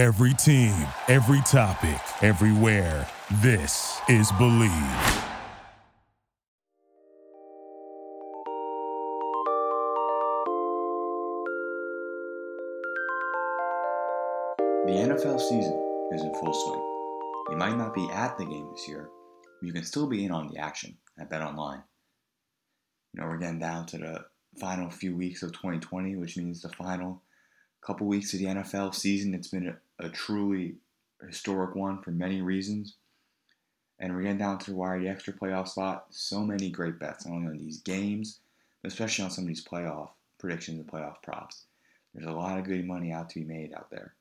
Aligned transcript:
Every 0.00 0.32
team, 0.32 0.72
every 1.08 1.42
topic, 1.42 2.00
everywhere. 2.22 3.06
This 3.42 4.00
is 4.08 4.32
Believe. 4.38 4.70
The 14.86 14.96
NFL 15.04 15.38
season 15.38 16.08
is 16.12 16.22
in 16.22 16.32
full 16.32 16.54
swing. 16.54 17.50
You 17.50 17.56
might 17.58 17.76
not 17.76 17.92
be 17.92 18.08
at 18.10 18.38
the 18.38 18.46
game 18.46 18.70
this 18.74 18.88
year, 18.88 19.10
but 19.60 19.66
you 19.66 19.74
can 19.74 19.84
still 19.84 20.06
be 20.06 20.24
in 20.24 20.30
on 20.30 20.48
the 20.48 20.56
action 20.56 20.96
at 21.18 21.28
BetOnline. 21.28 21.82
You 23.12 23.20
know, 23.20 23.26
we're 23.26 23.36
getting 23.36 23.58
down 23.58 23.84
to 23.88 23.98
the 23.98 24.24
final 24.58 24.88
few 24.88 25.14
weeks 25.14 25.42
of 25.42 25.52
2020, 25.52 26.16
which 26.16 26.38
means 26.38 26.62
the 26.62 26.70
final 26.70 27.22
couple 27.82 28.06
weeks 28.06 28.32
of 28.34 28.40
the 28.40 28.46
NFL 28.46 28.94
season. 28.94 29.34
It's 29.34 29.48
been 29.48 29.76
a, 30.00 30.08
truly 30.08 30.76
historic 31.26 31.74
one 31.74 32.02
for 32.02 32.10
many 32.10 32.42
reasons. 32.42 32.96
And 33.98 34.14
we're 34.14 34.22
getting 34.22 34.38
down 34.38 34.58
to 34.58 34.70
the 34.70 34.76
wire, 34.76 34.98
the 34.98 35.08
extra 35.08 35.32
playoff 35.32 35.68
spot. 35.68 36.06
So 36.10 36.40
many 36.40 36.70
great 36.70 36.98
bets, 36.98 37.26
not 37.26 37.34
only 37.34 37.50
on 37.50 37.58
these 37.58 37.82
games, 37.82 38.40
but 38.82 38.90
especially 38.90 39.24
on 39.24 39.30
some 39.30 39.44
of 39.44 39.48
these 39.48 39.64
playoff 39.64 40.10
predictions 40.38 40.78
and 40.78 40.88
playoff 40.88 41.22
props. 41.22 41.66
There's 42.14 42.26
a 42.26 42.32
lot 42.32 42.58
of 42.58 42.64
good 42.64 42.86
money 42.86 43.12
out 43.12 43.28
to 43.30 43.40
be 43.40 43.44
made 43.44 43.74
out 43.74 43.90
there. 43.90 44.14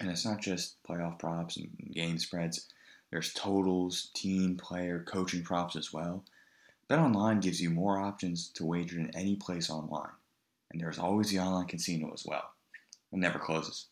And 0.00 0.10
it's 0.10 0.24
not 0.24 0.40
just 0.40 0.82
playoff 0.82 1.18
props 1.18 1.56
and 1.56 1.68
game 1.92 2.18
spreads. 2.18 2.66
There's 3.10 3.32
totals, 3.32 4.10
team, 4.14 4.56
player, 4.56 5.04
coaching 5.06 5.42
props 5.42 5.76
as 5.76 5.92
well. 5.92 6.24
BetOnline 6.90 7.40
gives 7.42 7.60
you 7.60 7.70
more 7.70 7.98
options 7.98 8.48
to 8.54 8.64
wager 8.64 8.96
than 8.96 9.14
any 9.14 9.36
place 9.36 9.70
online. 9.70 10.10
And 10.70 10.80
there's 10.80 10.98
always 10.98 11.30
the 11.30 11.38
online 11.38 11.66
casino 11.66 12.12
as 12.12 12.24
well. 12.26 12.50
It 13.12 13.18
never 13.18 13.38
closes. 13.38 13.86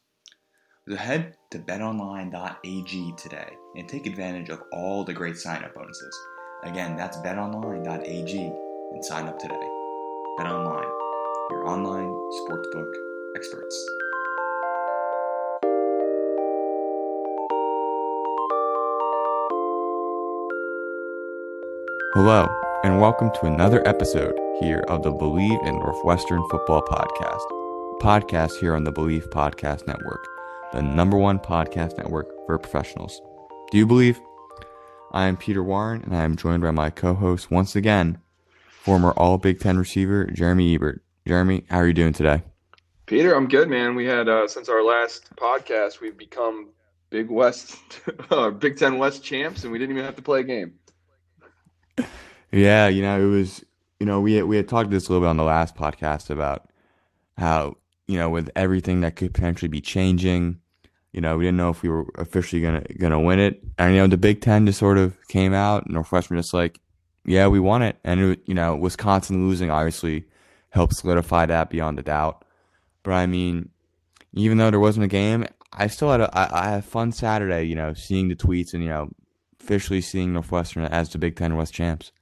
So 0.86 0.96
head 0.96 1.34
to 1.48 1.58
betonline.ag 1.58 3.14
today 3.16 3.56
and 3.74 3.88
take 3.88 4.04
advantage 4.04 4.50
of 4.50 4.62
all 4.70 5.02
the 5.02 5.14
great 5.14 5.38
sign-up 5.38 5.72
bonuses. 5.72 6.14
Again, 6.62 6.94
that's 6.94 7.16
betonline.ag 7.16 8.52
and 8.92 9.02
sign 9.02 9.24
up 9.26 9.38
today. 9.38 9.54
BetOnline, 10.38 10.92
your 11.48 11.66
online 11.66 12.12
sportsbook 12.42 12.92
experts. 13.34 13.88
Hello, 22.12 22.46
and 22.84 23.00
welcome 23.00 23.30
to 23.40 23.46
another 23.46 23.82
episode 23.88 24.38
here 24.60 24.84
of 24.88 25.02
the 25.02 25.12
Believe 25.12 25.60
in 25.64 25.78
Northwestern 25.78 26.46
Football 26.50 26.82
Podcast. 26.82 27.40
Podcast 28.02 28.56
here 28.56 28.76
on 28.76 28.84
the 28.84 28.92
Believe 28.92 29.30
Podcast 29.30 29.86
Network, 29.86 30.26
the 30.72 30.82
number 30.82 31.16
one 31.16 31.38
podcast 31.38 31.96
network 31.96 32.28
for 32.46 32.58
professionals. 32.58 33.20
Do 33.70 33.78
you 33.78 33.86
believe? 33.86 34.20
I 35.12 35.26
am 35.26 35.36
Peter 35.36 35.62
Warren, 35.62 36.02
and 36.02 36.16
I 36.16 36.24
am 36.24 36.36
joined 36.36 36.62
by 36.62 36.72
my 36.72 36.90
co-host 36.90 37.50
once 37.50 37.76
again, 37.76 38.18
former 38.70 39.12
All 39.12 39.38
Big 39.38 39.60
Ten 39.60 39.78
receiver 39.78 40.26
Jeremy 40.26 40.74
Ebert. 40.74 41.02
Jeremy, 41.26 41.64
how 41.70 41.78
are 41.78 41.86
you 41.86 41.94
doing 41.94 42.12
today? 42.12 42.42
Peter, 43.06 43.34
I'm 43.34 43.48
good, 43.48 43.68
man. 43.68 43.94
We 43.94 44.06
had 44.06 44.28
uh, 44.28 44.48
since 44.48 44.68
our 44.68 44.82
last 44.82 45.34
podcast, 45.36 46.00
we've 46.00 46.16
become 46.16 46.70
Big 47.10 47.30
West, 47.30 47.76
uh, 48.30 48.50
Big 48.50 48.76
Ten 48.76 48.98
West 48.98 49.22
champs, 49.22 49.62
and 49.62 49.72
we 49.72 49.78
didn't 49.78 49.94
even 49.94 50.04
have 50.04 50.16
to 50.16 50.22
play 50.22 50.40
a 50.40 50.44
game. 50.44 50.74
Yeah, 52.50 52.88
you 52.88 53.02
know, 53.02 53.20
it 53.20 53.30
was, 53.30 53.64
you 54.00 54.06
know, 54.06 54.20
we 54.20 54.34
had, 54.34 54.44
we 54.44 54.56
had 54.56 54.68
talked 54.68 54.90
this 54.90 55.08
a 55.08 55.12
little 55.12 55.24
bit 55.26 55.30
on 55.30 55.36
the 55.36 55.44
last 55.44 55.76
podcast 55.76 56.30
about 56.30 56.68
how, 57.36 57.76
you 58.06 58.18
know, 58.18 58.28
with 58.30 58.50
everything 58.56 59.00
that 59.00 59.16
could 59.16 59.34
potentially 59.34 59.68
be 59.68 59.80
changing, 59.80 60.58
you 61.12 61.20
know, 61.20 61.36
we 61.36 61.44
didn't 61.44 61.56
know 61.56 61.70
if 61.70 61.82
we 61.82 61.88
were 61.88 62.06
officially 62.16 62.60
gonna 62.60 62.82
gonna 62.98 63.20
win 63.20 63.38
it. 63.38 63.62
And 63.78 63.94
you 63.94 64.00
know, 64.00 64.06
the 64.06 64.16
Big 64.16 64.40
Ten 64.40 64.66
just 64.66 64.78
sort 64.78 64.98
of 64.98 65.16
came 65.28 65.54
out, 65.54 65.88
Northwestern 65.88 66.36
just 66.36 66.52
like, 66.52 66.80
yeah, 67.24 67.46
we 67.46 67.60
won 67.60 67.82
it. 67.82 67.96
And 68.04 68.20
it, 68.20 68.40
you 68.46 68.54
know, 68.54 68.74
Wisconsin 68.74 69.46
losing 69.46 69.70
obviously 69.70 70.26
helped 70.70 70.96
solidify 70.96 71.46
that 71.46 71.70
beyond 71.70 71.98
a 71.98 72.02
doubt. 72.02 72.44
But 73.04 73.12
I 73.12 73.26
mean, 73.26 73.70
even 74.32 74.58
though 74.58 74.70
there 74.70 74.80
wasn't 74.80 75.04
a 75.04 75.08
game, 75.08 75.46
I 75.72 75.86
still 75.86 76.10
had 76.10 76.20
a 76.20 76.36
I, 76.36 76.62
I 76.62 76.68
had 76.70 76.78
a 76.80 76.82
fun 76.82 77.12
Saturday, 77.12 77.64
you 77.64 77.76
know, 77.76 77.94
seeing 77.94 78.28
the 78.28 78.36
tweets 78.36 78.74
and 78.74 78.82
you 78.82 78.88
know, 78.88 79.10
officially 79.60 80.00
seeing 80.00 80.32
Northwestern 80.32 80.84
as 80.84 81.10
the 81.10 81.18
Big 81.18 81.36
Ten 81.36 81.56
West 81.56 81.72
champs. 81.72 82.12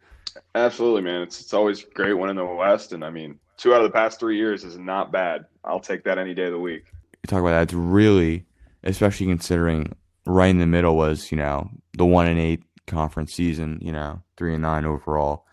Absolutely, 0.54 1.02
man. 1.02 1.22
It's 1.22 1.40
it's 1.40 1.54
always 1.54 1.82
great 1.82 2.14
winning 2.14 2.36
the 2.36 2.44
West, 2.44 2.92
and 2.92 3.04
I 3.04 3.10
mean, 3.10 3.38
two 3.62 3.72
out 3.72 3.80
of 3.80 3.84
the 3.84 3.94
past 3.94 4.18
three 4.18 4.36
years 4.36 4.64
is 4.64 4.76
not 4.76 5.12
bad. 5.12 5.46
I'll 5.64 5.80
take 5.80 6.02
that 6.04 6.18
any 6.18 6.34
day 6.34 6.46
of 6.46 6.52
the 6.52 6.58
week. 6.58 6.84
You 7.22 7.28
talk 7.28 7.40
about 7.40 7.50
that. 7.50 7.62
It's 7.62 7.72
really, 7.72 8.44
especially 8.82 9.26
considering 9.26 9.94
right 10.26 10.50
in 10.50 10.58
the 10.58 10.66
middle 10.66 10.96
was 10.96 11.30
you 11.30 11.38
know 11.38 11.70
the 11.96 12.04
one 12.04 12.26
and 12.26 12.38
eight 12.38 12.64
conference 12.86 13.32
season, 13.32 13.78
you 13.80 13.92
know 13.92 14.20
three 14.36 14.54
and 14.54 14.62
nine 14.62 14.84
overall. 14.84 15.46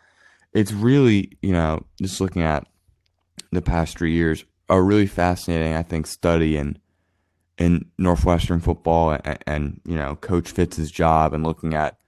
It's 0.53 0.71
really 0.71 1.37
you 1.43 1.53
know 1.53 1.85
just 2.01 2.19
looking 2.19 2.41
at 2.41 2.65
the 3.51 3.61
past 3.61 3.97
three 3.97 4.13
years, 4.13 4.43
a 4.69 4.81
really 4.81 5.07
fascinating 5.07 5.75
I 5.75 5.83
think 5.83 6.07
study 6.07 6.57
in 6.57 6.79
in 7.59 7.85
Northwestern 7.99 8.59
football 8.59 9.11
and, 9.11 9.37
and 9.45 9.81
you 9.85 9.95
know 9.95 10.15
Coach 10.15 10.49
Fitz's 10.49 10.89
job 10.89 11.33
and 11.33 11.43
looking 11.43 11.75
at 11.75 11.99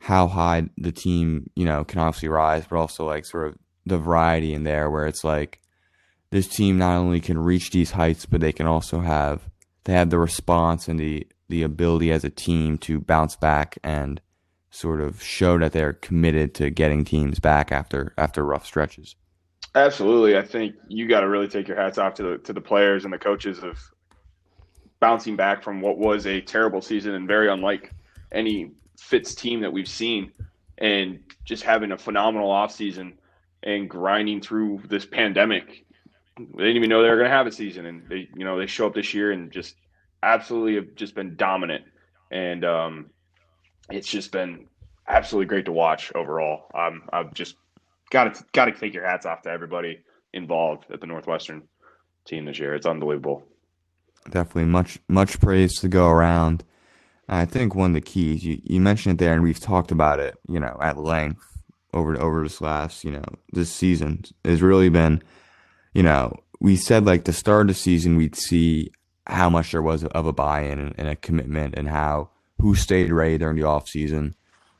how 0.00 0.26
high 0.26 0.68
the 0.78 0.92
team, 0.92 1.48
you 1.54 1.64
know, 1.66 1.84
can 1.84 1.98
obviously 1.98 2.28
rise, 2.28 2.64
but 2.68 2.76
also 2.76 3.06
like 3.06 3.26
sort 3.26 3.48
of 3.48 3.58
the 3.86 3.98
variety 3.98 4.54
in 4.54 4.64
there 4.64 4.90
where 4.90 5.06
it's 5.06 5.24
like 5.24 5.60
this 6.30 6.48
team 6.48 6.78
not 6.78 6.96
only 6.96 7.20
can 7.20 7.38
reach 7.38 7.70
these 7.70 7.92
heights, 7.92 8.26
but 8.26 8.40
they 8.40 8.52
can 8.52 8.66
also 8.66 9.00
have 9.00 9.48
they 9.84 9.92
have 9.92 10.10
the 10.10 10.18
response 10.18 10.88
and 10.88 10.98
the 10.98 11.26
the 11.48 11.62
ability 11.62 12.12
as 12.12 12.24
a 12.24 12.30
team 12.30 12.78
to 12.78 13.00
bounce 13.00 13.34
back 13.36 13.76
and 13.82 14.20
sort 14.70 15.00
of 15.00 15.20
show 15.20 15.58
that 15.58 15.72
they're 15.72 15.94
committed 15.94 16.54
to 16.54 16.70
getting 16.70 17.04
teams 17.04 17.40
back 17.40 17.72
after 17.72 18.14
after 18.16 18.44
rough 18.44 18.64
stretches. 18.64 19.16
Absolutely, 19.74 20.36
I 20.36 20.42
think 20.42 20.74
you 20.88 21.08
got 21.08 21.20
to 21.20 21.28
really 21.28 21.48
take 21.48 21.68
your 21.68 21.76
hats 21.76 21.98
off 21.98 22.14
to 22.14 22.22
the 22.22 22.38
to 22.38 22.52
the 22.52 22.60
players 22.60 23.04
and 23.04 23.12
the 23.12 23.18
coaches 23.18 23.62
of 23.62 23.78
bouncing 25.00 25.34
back 25.34 25.62
from 25.62 25.80
what 25.80 25.98
was 25.98 26.26
a 26.26 26.40
terrible 26.40 26.82
season 26.82 27.14
and 27.14 27.26
very 27.26 27.48
unlike 27.50 27.92
any 28.32 28.70
Fitz 28.98 29.34
team 29.34 29.60
that 29.60 29.72
we've 29.72 29.88
seen 29.88 30.30
and 30.78 31.20
just 31.44 31.62
having 31.62 31.92
a 31.92 31.98
phenomenal 31.98 32.50
offseason 32.50 33.14
and 33.62 33.88
grinding 33.88 34.40
through 34.40 34.82
this 34.88 35.06
pandemic. 35.06 35.84
They 36.38 36.44
didn't 36.64 36.76
even 36.76 36.88
know 36.88 37.02
they 37.02 37.10
were 37.10 37.16
going 37.16 37.30
to 37.30 37.36
have 37.36 37.46
a 37.46 37.52
season, 37.52 37.86
and 37.86 38.08
they, 38.08 38.28
you 38.34 38.44
know, 38.44 38.58
they 38.58 38.66
show 38.66 38.86
up 38.86 38.94
this 38.94 39.12
year 39.12 39.32
and 39.32 39.50
just 39.50 39.76
absolutely 40.22 40.76
have 40.76 40.94
just 40.94 41.14
been 41.14 41.36
dominant, 41.36 41.84
and 42.30 42.64
um, 42.64 43.10
it's 43.90 44.08
just 44.08 44.32
been 44.32 44.66
absolutely 45.06 45.46
great 45.46 45.66
to 45.66 45.72
watch 45.72 46.12
overall. 46.14 46.66
Um, 46.74 47.02
I've 47.12 47.34
just 47.34 47.56
got 48.10 48.34
to 48.34 48.44
got 48.52 48.66
to 48.66 48.72
take 48.72 48.94
your 48.94 49.06
hats 49.06 49.26
off 49.26 49.42
to 49.42 49.50
everybody 49.50 50.00
involved 50.32 50.86
at 50.92 51.00
the 51.00 51.06
Northwestern 51.06 51.62
team 52.24 52.46
this 52.46 52.58
year. 52.58 52.74
It's 52.74 52.86
unbelievable. 52.86 53.44
Definitely 54.30 54.66
much 54.66 54.98
much 55.08 55.40
praise 55.40 55.74
to 55.80 55.88
go 55.88 56.08
around. 56.08 56.64
I 57.28 57.44
think 57.44 57.74
one 57.74 57.90
of 57.90 57.94
the 57.94 58.00
keys 58.00 58.44
you, 58.44 58.60
you 58.64 58.80
mentioned 58.80 59.20
it 59.20 59.24
there, 59.24 59.34
and 59.34 59.42
we've 59.42 59.60
talked 59.60 59.92
about 59.92 60.18
it, 60.18 60.36
you 60.48 60.58
know, 60.58 60.76
at 60.82 60.98
length 60.98 61.49
over 61.92 62.18
over 62.20 62.42
this 62.42 62.60
last, 62.60 63.04
you 63.04 63.10
know, 63.12 63.24
this 63.52 63.72
season 63.72 64.24
has 64.44 64.62
really 64.62 64.88
been, 64.88 65.22
you 65.94 66.02
know, 66.02 66.36
we 66.60 66.76
said 66.76 67.04
like 67.06 67.24
the 67.24 67.32
start 67.32 67.62
of 67.62 67.68
the 67.68 67.74
season 67.74 68.16
we'd 68.16 68.36
see 68.36 68.90
how 69.26 69.48
much 69.48 69.72
there 69.72 69.82
was 69.82 70.04
of 70.04 70.26
a 70.26 70.32
buy-in 70.32 70.94
and, 70.96 71.08
a 71.08 71.16
commitment, 71.16 71.74
and 71.76 71.88
how 71.88 72.30
who 72.60 72.74
stayed 72.74 73.12
ready 73.12 73.38
during 73.38 73.56
the 73.56 73.64
off 73.64 73.88
season, 73.88 74.34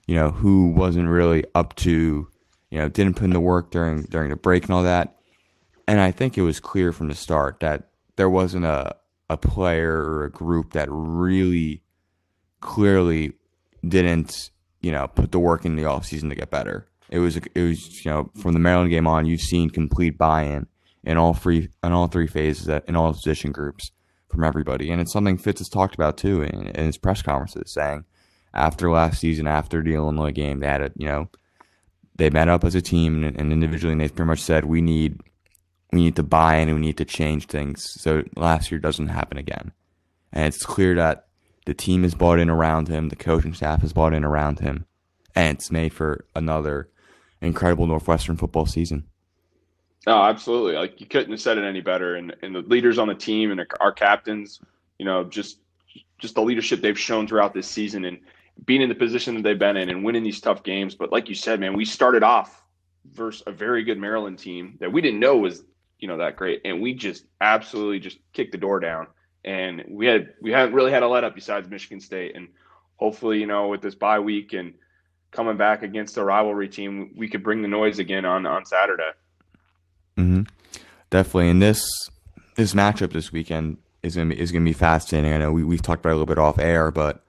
you 0.07 0.15
know, 0.15 0.31
who 0.31 0.69
wasn't 0.69 1.09
really 1.09 1.45
up 1.55 1.75
to, 1.77 2.29
you 2.71 2.79
know, 2.79 2.89
didn't 2.89 3.15
put 3.15 3.25
in 3.25 3.31
the 3.31 3.41
work 3.41 3.71
during 3.71 4.03
during 4.03 4.31
the 4.31 4.37
break 4.37 4.65
and 4.65 4.73
all 4.73 4.83
that. 4.83 5.17
And 5.87 6.01
I 6.01 6.11
think 6.11 6.37
it 6.37 6.43
was 6.43 6.61
clear 6.61 6.93
from 6.93 7.09
the 7.09 7.15
start 7.15 7.61
that 7.61 7.91
there 8.17 8.31
wasn't 8.31 8.65
a 8.65 8.97
a 9.29 9.37
player 9.37 10.03
or 10.03 10.25
a 10.25 10.31
group 10.31 10.73
that 10.73 10.89
really 10.91 11.83
clearly 12.61 13.33
didn't, 13.87 14.51
you 14.81 14.91
know, 14.91 15.07
put 15.07 15.31
the 15.31 15.39
work 15.39 15.65
in 15.65 15.77
the 15.77 15.85
offseason 15.85 16.29
to 16.29 16.35
get 16.35 16.51
better. 16.51 16.87
It 17.11 17.19
was 17.19 17.37
it 17.37 17.51
was 17.57 18.05
you 18.05 18.11
know 18.11 18.31
from 18.41 18.53
the 18.53 18.59
Maryland 18.59 18.91
game 18.91 19.07
on, 19.07 19.27
you've 19.27 19.41
seen 19.41 19.69
complete 19.69 20.17
buy-in 20.17 20.67
in 21.05 21.17
all 21.17 21.35
three 21.35 21.69
in 21.83 21.93
all 21.93 22.07
three 22.07 22.27
phases 22.27 22.69
uh, 22.69 22.81
in 22.87 22.97
all 22.97 23.13
position 23.13 23.53
groups 23.53 23.91
from 24.29 24.45
everybody, 24.45 24.91
and 24.91 25.01
it's 25.01 25.13
something 25.13 25.37
Fitz 25.37 25.61
has 25.61 25.69
talked 25.69 25.95
about 25.95 26.17
too 26.17 26.43
in, 26.43 26.69
in 26.69 26.87
his 26.87 26.99
press 26.99 27.21
conferences, 27.21 27.73
saying 27.73 28.05
after 28.55 28.91
last 28.91 29.21
season, 29.21 29.47
after 29.47 29.83
the 29.83 29.95
Illinois 29.95 30.31
game, 30.31 30.61
they 30.61 30.69
had 30.69 30.83
a 30.83 30.93
you 30.97 31.09
know 31.09 31.29
they 32.15 32.31
met 32.31 32.49
up 32.49 32.65
as 32.65 32.75
a 32.75 32.83
team 32.83 33.25
and, 33.25 33.37
and 33.37 33.53
individually, 33.53 33.93
and 33.93 34.01
they 34.01 34.09
pretty 34.09 34.29
much 34.29 34.41
said 34.41 34.65
we 34.65 34.81
need 34.81 35.21
we 35.93 36.01
need 36.01 36.17
to 36.17 36.23
buy 36.23 36.57
in 36.57 36.69
and 36.69 36.79
we 36.79 36.87
need 36.87 36.99
to 36.99 37.05
change 37.05 37.47
things 37.47 37.91
so 38.01 38.23
last 38.37 38.71
year 38.71 38.79
doesn't 38.79 39.09
happen 39.09 39.37
again. 39.37 39.73
And 40.33 40.47
it's 40.47 40.65
clear 40.65 40.95
that 40.95 41.27
the 41.67 41.75
team 41.75 42.05
is 42.05 42.15
bought 42.15 42.39
in 42.39 42.49
around 42.49 42.89
him, 42.89 43.09
the 43.09 43.17
coaching 43.17 43.55
staff 43.55 43.83
is 43.83 43.93
bought 43.93 44.15
in 44.15 44.25
around 44.25 44.61
him, 44.61 44.87
and 45.35 45.57
it's 45.57 45.73
made 45.73 45.93
for 45.93 46.25
another 46.37 46.89
incredible 47.41 47.87
Northwestern 47.87 48.37
football 48.37 48.67
season. 48.67 49.05
Oh, 50.07 50.23
absolutely. 50.23 50.75
Like 50.75 51.01
you 51.01 51.07
couldn't 51.07 51.31
have 51.31 51.41
said 51.41 51.59
it 51.59 51.65
any 51.65 51.81
better. 51.81 52.17
And 52.17 52.35
and 52.43 52.55
the 52.55 52.61
leaders 52.61 52.99
on 52.99 53.09
the 53.09 53.15
team 53.15 53.51
and 53.51 53.67
our 53.81 53.93
captains, 53.93 54.61
you 54.99 55.05
know, 55.05 55.25
just 55.25 55.59
just 56.19 56.35
the 56.35 56.43
leadership 56.43 56.81
they've 56.81 56.99
shown 56.99 57.27
throughout 57.27 57.55
this 57.55 57.69
season 57.69 58.05
and 58.05 58.19
being 58.67 58.83
in 58.83 58.89
the 58.89 58.95
position 58.95 59.35
that 59.35 59.43
they've 59.43 59.59
been 59.59 59.77
in 59.77 59.89
and 59.89 60.05
winning 60.05 60.23
these 60.23 60.41
tough 60.41 60.63
games. 60.63 60.95
But 60.95 61.13
like 61.13 61.29
you 61.29 61.35
said, 61.35 61.61
man, 61.61 61.75
we 61.75 61.85
started 61.85 62.23
off 62.23 62.63
versus 63.13 63.43
a 63.47 63.53
very 63.53 63.85
good 63.85 63.99
Maryland 63.99 64.39
team 64.39 64.77
that 64.81 64.93
we 64.93 65.01
didn't 65.01 65.21
know 65.21 65.37
was 65.37 65.65
you 65.99 66.09
know 66.09 66.17
that 66.17 66.37
great, 66.37 66.63
and 66.65 66.81
we 66.81 66.95
just 66.95 67.25
absolutely 67.41 68.01
just 68.01 68.19
kicked 68.33 68.53
the 68.53 68.59
door 68.59 68.81
down. 68.81 69.07
And 69.45 69.85
we 69.89 70.07
had 70.07 70.35
we 70.41 70.51
haven't 70.51 70.75
really 70.75 70.93
had 70.93 71.03
a 71.03 71.09
let 71.09 71.25
up 71.25 71.35
besides 71.35 71.69
Michigan 71.69 72.01
State, 72.01 72.37
and 72.37 72.49
hopefully 72.97 73.39
you 73.39 73.47
know 73.47 73.69
with 73.69 73.83
this 73.83 73.95
bye 73.95 74.19
week 74.19 74.55
and 74.55 74.75
coming 75.31 75.57
back 75.57 75.83
against 75.83 76.17
a 76.17 76.25
rivalry 76.25 76.69
team, 76.69 77.13
we 77.17 77.29
could 77.29 77.43
bring 77.43 77.63
the 77.63 77.69
noise 77.69 77.99
again 77.99 78.25
on 78.25 78.47
on 78.47 78.65
Saturday. 78.65 79.11
Mm-hmm. 80.17 80.43
Definitely, 81.11 81.51
and 81.51 81.63
this 81.63 81.89
this 82.57 82.75
matchup 82.75 83.13
this 83.13 83.33
weekend 83.33 83.79
is 84.03 84.17
gonna 84.17 84.35
be, 84.35 84.41
is 84.41 84.53
gonna 84.53 84.65
be 84.65 84.73
fascinating. 84.73 85.33
I 85.33 85.39
know 85.39 85.53
we 85.53 85.65
we've 85.65 85.83
talked 85.83 86.01
about 86.01 86.11
it 86.11 86.15
a 86.15 86.17
little 86.17 86.27
bit 86.27 86.39
off 86.39 86.59
air, 86.59 86.91
but 86.91 87.25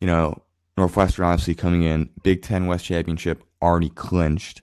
you 0.00 0.06
know 0.06 0.42
Northwestern 0.76 1.24
obviously 1.24 1.54
coming 1.54 1.82
in 1.82 2.10
Big 2.22 2.42
Ten 2.42 2.66
West 2.66 2.84
Championship 2.84 3.44
already 3.60 3.90
clinched, 3.90 4.62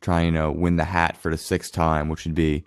trying 0.00 0.34
to 0.34 0.50
win 0.50 0.76
the 0.76 0.84
hat 0.84 1.16
for 1.16 1.30
the 1.30 1.38
sixth 1.38 1.72
time, 1.72 2.08
which 2.08 2.24
would 2.24 2.34
be, 2.34 2.64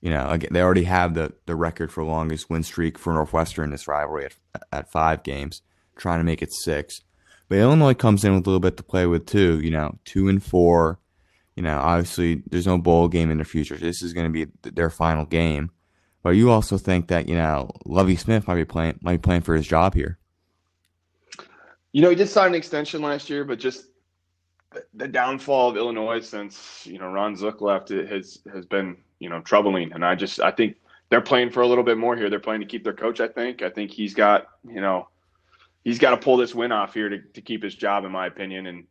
you 0.00 0.10
know, 0.10 0.28
again, 0.28 0.50
they 0.52 0.62
already 0.62 0.84
have 0.84 1.14
the 1.14 1.32
the 1.46 1.56
record 1.56 1.92
for 1.92 2.04
longest 2.04 2.48
win 2.48 2.62
streak 2.62 2.98
for 2.98 3.12
Northwestern 3.12 3.64
in 3.64 3.70
this 3.70 3.88
rivalry 3.88 4.26
at 4.26 4.62
at 4.72 4.90
five 4.90 5.22
games, 5.22 5.62
trying 5.96 6.20
to 6.20 6.24
make 6.24 6.42
it 6.42 6.52
six. 6.52 7.02
But 7.48 7.58
Illinois 7.58 7.94
comes 7.94 8.24
in 8.24 8.34
with 8.34 8.46
a 8.46 8.50
little 8.50 8.60
bit 8.60 8.76
to 8.76 8.82
play 8.82 9.06
with 9.06 9.26
too. 9.26 9.60
You 9.60 9.70
know, 9.70 9.98
two 10.04 10.28
and 10.28 10.42
four. 10.42 10.98
You 11.56 11.62
know, 11.62 11.78
obviously 11.78 12.42
there's 12.46 12.66
no 12.66 12.78
bowl 12.78 13.08
game 13.08 13.30
in 13.30 13.38
the 13.38 13.44
future. 13.44 13.76
This 13.76 14.02
is 14.02 14.12
going 14.12 14.32
to 14.32 14.46
be 14.46 14.70
their 14.70 14.90
final 14.90 15.24
game. 15.24 15.70
But 16.22 16.30
you 16.30 16.50
also 16.50 16.78
think 16.78 17.08
that 17.08 17.28
you 17.28 17.36
know 17.36 17.70
Lovie 17.84 18.16
Smith 18.16 18.46
might 18.46 18.56
be 18.56 18.64
playing 18.64 18.98
might 19.02 19.14
be 19.14 19.26
playing 19.26 19.42
for 19.42 19.54
his 19.54 19.66
job 19.66 19.94
here. 19.94 20.18
You 21.92 22.02
know, 22.02 22.10
he 22.10 22.16
did 22.16 22.28
sign 22.28 22.48
an 22.48 22.54
extension 22.54 23.00
last 23.00 23.30
year, 23.30 23.44
but 23.44 23.58
just 23.58 23.86
the 24.94 25.08
downfall 25.08 25.70
of 25.70 25.76
Illinois 25.76 26.20
since 26.20 26.86
you 26.86 26.98
know 26.98 27.10
Ron 27.10 27.36
Zook 27.36 27.60
left 27.60 27.88
has 27.88 28.38
has 28.52 28.66
been 28.66 28.96
you 29.20 29.28
know 29.28 29.40
troubling, 29.40 29.92
and 29.92 30.04
I 30.04 30.14
just 30.14 30.40
I 30.40 30.50
think 30.50 30.76
they're 31.08 31.20
playing 31.20 31.50
for 31.50 31.62
a 31.62 31.66
little 31.66 31.84
bit 31.84 31.96
more 31.96 32.16
here. 32.16 32.28
They're 32.28 32.40
playing 32.40 32.60
to 32.60 32.66
keep 32.66 32.84
their 32.84 32.92
coach. 32.92 33.20
I 33.20 33.28
think. 33.28 33.62
I 33.62 33.70
think 33.70 33.90
he's 33.90 34.14
got 34.14 34.48
you 34.68 34.80
know 34.80 35.08
he's 35.84 35.98
got 35.98 36.10
to 36.10 36.16
pull 36.16 36.36
this 36.36 36.54
win 36.54 36.72
off 36.72 36.94
here 36.94 37.08
to, 37.08 37.18
to 37.18 37.40
keep 37.40 37.62
his 37.62 37.74
job, 37.74 38.04
in 38.04 38.12
my 38.12 38.26
opinion, 38.26 38.66
and 38.66 38.86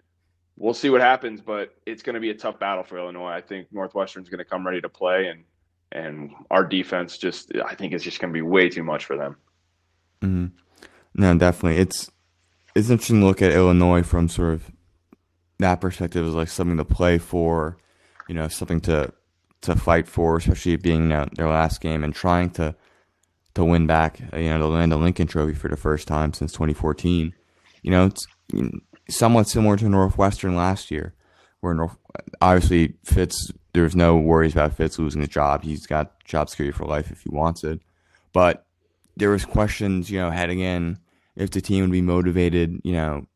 we'll 0.55 0.73
see 0.73 0.89
what 0.89 1.01
happens. 1.01 1.41
But 1.41 1.75
it's 1.85 2.03
going 2.03 2.15
to 2.15 2.19
be 2.19 2.29
a 2.29 2.35
tough 2.35 2.59
battle 2.59 2.83
for 2.83 2.97
Illinois. 2.97 3.31
I 3.31 3.41
think 3.41 3.67
Northwestern's 3.71 4.29
going 4.29 4.39
to 4.39 4.45
come 4.45 4.65
ready 4.65 4.81
to 4.81 4.89
play, 4.89 5.27
and 5.27 5.43
and 5.91 6.31
our 6.51 6.65
defense 6.65 7.17
just 7.17 7.51
I 7.65 7.75
think 7.75 7.93
it's 7.93 8.03
just 8.03 8.19
going 8.19 8.33
to 8.33 8.37
be 8.37 8.41
way 8.41 8.69
too 8.69 8.83
much 8.83 9.05
for 9.05 9.17
them. 9.17 9.37
Mm-hmm. 10.21 10.47
No, 11.15 11.37
definitely. 11.37 11.79
It's 11.79 12.11
it's 12.75 12.89
interesting 12.89 13.21
to 13.21 13.25
look 13.25 13.41
at 13.41 13.51
Illinois 13.51 14.03
from 14.03 14.29
sort 14.29 14.53
of 14.53 14.71
that 15.59 15.81
perspective 15.81 16.27
as 16.27 16.33
like 16.33 16.49
something 16.49 16.77
to 16.77 16.85
play 16.85 17.17
for, 17.17 17.77
you 18.27 18.35
know, 18.35 18.47
something 18.47 18.81
to 18.81 19.11
to 19.61 19.75
fight 19.75 20.07
for, 20.07 20.37
especially 20.37 20.75
being 20.75 21.03
you 21.03 21.07
know, 21.09 21.25
their 21.35 21.47
last 21.47 21.81
game 21.81 22.03
and 22.03 22.13
trying 22.13 22.49
to 22.51 22.75
to 23.57 23.65
win 23.65 23.87
back, 23.87 24.21
uh, 24.33 24.37
you 24.37 24.49
know, 24.49 24.59
to 24.59 24.67
land 24.67 24.93
a 24.93 24.97
Lincoln 24.97 25.27
Trophy 25.27 25.53
for 25.53 25.67
the 25.67 25.75
first 25.75 26.07
time 26.07 26.33
since 26.33 26.51
2014. 26.53 27.33
You 27.81 27.91
know, 27.91 28.05
it's 28.05 28.27
somewhat 29.09 29.47
similar 29.47 29.77
to 29.77 29.89
Northwestern 29.89 30.55
last 30.55 30.91
year, 30.91 31.13
where 31.61 31.73
North, 31.73 31.97
obviously 32.41 32.93
Fitz, 33.03 33.51
there's 33.73 33.95
no 33.95 34.15
worries 34.15 34.53
about 34.53 34.73
Fitz 34.73 34.99
losing 34.99 35.21
his 35.21 35.29
job. 35.29 35.63
He's 35.63 35.85
got 35.85 36.23
job 36.23 36.49
security 36.49 36.75
for 36.75 36.85
life 36.85 37.11
if 37.11 37.21
he 37.21 37.29
wants 37.29 37.63
it. 37.63 37.81
But 38.31 38.65
there 39.15 39.31
was 39.31 39.45
questions, 39.45 40.11
you 40.11 40.19
know, 40.19 40.29
heading 40.29 40.59
in 40.59 40.99
if 41.35 41.49
the 41.49 41.61
team 41.61 41.81
would 41.81 41.91
be 41.91 42.01
motivated. 42.01 42.79
You 42.83 42.93
know, 42.93 43.27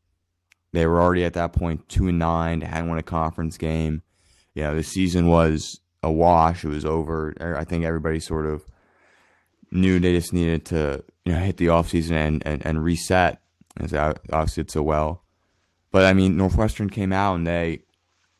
they 0.72 0.86
were 0.86 1.00
already 1.00 1.24
at 1.24 1.34
that 1.34 1.52
point 1.52 1.88
two 1.88 2.06
and 2.08 2.18
nine, 2.18 2.60
hadn't 2.60 2.88
won 2.88 2.98
a 2.98 3.02
conference 3.02 3.58
game. 3.58 4.02
You 4.54 4.62
know, 4.62 4.76
the 4.76 4.84
season 4.84 5.26
was 5.26 5.80
a 6.02 6.12
wash. 6.12 6.64
It 6.64 6.68
was 6.68 6.84
over. 6.84 7.34
I 7.58 7.64
think 7.64 7.84
everybody 7.84 8.20
sort 8.20 8.46
of 8.46 8.64
knew 9.72 9.98
they 9.98 10.14
just 10.14 10.32
needed 10.32 10.66
to, 10.66 11.02
you 11.24 11.32
know, 11.32 11.38
hit 11.38 11.56
the 11.56 11.66
offseason 11.66 12.12
and, 12.12 12.46
and, 12.46 12.64
and 12.64 12.84
reset. 12.84 13.40
As 13.78 13.94
obviously 13.94 14.64
did 14.64 14.70
so 14.70 14.82
well. 14.82 15.22
But 15.90 16.04
I 16.04 16.12
mean, 16.12 16.36
Northwestern 16.36 16.90
came 16.90 17.12
out 17.12 17.36
and 17.36 17.46
they, 17.46 17.82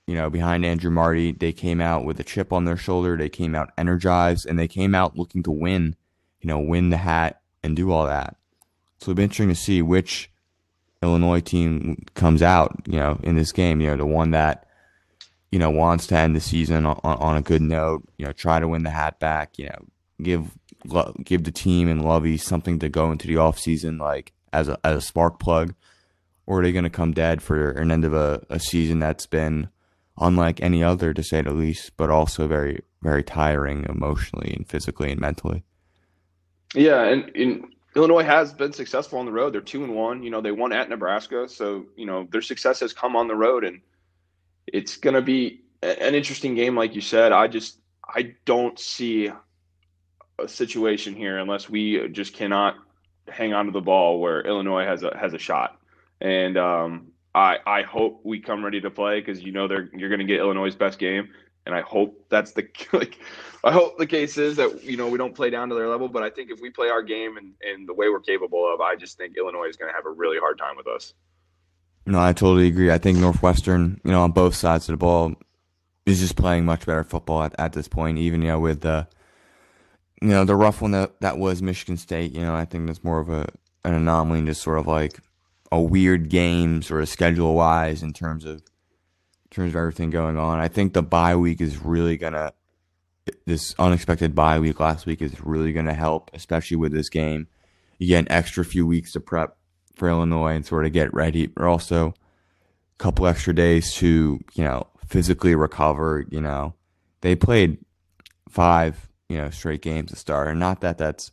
you 0.06 0.14
know, 0.14 0.28
behind 0.28 0.64
Andrew 0.64 0.90
Marty, 0.90 1.32
they 1.32 1.52
came 1.52 1.80
out 1.80 2.04
with 2.04 2.20
a 2.20 2.24
chip 2.24 2.52
on 2.52 2.64
their 2.64 2.76
shoulder. 2.76 3.16
They 3.16 3.28
came 3.28 3.54
out 3.54 3.72
energized 3.78 4.46
and 4.46 4.58
they 4.58 4.68
came 4.68 4.94
out 4.94 5.16
looking 5.16 5.42
to 5.44 5.50
win, 5.50 5.96
you 6.40 6.48
know, 6.48 6.58
win 6.58 6.90
the 6.90 6.98
hat 6.98 7.40
and 7.62 7.74
do 7.74 7.92
all 7.92 8.06
that. 8.06 8.36
So 8.98 9.10
it'll 9.10 9.16
be 9.16 9.22
interesting 9.22 9.48
to 9.48 9.54
see 9.54 9.80
which 9.80 10.30
Illinois 11.02 11.40
team 11.40 12.04
comes 12.14 12.42
out, 12.42 12.76
you 12.86 12.98
know, 12.98 13.18
in 13.22 13.36
this 13.36 13.52
game. 13.52 13.80
You 13.80 13.88
know, 13.88 13.96
the 13.96 14.06
one 14.06 14.32
that, 14.32 14.66
you 15.50 15.58
know, 15.58 15.70
wants 15.70 16.06
to 16.08 16.16
end 16.16 16.36
the 16.36 16.40
season 16.40 16.84
on, 16.84 17.00
on 17.02 17.36
a 17.36 17.42
good 17.42 17.62
note. 17.62 18.02
You 18.18 18.26
know, 18.26 18.32
try 18.32 18.60
to 18.60 18.68
win 18.68 18.82
the 18.82 18.90
hat 18.90 19.18
back. 19.18 19.58
You 19.58 19.66
know, 19.66 19.84
give 20.22 20.50
give 21.24 21.44
the 21.44 21.52
team 21.52 21.88
and 21.88 22.04
Lovie 22.04 22.36
something 22.36 22.78
to 22.80 22.88
go 22.88 23.12
into 23.12 23.26
the 23.26 23.36
off 23.36 23.58
season 23.58 23.98
like 23.98 24.32
as 24.52 24.68
a 24.68 24.78
as 24.84 24.96
a 24.96 25.00
spark 25.00 25.38
plug, 25.38 25.74
or 26.46 26.60
are 26.60 26.62
they 26.62 26.72
going 26.72 26.84
to 26.84 26.90
come 26.90 27.12
dead 27.12 27.42
for 27.42 27.70
an 27.70 27.90
end 27.90 28.04
of 28.04 28.14
a, 28.14 28.42
a 28.50 28.58
season 28.58 28.98
that's 28.98 29.26
been 29.26 29.68
unlike 30.18 30.60
any 30.60 30.82
other 30.82 31.14
to 31.14 31.22
say 31.22 31.42
the 31.42 31.52
least, 31.52 31.92
but 31.96 32.10
also 32.10 32.46
very 32.46 32.82
very 33.02 33.22
tiring 33.22 33.84
emotionally 33.88 34.52
and 34.56 34.68
physically 34.68 35.10
and 35.10 35.20
mentally. 35.20 35.64
Yeah, 36.74 37.02
and, 37.04 37.30
and 37.36 37.64
Illinois 37.94 38.24
has 38.24 38.52
been 38.52 38.72
successful 38.72 39.18
on 39.18 39.26
the 39.26 39.32
road. 39.32 39.52
They're 39.52 39.60
two 39.60 39.84
and 39.84 39.94
one. 39.94 40.22
You 40.22 40.30
know, 40.30 40.40
they 40.40 40.52
won 40.52 40.72
at 40.72 40.88
Nebraska, 40.88 41.48
so 41.48 41.86
you 41.96 42.06
know 42.06 42.26
their 42.30 42.42
success 42.42 42.80
has 42.80 42.92
come 42.92 43.16
on 43.16 43.28
the 43.28 43.36
road, 43.36 43.64
and 43.64 43.80
it's 44.66 44.96
going 44.96 45.14
to 45.14 45.22
be 45.22 45.62
an 45.82 46.14
interesting 46.14 46.54
game, 46.54 46.76
like 46.76 46.94
you 46.94 47.00
said. 47.00 47.32
I 47.32 47.48
just 47.48 47.78
I 48.06 48.34
don't 48.44 48.78
see 48.78 49.30
situation 50.46 51.14
here 51.14 51.38
unless 51.38 51.68
we 51.68 52.08
just 52.08 52.34
cannot 52.34 52.76
hang 53.28 53.52
on 53.52 53.66
to 53.66 53.72
the 53.72 53.80
ball 53.80 54.20
where 54.20 54.40
Illinois 54.42 54.84
has 54.84 55.02
a 55.02 55.16
has 55.16 55.34
a 55.34 55.38
shot. 55.38 55.78
And 56.20 56.56
um, 56.56 57.08
I 57.34 57.58
I 57.66 57.82
hope 57.82 58.20
we 58.24 58.40
come 58.40 58.64
ready 58.64 58.80
to 58.80 58.90
play 58.90 59.20
because 59.20 59.42
you 59.42 59.52
know 59.52 59.68
they're 59.68 59.88
you're 59.94 60.08
going 60.08 60.20
to 60.20 60.26
get 60.26 60.40
Illinois' 60.40 60.74
best 60.74 60.98
game, 60.98 61.28
and 61.66 61.74
I 61.74 61.80
hope 61.80 62.26
that's 62.28 62.52
the 62.52 62.68
like. 62.92 63.18
I 63.64 63.70
hope 63.70 63.96
the 63.96 64.06
case 64.06 64.38
is 64.38 64.56
that 64.56 64.82
you 64.82 64.96
know 64.96 65.08
we 65.08 65.18
don't 65.18 65.34
play 65.34 65.50
down 65.50 65.68
to 65.68 65.74
their 65.74 65.88
level, 65.88 66.08
but 66.08 66.22
I 66.22 66.30
think 66.30 66.50
if 66.50 66.60
we 66.60 66.70
play 66.70 66.88
our 66.88 67.02
game 67.02 67.36
and, 67.36 67.52
and 67.62 67.88
the 67.88 67.94
way 67.94 68.08
we're 68.08 68.20
capable 68.20 68.72
of, 68.72 68.80
I 68.80 68.96
just 68.96 69.16
think 69.16 69.36
Illinois 69.36 69.68
is 69.68 69.76
going 69.76 69.90
to 69.90 69.94
have 69.94 70.06
a 70.06 70.10
really 70.10 70.38
hard 70.38 70.58
time 70.58 70.76
with 70.76 70.88
us. 70.88 71.14
No, 72.04 72.20
I 72.20 72.32
totally 72.32 72.66
agree. 72.66 72.90
I 72.90 72.98
think 72.98 73.18
Northwestern, 73.18 74.00
you 74.04 74.10
know, 74.10 74.22
on 74.22 74.32
both 74.32 74.56
sides 74.56 74.88
of 74.88 74.94
the 74.94 74.96
ball, 74.96 75.34
is 76.04 76.18
just 76.18 76.34
playing 76.34 76.64
much 76.64 76.84
better 76.84 77.04
football 77.04 77.44
at, 77.44 77.54
at 77.58 77.72
this 77.72 77.86
point. 77.86 78.18
Even 78.18 78.42
you 78.42 78.48
know 78.48 78.58
with 78.58 78.80
the, 78.80 79.06
you 80.22 80.28
know, 80.28 80.44
the 80.44 80.56
rough 80.56 80.80
one 80.80 80.92
that 80.92 81.20
that 81.20 81.38
was 81.38 81.62
Michigan 81.62 81.96
State. 81.96 82.32
You 82.32 82.40
know, 82.40 82.54
I 82.54 82.64
think 82.64 82.86
that's 82.86 83.04
more 83.04 83.20
of 83.20 83.28
a 83.28 83.46
an 83.84 83.94
anomaly, 83.94 84.38
and 84.38 84.48
just 84.48 84.62
sort 84.62 84.78
of 84.78 84.86
like 84.86 85.18
a 85.70 85.80
weird 85.80 86.28
game, 86.28 86.82
sort 86.82 87.02
of 87.02 87.08
schedule 87.08 87.54
wise 87.54 88.02
in 88.02 88.12
terms 88.12 88.44
of 88.44 88.56
in 88.56 89.50
terms 89.50 89.72
of 89.72 89.76
everything 89.76 90.10
going 90.10 90.38
on. 90.38 90.60
I 90.60 90.68
think 90.68 90.92
the 90.92 91.02
bye 91.02 91.36
week 91.36 91.60
is 91.60 91.78
really 91.78 92.16
gonna 92.16 92.52
this 93.46 93.74
unexpected 93.78 94.34
bye 94.34 94.58
week 94.58 94.80
last 94.80 95.06
week 95.06 95.22
is 95.22 95.40
really 95.40 95.72
to 95.72 95.92
help, 95.92 96.30
especially 96.34 96.76
with 96.76 96.92
this 96.92 97.08
game. 97.08 97.46
You 97.98 98.08
get 98.08 98.20
an 98.20 98.32
extra 98.32 98.64
few 98.64 98.86
weeks 98.86 99.12
to 99.12 99.20
prep 99.20 99.56
for 99.94 100.08
Illinois 100.08 100.54
and 100.54 100.66
sort 100.66 100.86
of 100.86 100.92
get 100.92 101.14
ready, 101.14 101.46
but 101.46 101.64
also 101.64 102.08
a 102.08 102.98
couple 102.98 103.26
extra 103.26 103.54
days 103.54 103.94
to, 103.94 104.40
you 104.54 104.64
know, 104.64 104.86
physically 105.06 105.54
recover. 105.54 106.24
You 106.30 106.40
know, 106.40 106.74
they 107.20 107.36
played 107.36 107.78
five, 108.48 109.08
you 109.32 109.38
know, 109.38 109.48
straight 109.48 109.80
games 109.80 110.10
to 110.10 110.16
start. 110.16 110.48
And 110.48 110.60
not 110.60 110.82
that 110.82 110.98
that's 110.98 111.32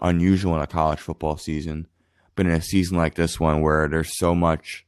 unusual 0.00 0.54
in 0.54 0.62
a 0.62 0.68
college 0.68 1.00
football 1.00 1.36
season, 1.36 1.88
but 2.36 2.46
in 2.46 2.52
a 2.52 2.62
season 2.62 2.96
like 2.96 3.16
this 3.16 3.40
one 3.40 3.60
where 3.60 3.88
there's 3.88 4.16
so 4.16 4.36
much, 4.36 4.86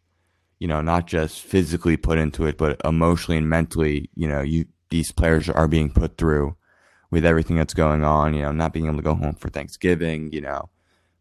you 0.60 0.68
know, 0.68 0.80
not 0.80 1.08
just 1.08 1.40
physically 1.40 1.96
put 1.96 2.18
into 2.18 2.46
it, 2.46 2.56
but 2.56 2.80
emotionally 2.84 3.38
and 3.38 3.48
mentally, 3.48 4.08
you 4.14 4.28
know, 4.28 4.42
you 4.42 4.66
these 4.90 5.10
players 5.10 5.48
are 5.48 5.66
being 5.66 5.90
put 5.90 6.18
through 6.18 6.54
with 7.10 7.24
everything 7.24 7.56
that's 7.56 7.74
going 7.74 8.04
on, 8.04 8.32
you 8.32 8.42
know, 8.42 8.52
not 8.52 8.72
being 8.72 8.86
able 8.86 8.98
to 8.98 9.02
go 9.02 9.14
home 9.14 9.34
for 9.34 9.48
Thanksgiving, 9.48 10.32
you 10.32 10.40
know, 10.40 10.68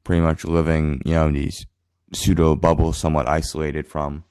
pretty 0.04 0.22
much 0.22 0.46
living, 0.46 1.02
you 1.06 1.14
know, 1.14 1.28
in 1.28 1.34
these 1.34 1.66
pseudo 2.14 2.56
bubbles, 2.56 2.98
somewhat 2.98 3.28
isolated 3.28 3.88
from, 3.88 4.26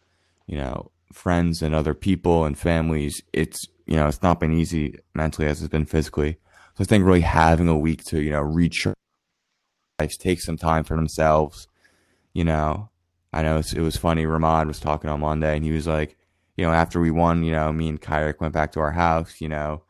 you 0.47 0.57
know, 0.57 0.93
friends 1.13 1.61
and 1.61 1.75
other 1.75 1.95
people 1.95 2.45
and 2.45 2.57
families. 2.57 3.21
It's, 3.33 3.67
you 3.87 3.97
know, 3.97 4.07
it's 4.07 4.23
not 4.23 4.39
been 4.39 4.53
easy 4.53 5.01
mentally 5.15 5.49
as 5.49 5.61
it's 5.61 5.71
been 5.71 5.87
physically. 5.87 6.39
So 6.81 6.85
I 6.85 6.87
think 6.87 7.05
really 7.05 7.21
having 7.21 7.69
a 7.69 7.77
week 7.77 8.05
to, 8.05 8.23
you 8.23 8.31
know, 8.31 8.41
recharge, 8.41 8.97
take 10.19 10.41
some 10.41 10.57
time 10.57 10.83
for 10.83 10.97
themselves, 10.97 11.69
you 12.33 12.43
know, 12.43 12.89
I 13.35 13.43
know 13.43 13.59
it 13.59 13.81
was 13.81 13.99
funny. 13.99 14.25
Ramaud 14.25 14.67
was 14.67 14.81
talking 14.81 15.11
on 15.11 15.21
Monday 15.21 15.57
and 15.57 15.63
he 15.63 15.73
was 15.73 15.87
like, 15.87 16.17
you 16.57 16.65
know, 16.65 16.73
after 16.73 16.99
we 16.99 17.11
won, 17.11 17.45
you 17.45 17.53
know, 17.53 17.71
me 17.71 17.91
and 17.91 18.01
Kyric 18.01 18.41
went 18.41 18.55
back 18.55 18.73
to 18.73 18.81
our 18.81 18.93
house, 18.93 19.43
you 19.43 19.49
know, 19.51 19.83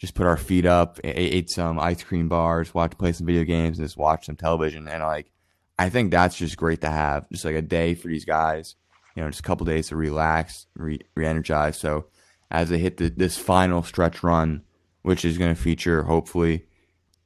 just 0.00 0.16
put 0.16 0.26
our 0.26 0.36
feet 0.36 0.66
up, 0.66 0.98
ate 1.04 1.48
some 1.48 1.78
ice 1.78 2.02
cream 2.02 2.28
bars, 2.28 2.74
watched, 2.74 2.98
play 2.98 3.12
some 3.12 3.28
video 3.28 3.44
games, 3.44 3.78
and 3.78 3.86
just 3.86 3.96
watch 3.96 4.26
some 4.26 4.34
television. 4.34 4.88
And 4.88 5.04
like, 5.04 5.30
I 5.78 5.90
think 5.90 6.10
that's 6.10 6.34
just 6.34 6.56
great 6.56 6.80
to 6.80 6.90
have, 6.90 7.30
just 7.30 7.44
like 7.44 7.54
a 7.54 7.62
day 7.62 7.94
for 7.94 8.08
these 8.08 8.24
guys. 8.24 8.74
You 9.14 9.22
know, 9.22 9.30
just 9.30 9.40
a 9.40 9.44
couple 9.44 9.64
days 9.64 9.90
to 9.90 9.96
relax, 9.96 10.66
re 10.74 10.98
energize. 11.16 11.78
So 11.78 12.06
as 12.50 12.68
they 12.68 12.78
hit 12.78 12.96
the, 12.96 13.10
this 13.10 13.38
final 13.38 13.84
stretch 13.84 14.24
run, 14.24 14.62
which 15.02 15.24
is 15.24 15.38
going 15.38 15.54
to 15.54 15.60
feature 15.60 16.02
hopefully 16.04 16.66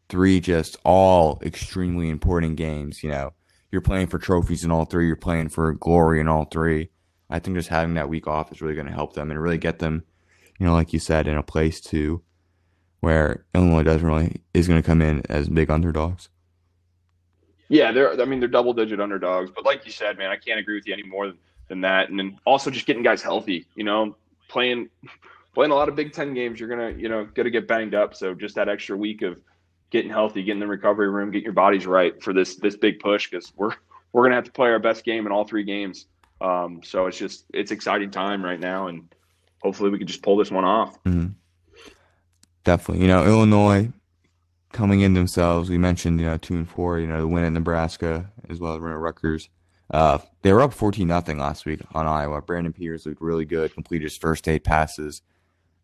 three 0.09 0.41
just 0.41 0.77
all 0.85 1.41
extremely 1.45 2.09
important 2.09 2.57
games. 2.57 3.03
You 3.03 3.11
know, 3.11 3.33
you're 3.71 3.81
playing 3.81 4.09
for 4.09 4.19
trophies 4.19 4.65
in 4.65 4.71
all 4.71 4.85
three, 4.85 5.07
you're 5.07 5.17
playing 5.17 5.49
for 5.51 5.73
glory 5.75 6.21
in 6.21 6.29
all 6.29 6.45
three. 6.45 6.91
I 7.29 7.39
think 7.39 7.57
just 7.57 7.69
having 7.69 7.95
that 7.95 8.09
week 8.09 8.27
off 8.27 8.53
is 8.53 8.61
really 8.61 8.75
going 8.75 8.87
to 8.87 8.93
help 8.93 9.15
them 9.15 9.31
and 9.31 9.43
really 9.43 9.59
get 9.59 9.81
them, 9.81 10.05
you 10.59 10.67
know, 10.67 10.73
like 10.73 10.93
you 10.93 11.01
said, 11.01 11.27
in 11.27 11.37
a 11.37 11.43
place 11.43 11.81
to 11.83 12.23
where 13.01 13.45
Illinois 13.55 13.83
doesn't 13.83 14.07
really 14.07 14.43
is 14.55 14.69
going 14.69 14.81
to 14.81 14.87
come 14.87 15.03
in 15.03 15.23
as 15.29 15.49
big 15.49 15.71
underdogs. 15.71 16.29
Yeah, 17.69 17.91
they're. 17.91 18.21
I 18.21 18.25
mean, 18.25 18.39
they're 18.39 18.49
double 18.49 18.73
digit 18.73 19.01
underdogs, 19.01 19.51
but 19.51 19.65
like 19.65 19.85
you 19.85 19.91
said, 19.91 20.19
man, 20.19 20.31
I 20.31 20.37
can't 20.37 20.61
agree 20.61 20.77
with 20.77 20.87
you 20.87 20.93
any 20.93 21.03
more 21.03 21.27
than, 21.27 21.39
than 21.69 21.81
that. 21.81 22.09
And 22.09 22.19
then 22.19 22.39
also 22.45 22.71
just 22.71 22.87
getting 22.87 23.03
guys 23.03 23.23
healthy. 23.23 23.67
You 23.75 23.83
know, 23.83 24.17
playing 24.49 24.89
playing 25.57 25.73
a 25.73 25.75
lot 25.75 25.89
of 25.89 25.97
Big 25.97 26.13
Ten 26.13 26.35
games, 26.35 26.61
you're 26.61 26.69
gonna 26.69 26.91
you 26.91 27.09
know 27.09 27.25
gonna 27.25 27.51
get 27.51 27.67
banged 27.67 27.95
up. 27.95 28.15
So 28.15 28.35
just 28.35 28.55
that 28.57 28.69
extra 28.69 28.95
week 28.95 29.23
of 29.23 29.41
getting 29.91 30.11
healthy, 30.11 30.43
getting 30.43 30.61
the 30.61 30.67
recovery 30.67 31.09
room, 31.09 31.31
getting 31.31 31.45
your 31.45 31.55
bodies 31.55 31.87
right 31.87 32.23
for 32.23 32.35
this 32.35 32.57
this 32.57 32.77
big 32.77 33.01
push 33.01 33.31
because 33.31 33.53
we're 33.57 33.73
we're 34.13 34.23
gonna 34.23 34.35
have 34.35 34.45
to 34.45 34.53
play 34.53 34.69
our 34.69 34.79
best 34.79 35.03
game 35.03 35.25
in 35.25 35.33
all 35.33 35.45
three 35.45 35.65
games. 35.65 36.07
Um, 36.43 36.83
so 36.85 37.07
it's 37.07 37.17
just 37.17 37.47
it's 37.55 37.71
exciting 37.71 38.11
time 38.11 38.45
right 38.45 38.61
now, 38.61 38.89
and 38.89 39.09
hopefully 39.63 39.89
we 39.89 39.97
can 39.97 40.07
just 40.07 40.23
pull 40.23 40.37
this 40.37 40.51
one 40.51 40.67
off. 40.67 41.03
Mm-hmm. 41.05 41.29
Definitely, 42.65 43.03
you 43.03 43.09
know 43.09 43.25
Illinois 43.25 43.91
coming 44.73 45.01
in 45.01 45.15
themselves. 45.15 45.71
We 45.71 45.79
mentioned 45.79 46.21
you 46.21 46.27
know 46.27 46.37
two 46.37 46.55
and 46.55 46.69
four, 46.69 47.01
you 47.01 47.07
know 47.07 47.21
the 47.23 47.29
win 47.29 47.45
at 47.45 47.53
Nebraska 47.53 48.31
as 48.51 48.61
well 48.61 48.75
as 48.75 48.81
win 48.81 48.93
at 48.93 48.99
Rutgers. 48.99 49.49
Uh, 49.91 50.19
they 50.43 50.53
were 50.53 50.61
up 50.61 50.75
fourteen 50.75 51.09
nothing 51.09 51.39
last 51.39 51.65
week 51.65 51.81
on 51.95 52.07
Iowa. 52.07 52.43
Brandon 52.43 52.75
Peters 52.75 53.07
looked 53.07 53.23
really 53.23 53.47
good, 53.47 53.73
completed 53.73 54.05
his 54.05 54.19
first 54.19 54.47
eight 54.49 54.63
passes, 54.63 55.23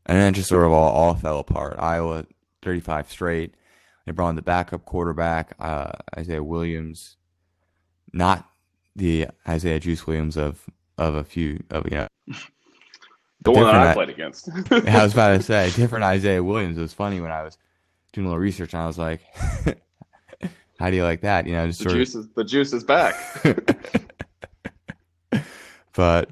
and 0.07 0.19
then 0.19 0.35
just 0.35 0.49
sort 0.49 0.65
of 0.65 0.73
all, 0.73 0.91
all 0.91 1.15
fell 1.15 1.39
apart. 1.39 1.77
Iowa 1.79 2.27
thirty 2.63 2.81
five 2.81 3.11
straight. 3.11 3.55
They 4.07 4.13
brought 4.13 4.31
in 4.31 4.37
the 4.37 4.43
backup 4.43 4.85
quarterback, 4.85 5.55
uh, 5.61 5.93
Isaiah 6.17 6.43
Williams, 6.43 7.17
not 8.13 8.49
the 8.97 9.29
Isaiah 9.49 9.81
Juice 9.81 10.07
Williams 10.07 10.37
of 10.37 10.65
of 10.99 11.15
a 11.15 11.25
few 11.25 11.63
of 11.71 11.87
you 11.91 11.99
know. 11.99 12.09
The 13.43 13.51
one 13.51 13.65
that 13.65 13.75
I 13.75 13.95
played 13.95 14.09
against. 14.09 14.49
I 14.71 15.03
was 15.03 15.13
about 15.13 15.37
to 15.37 15.43
say 15.43 15.71
different 15.75 16.05
Isaiah 16.05 16.43
Williams. 16.43 16.79
It 16.79 16.81
was 16.81 16.93
funny 16.93 17.21
when 17.21 17.33
I 17.33 17.43
was 17.43 17.59
doing 18.13 18.27
a 18.27 18.31
little 18.31 18.41
research 18.41 18.73
and 18.73 18.83
I 18.83 18.87
was 18.87 18.99
like, 18.99 19.21
"How 20.79 20.91
do 20.91 20.97
you 20.97 21.03
like 21.03 21.23
that?" 21.23 21.47
You 21.47 21.55
know, 21.55 21.67
just 21.67 21.83
the 21.83 21.91
juice 21.91 22.15
of... 22.15 22.23
is 22.23 22.29
the 22.35 22.45
juice 22.45 22.73
is 22.73 22.85
back. 22.85 23.15
but 25.95 26.31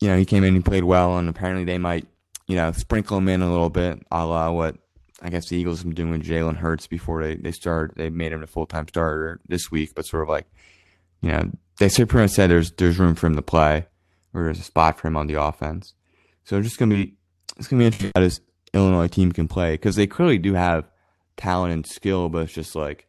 you 0.00 0.08
know, 0.08 0.16
he 0.16 0.24
came 0.24 0.44
in, 0.44 0.54
he 0.54 0.60
played 0.60 0.84
well, 0.84 1.18
and 1.18 1.28
apparently 1.28 1.64
they 1.64 1.76
might, 1.76 2.06
you 2.50 2.56
know, 2.56 2.72
sprinkle 2.72 3.18
him 3.18 3.28
in 3.28 3.42
a 3.42 3.50
little 3.50 3.70
bit, 3.70 4.02
a 4.10 4.26
la 4.26 4.50
what 4.50 4.76
I 5.22 5.30
guess 5.30 5.48
the 5.48 5.56
Eagles 5.56 5.78
have 5.78 5.86
been 5.86 5.94
doing 5.94 6.10
with 6.10 6.26
Jalen 6.26 6.56
Hurts 6.56 6.88
before 6.88 7.22
they 7.22 7.36
they 7.36 7.52
started. 7.52 7.96
They 7.96 8.10
made 8.10 8.32
him 8.32 8.42
a 8.42 8.46
full 8.46 8.66
time 8.66 8.88
starter 8.88 9.40
this 9.46 9.70
week, 9.70 9.94
but 9.94 10.04
sort 10.06 10.24
of 10.24 10.28
like, 10.28 10.46
you 11.20 11.30
know, 11.30 11.50
they 11.78 11.88
pretty 11.88 12.14
much 12.14 12.30
said 12.30 12.50
there's 12.50 12.72
there's 12.72 12.98
room 12.98 13.14
for 13.14 13.28
him 13.28 13.36
to 13.36 13.42
play, 13.42 13.86
or 14.34 14.44
there's 14.44 14.58
a 14.58 14.64
spot 14.64 14.98
for 14.98 15.06
him 15.06 15.16
on 15.16 15.28
the 15.28 15.40
offense. 15.40 15.94
So 16.44 16.56
it's 16.56 16.66
just 16.66 16.78
gonna 16.78 16.94
be 16.94 17.14
it's 17.56 17.68
gonna 17.68 17.80
be 17.80 17.86
interesting 17.86 18.12
how 18.14 18.22
this 18.22 18.40
Illinois 18.72 19.08
team 19.08 19.30
can 19.30 19.46
play 19.46 19.74
because 19.74 19.96
they 19.96 20.06
clearly 20.06 20.38
do 20.38 20.54
have 20.54 20.88
talent 21.36 21.72
and 21.72 21.86
skill, 21.86 22.28
but 22.28 22.42
it's 22.42 22.52
just 22.52 22.74
like 22.74 23.06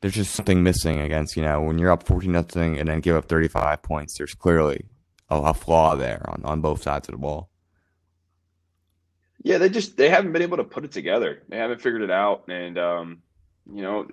there's 0.00 0.14
just 0.14 0.34
something 0.34 0.62
missing 0.62 1.00
against 1.00 1.36
you 1.36 1.42
know 1.42 1.60
when 1.60 1.78
you're 1.78 1.92
up 1.92 2.02
14 2.02 2.30
nothing 2.30 2.78
and 2.78 2.88
then 2.88 3.00
give 3.00 3.16
up 3.16 3.26
35 3.26 3.82
points. 3.82 4.18
There's 4.18 4.34
clearly 4.34 4.86
a, 5.28 5.36
a 5.36 5.54
flaw 5.54 5.94
there 5.94 6.28
on 6.28 6.44
on 6.44 6.60
both 6.60 6.82
sides 6.82 7.08
of 7.08 7.12
the 7.12 7.18
ball. 7.18 7.49
Yeah, 9.42 9.58
they 9.58 9.68
just 9.68 9.96
they 9.96 10.10
haven't 10.10 10.32
been 10.32 10.42
able 10.42 10.58
to 10.58 10.64
put 10.64 10.84
it 10.84 10.92
together. 10.92 11.42
They 11.48 11.56
haven't 11.56 11.80
figured 11.80 12.02
it 12.02 12.10
out. 12.10 12.48
And 12.48 12.78
um, 12.78 13.22
you 13.72 13.82
know, 13.82 14.06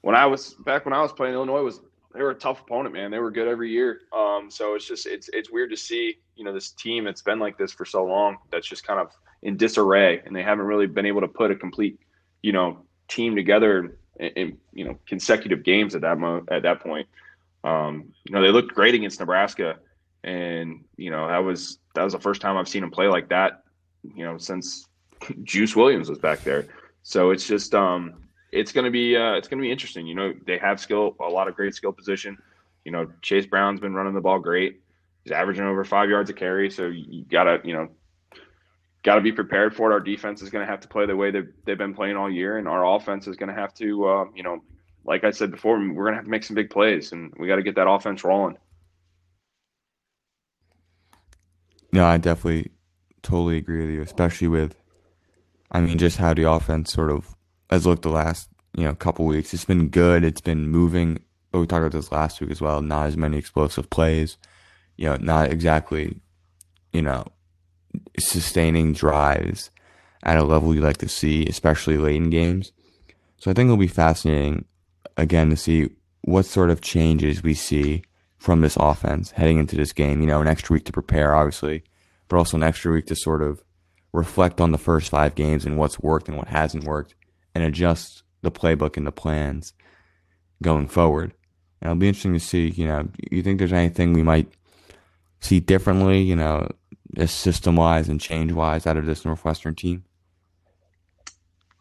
when 0.00 0.16
I 0.16 0.26
was 0.26 0.54
back 0.64 0.84
when 0.84 0.94
I 0.94 1.00
was 1.00 1.12
playing 1.12 1.34
Illinois 1.34 1.62
was 1.62 1.80
they 2.12 2.22
were 2.22 2.30
a 2.30 2.34
tough 2.34 2.62
opponent, 2.62 2.94
man. 2.94 3.10
They 3.10 3.18
were 3.18 3.30
good 3.30 3.48
every 3.48 3.70
year. 3.70 4.02
Um, 4.12 4.50
so 4.50 4.74
it's 4.74 4.86
just 4.86 5.06
it's 5.06 5.28
it's 5.32 5.50
weird 5.50 5.70
to 5.70 5.76
see, 5.76 6.16
you 6.36 6.44
know, 6.44 6.52
this 6.52 6.70
team 6.70 7.04
that's 7.04 7.22
been 7.22 7.38
like 7.38 7.56
this 7.56 7.72
for 7.72 7.84
so 7.84 8.04
long 8.04 8.36
that's 8.50 8.66
just 8.66 8.86
kind 8.86 9.00
of 9.00 9.10
in 9.42 9.56
disarray 9.56 10.22
and 10.24 10.34
they 10.34 10.42
haven't 10.42 10.64
really 10.64 10.86
been 10.86 11.06
able 11.06 11.20
to 11.20 11.28
put 11.28 11.50
a 11.50 11.54
complete, 11.54 12.00
you 12.42 12.52
know, 12.52 12.84
team 13.08 13.36
together 13.36 13.98
in, 14.18 14.28
in 14.30 14.58
you 14.72 14.84
know 14.84 14.98
consecutive 15.06 15.62
games 15.62 15.94
at 15.94 16.00
that 16.00 16.18
mo- 16.18 16.44
at 16.50 16.62
that 16.62 16.80
point. 16.80 17.06
Um, 17.62 18.12
you 18.24 18.34
know, 18.34 18.42
they 18.42 18.50
looked 18.50 18.74
great 18.74 18.94
against 18.94 19.20
Nebraska 19.20 19.76
and 20.24 20.84
you 20.96 21.10
know, 21.10 21.28
that 21.28 21.38
was 21.38 21.78
that 21.94 22.02
was 22.02 22.12
the 22.12 22.20
first 22.20 22.40
time 22.40 22.56
I've 22.56 22.68
seen 22.68 22.80
them 22.80 22.90
play 22.90 23.06
like 23.06 23.28
that 23.28 23.63
you 24.14 24.24
know, 24.24 24.38
since 24.38 24.86
Juice 25.42 25.74
Williams 25.76 26.08
was 26.08 26.18
back 26.18 26.40
there. 26.40 26.66
So 27.02 27.30
it's 27.30 27.46
just 27.46 27.74
um, 27.74 28.14
it's 28.52 28.72
gonna 28.72 28.90
be 28.90 29.16
uh, 29.16 29.34
it's 29.34 29.48
gonna 29.48 29.62
be 29.62 29.70
interesting. 29.70 30.06
You 30.06 30.14
know, 30.14 30.34
they 30.46 30.58
have 30.58 30.80
skill, 30.80 31.16
a 31.20 31.28
lot 31.28 31.48
of 31.48 31.54
great 31.54 31.74
skill 31.74 31.92
position. 31.92 32.36
You 32.84 32.92
know, 32.92 33.10
Chase 33.22 33.46
Brown's 33.46 33.80
been 33.80 33.94
running 33.94 34.14
the 34.14 34.20
ball 34.20 34.38
great. 34.38 34.80
He's 35.22 35.32
averaging 35.32 35.64
over 35.64 35.84
five 35.84 36.10
yards 36.10 36.28
a 36.30 36.34
carry. 36.34 36.70
So 36.70 36.86
you 36.86 37.24
gotta, 37.24 37.60
you 37.64 37.72
know, 37.72 37.88
got 39.04 39.16
to 39.16 39.20
be 39.20 39.30
prepared 39.30 39.76
for 39.76 39.90
it. 39.90 39.94
Our 39.94 40.00
defense 40.00 40.42
is 40.42 40.50
going 40.50 40.66
to 40.66 40.70
have 40.70 40.80
to 40.80 40.88
play 40.88 41.06
the 41.06 41.14
way 41.14 41.30
they've, 41.30 41.52
they've 41.64 41.78
been 41.78 41.94
playing 41.94 42.16
all 42.16 42.30
year, 42.30 42.58
and 42.58 42.66
our 42.66 42.96
offense 42.96 43.28
is 43.28 43.36
going 43.36 43.54
to 43.54 43.60
have 43.60 43.72
to, 43.74 44.06
uh, 44.06 44.24
you 44.34 44.42
know, 44.42 44.64
like 45.04 45.22
I 45.22 45.30
said 45.30 45.50
before, 45.50 45.78
we're 45.78 46.04
going 46.04 46.12
to 46.12 46.16
have 46.16 46.24
to 46.24 46.30
make 46.30 46.42
some 46.42 46.54
big 46.54 46.70
plays, 46.70 47.12
and 47.12 47.32
we 47.38 47.46
got 47.46 47.56
to 47.56 47.62
get 47.62 47.76
that 47.76 47.88
offense 47.88 48.24
rolling. 48.24 48.56
No, 51.92 52.04
I 52.06 52.16
definitely 52.16 52.72
totally 53.24 53.56
agree 53.56 53.80
with 53.80 53.90
you, 53.90 54.02
especially 54.02 54.48
with, 54.48 54.76
I 55.72 55.80
mean, 55.80 55.98
just 55.98 56.18
how 56.18 56.34
the 56.34 56.48
offense 56.48 56.92
sort 56.92 57.10
of 57.10 57.34
has 57.70 57.86
looked 57.86 58.02
the 58.02 58.10
last 58.10 58.48
you 58.76 58.84
know 58.84 58.94
couple 58.94 59.24
weeks. 59.24 59.54
It's 59.54 59.64
been 59.64 59.88
good. 59.88 60.24
It's 60.24 60.40
been 60.40 60.68
moving. 60.68 61.22
But 61.50 61.60
we 61.60 61.66
talked 61.66 61.80
about 61.80 61.92
this 61.92 62.12
last 62.12 62.40
week 62.40 62.50
as 62.50 62.60
well. 62.60 62.82
Not 62.82 63.06
as 63.06 63.16
many 63.16 63.38
explosive 63.38 63.90
plays. 63.90 64.36
You 64.96 65.06
know, 65.06 65.16
not 65.16 65.50
exactly, 65.50 66.20
you 66.92 67.02
know, 67.02 67.24
sustaining 68.18 68.92
drives 68.92 69.70
at 70.22 70.38
a 70.38 70.44
level 70.44 70.74
you 70.74 70.80
like 70.80 70.98
to 70.98 71.08
see, 71.08 71.46
especially 71.46 71.96
late 71.96 72.16
in 72.16 72.30
games. 72.30 72.72
So 73.38 73.50
I 73.50 73.54
think 73.54 73.66
it'll 73.66 73.76
be 73.76 73.88
fascinating 73.88 74.64
again 75.16 75.50
to 75.50 75.56
see 75.56 75.90
what 76.22 76.46
sort 76.46 76.70
of 76.70 76.80
changes 76.80 77.42
we 77.42 77.54
see 77.54 78.02
from 78.38 78.60
this 78.60 78.76
offense 78.76 79.32
heading 79.32 79.58
into 79.58 79.76
this 79.76 79.92
game. 79.92 80.20
You 80.20 80.26
know, 80.26 80.40
an 80.40 80.48
extra 80.48 80.74
week 80.74 80.84
to 80.84 80.92
prepare, 80.92 81.34
obviously 81.34 81.84
but 82.28 82.36
also 82.36 82.56
an 82.56 82.62
extra 82.62 82.92
week 82.92 83.06
to 83.06 83.16
sort 83.16 83.42
of 83.42 83.62
reflect 84.12 84.60
on 84.60 84.72
the 84.72 84.78
first 84.78 85.10
five 85.10 85.34
games 85.34 85.64
and 85.64 85.76
what's 85.76 85.98
worked 85.98 86.28
and 86.28 86.36
what 86.36 86.48
hasn't 86.48 86.84
worked 86.84 87.14
and 87.54 87.64
adjust 87.64 88.22
the 88.42 88.50
playbook 88.50 88.96
and 88.96 89.06
the 89.06 89.12
plans 89.12 89.72
going 90.62 90.86
forward. 90.86 91.34
And 91.80 91.90
it'll 91.90 92.00
be 92.00 92.08
interesting 92.08 92.34
to 92.34 92.40
see, 92.40 92.68
you 92.68 92.86
know, 92.86 93.08
you 93.30 93.42
think 93.42 93.58
there's 93.58 93.72
anything 93.72 94.12
we 94.12 94.22
might 94.22 94.48
see 95.40 95.60
differently, 95.60 96.22
you 96.22 96.36
know, 96.36 96.68
system 97.26 97.76
wise 97.76 98.08
and 98.08 98.20
change 98.20 98.52
wise 98.52 98.86
out 98.86 98.96
of 98.96 99.06
this 99.06 99.24
Northwestern 99.24 99.74
team? 99.74 100.04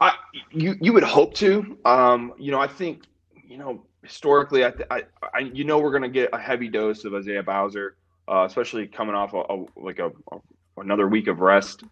I, 0.01 0.13
you, 0.51 0.75
you 0.81 0.93
would 0.93 1.03
hope 1.03 1.33
to. 1.35 1.77
Um, 1.85 2.33
you 2.37 2.51
know, 2.51 2.59
I 2.59 2.67
think, 2.67 3.03
you 3.47 3.57
know, 3.57 3.85
historically, 4.03 4.65
I, 4.65 4.73
I, 4.91 5.03
I 5.33 5.39
you 5.39 5.63
know, 5.63 5.79
we're 5.79 5.91
going 5.91 6.03
to 6.03 6.09
get 6.09 6.29
a 6.33 6.37
heavy 6.37 6.67
dose 6.67 7.05
of 7.05 7.13
Isaiah 7.13 7.43
Bowser 7.43 7.95
uh, 8.27 8.45
especially 8.45 8.87
coming 8.87 9.15
off 9.15 9.33
a, 9.33 9.39
a 9.41 9.65
like 9.75 9.99
a, 9.99 10.07
a, 10.31 10.37
another 10.77 11.07
week 11.07 11.27
of 11.27 11.39
rest. 11.39 11.83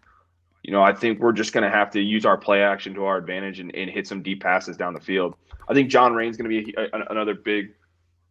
You 0.62 0.72
know, 0.72 0.82
I 0.82 0.92
think 0.92 1.18
we're 1.18 1.32
just 1.32 1.52
going 1.52 1.64
to 1.64 1.70
have 1.70 1.90
to 1.90 2.00
use 2.00 2.24
our 2.24 2.36
play 2.36 2.62
action 2.62 2.94
to 2.94 3.04
our 3.04 3.16
advantage 3.16 3.58
and, 3.58 3.74
and, 3.74 3.90
hit 3.90 4.06
some 4.06 4.22
deep 4.22 4.42
passes 4.42 4.76
down 4.76 4.94
the 4.94 5.00
field. 5.00 5.34
I 5.68 5.74
think 5.74 5.90
John 5.90 6.14
Raine's 6.14 6.36
going 6.36 6.48
to 6.48 6.64
be 6.64 6.74
a, 6.76 7.10
another 7.10 7.34
big 7.34 7.74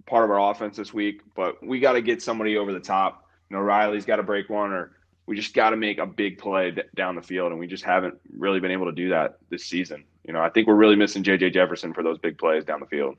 part 0.06 0.24
of 0.24 0.32
our 0.32 0.52
offense 0.52 0.78
this 0.78 0.94
week, 0.94 1.22
but 1.36 1.66
we 1.66 1.80
got 1.80 1.94
to 1.94 2.02
get 2.02 2.22
somebody 2.22 2.58
over 2.58 2.72
the 2.72 2.80
top. 2.80 3.28
You 3.50 3.58
know, 3.58 3.64
Riley's 3.64 4.06
got 4.06 4.16
to 4.16 4.24
break 4.24 4.50
one, 4.50 4.72
or 4.72 4.94
we 5.26 5.36
just 5.36 5.54
got 5.54 5.72
to 5.72 5.78
make 5.78 5.98
a 5.98 6.06
big 6.06 6.38
play 6.38 6.72
d- 6.72 6.84
down 6.96 7.16
the 7.16 7.22
field, 7.22 7.52
and 7.52 7.60
we 7.60 7.68
just 7.68 7.84
haven't 7.84 8.16
really 8.38 8.62
been 8.62 8.72
able 8.72 8.86
to 8.86 8.92
do 8.94 9.10
that 9.10 9.38
this 9.50 9.66
season. 9.66 10.06
You 10.26 10.34
know, 10.34 10.42
I 10.42 10.50
think 10.50 10.68
we're 10.68 10.76
really 10.76 10.96
missing 10.96 11.24
J.J. 11.24 11.52
Jefferson 11.52 11.94
for 11.94 12.04
those 12.04 12.18
big 12.18 12.38
plays 12.38 12.64
down 12.64 12.80
the 12.80 12.86
field. 12.86 13.18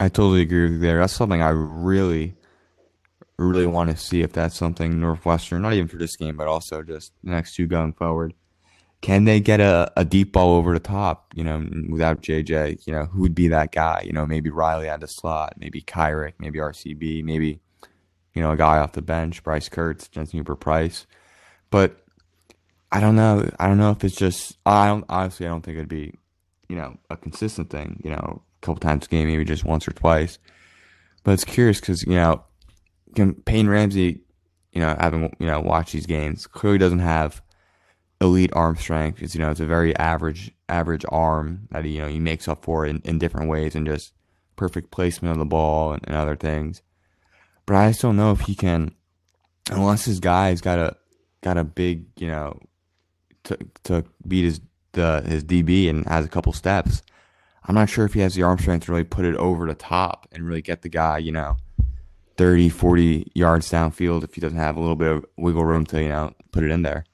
I 0.00 0.08
totally 0.08 0.42
agree 0.42 0.64
with 0.64 0.72
you 0.72 0.78
there. 0.78 1.00
That's 1.00 1.12
something 1.12 1.42
I 1.42 1.50
really 1.50 2.34
really 3.38 3.66
want 3.66 3.90
to 3.90 3.96
see 3.96 4.22
if 4.22 4.32
that's 4.32 4.56
something 4.56 4.98
Northwestern, 4.98 5.62
not 5.62 5.74
even 5.74 5.88
for 5.88 5.98
this 5.98 6.16
game, 6.16 6.36
but 6.36 6.46
also 6.46 6.82
just 6.82 7.12
the 7.22 7.30
next 7.30 7.54
two 7.54 7.66
going 7.66 7.92
forward. 7.92 8.34
Can 9.02 9.24
they 9.24 9.40
get 9.40 9.60
a, 9.60 9.92
a 9.96 10.04
deep 10.04 10.32
ball 10.32 10.56
over 10.56 10.72
the 10.72 10.80
top, 10.80 11.32
you 11.34 11.44
know, 11.44 11.68
without 11.90 12.22
JJ? 12.22 12.86
You 12.86 12.94
know, 12.94 13.04
who 13.04 13.20
would 13.20 13.34
be 13.34 13.48
that 13.48 13.72
guy? 13.72 14.02
You 14.04 14.12
know, 14.12 14.26
maybe 14.26 14.48
Riley 14.48 14.88
out 14.88 15.00
the 15.00 15.06
slot, 15.06 15.54
maybe 15.58 15.82
Kyric, 15.82 16.32
maybe 16.38 16.58
RCB, 16.58 17.22
maybe, 17.22 17.60
you 18.34 18.42
know, 18.42 18.52
a 18.52 18.56
guy 18.56 18.78
off 18.78 18.92
the 18.92 19.02
bench, 19.02 19.42
Bryce 19.42 19.68
Kirtz, 19.68 20.10
Genson 20.10 20.38
Hooper 20.38 20.56
Price. 20.56 21.06
But 21.70 22.02
I 22.90 23.00
don't 23.00 23.16
know. 23.16 23.50
I 23.58 23.68
don't 23.68 23.78
know 23.78 23.90
if 23.90 24.02
it's 24.02 24.16
just, 24.16 24.56
I 24.64 24.88
don't, 24.88 25.04
honestly, 25.10 25.46
I 25.46 25.50
don't 25.50 25.62
think 25.62 25.76
it'd 25.76 25.88
be, 25.88 26.14
you 26.68 26.76
know, 26.76 26.96
a 27.10 27.16
consistent 27.16 27.68
thing, 27.68 28.00
you 28.02 28.10
know, 28.10 28.42
a 28.62 28.66
couple 28.66 28.80
times 28.80 29.04
a 29.04 29.08
game, 29.08 29.28
maybe 29.28 29.44
just 29.44 29.64
once 29.64 29.86
or 29.86 29.92
twice. 29.92 30.38
But 31.22 31.32
it's 31.32 31.44
curious 31.44 31.80
because 31.80 32.04
you 32.04 32.14
know, 32.14 32.44
Peyton 33.16 33.68
Ramsey, 33.68 34.20
you 34.72 34.80
know, 34.80 34.96
having 34.98 35.34
you 35.38 35.46
know 35.46 35.60
watched 35.60 35.92
these 35.92 36.06
games, 36.06 36.46
clearly 36.46 36.78
doesn't 36.78 37.00
have 37.00 37.42
elite 38.20 38.50
arm 38.52 38.76
strength. 38.76 39.22
It's 39.22 39.34
you 39.34 39.40
know, 39.40 39.50
it's 39.50 39.60
a 39.60 39.66
very 39.66 39.96
average 39.96 40.52
average 40.68 41.04
arm 41.08 41.68
that 41.70 41.84
he 41.84 41.92
you 41.92 42.02
know 42.02 42.08
he 42.08 42.20
makes 42.20 42.48
up 42.48 42.64
for 42.64 42.86
in, 42.86 43.00
in 43.04 43.18
different 43.18 43.48
ways 43.48 43.74
and 43.74 43.86
just 43.86 44.12
perfect 44.56 44.90
placement 44.90 45.32
of 45.32 45.38
the 45.38 45.44
ball 45.44 45.92
and, 45.92 46.02
and 46.06 46.16
other 46.16 46.36
things. 46.36 46.82
But 47.66 47.76
I 47.76 47.88
just 47.90 48.02
don't 48.02 48.16
know 48.16 48.32
if 48.32 48.40
he 48.40 48.54
can, 48.54 48.94
unless 49.70 50.04
his 50.04 50.20
guy's 50.20 50.60
got 50.60 50.78
a 50.78 50.96
got 51.42 51.58
a 51.58 51.64
big 51.64 52.06
you 52.18 52.28
know 52.28 52.58
to 53.44 53.58
to 53.84 54.04
beat 54.26 54.44
his 54.44 54.60
the 54.92 55.22
his 55.26 55.44
DB 55.44 55.88
and 55.88 56.06
has 56.06 56.24
a 56.24 56.28
couple 56.28 56.52
steps. 56.52 57.02
I'm 57.68 57.74
not 57.74 57.88
sure 57.88 58.04
if 58.04 58.14
he 58.14 58.20
has 58.20 58.34
the 58.34 58.44
arm 58.44 58.58
strength 58.58 58.86
to 58.86 58.92
really 58.92 59.04
put 59.04 59.24
it 59.24 59.34
over 59.36 59.66
the 59.66 59.74
top 59.74 60.28
and 60.30 60.46
really 60.46 60.62
get 60.62 60.82
the 60.82 60.88
guy, 60.88 61.18
you 61.18 61.32
know, 61.32 61.56
30, 62.36 62.68
40 62.68 63.32
yards 63.34 63.70
downfield 63.70 64.24
if 64.24 64.34
he 64.34 64.40
doesn't 64.40 64.58
have 64.58 64.76
a 64.76 64.80
little 64.80 64.96
bit 64.96 65.08
of 65.08 65.26
wiggle 65.36 65.64
room 65.64 65.84
to, 65.86 66.02
you 66.02 66.08
know, 66.08 66.32
put 66.52 66.64
it 66.64 66.70
in 66.70 66.82
there. 66.82 67.04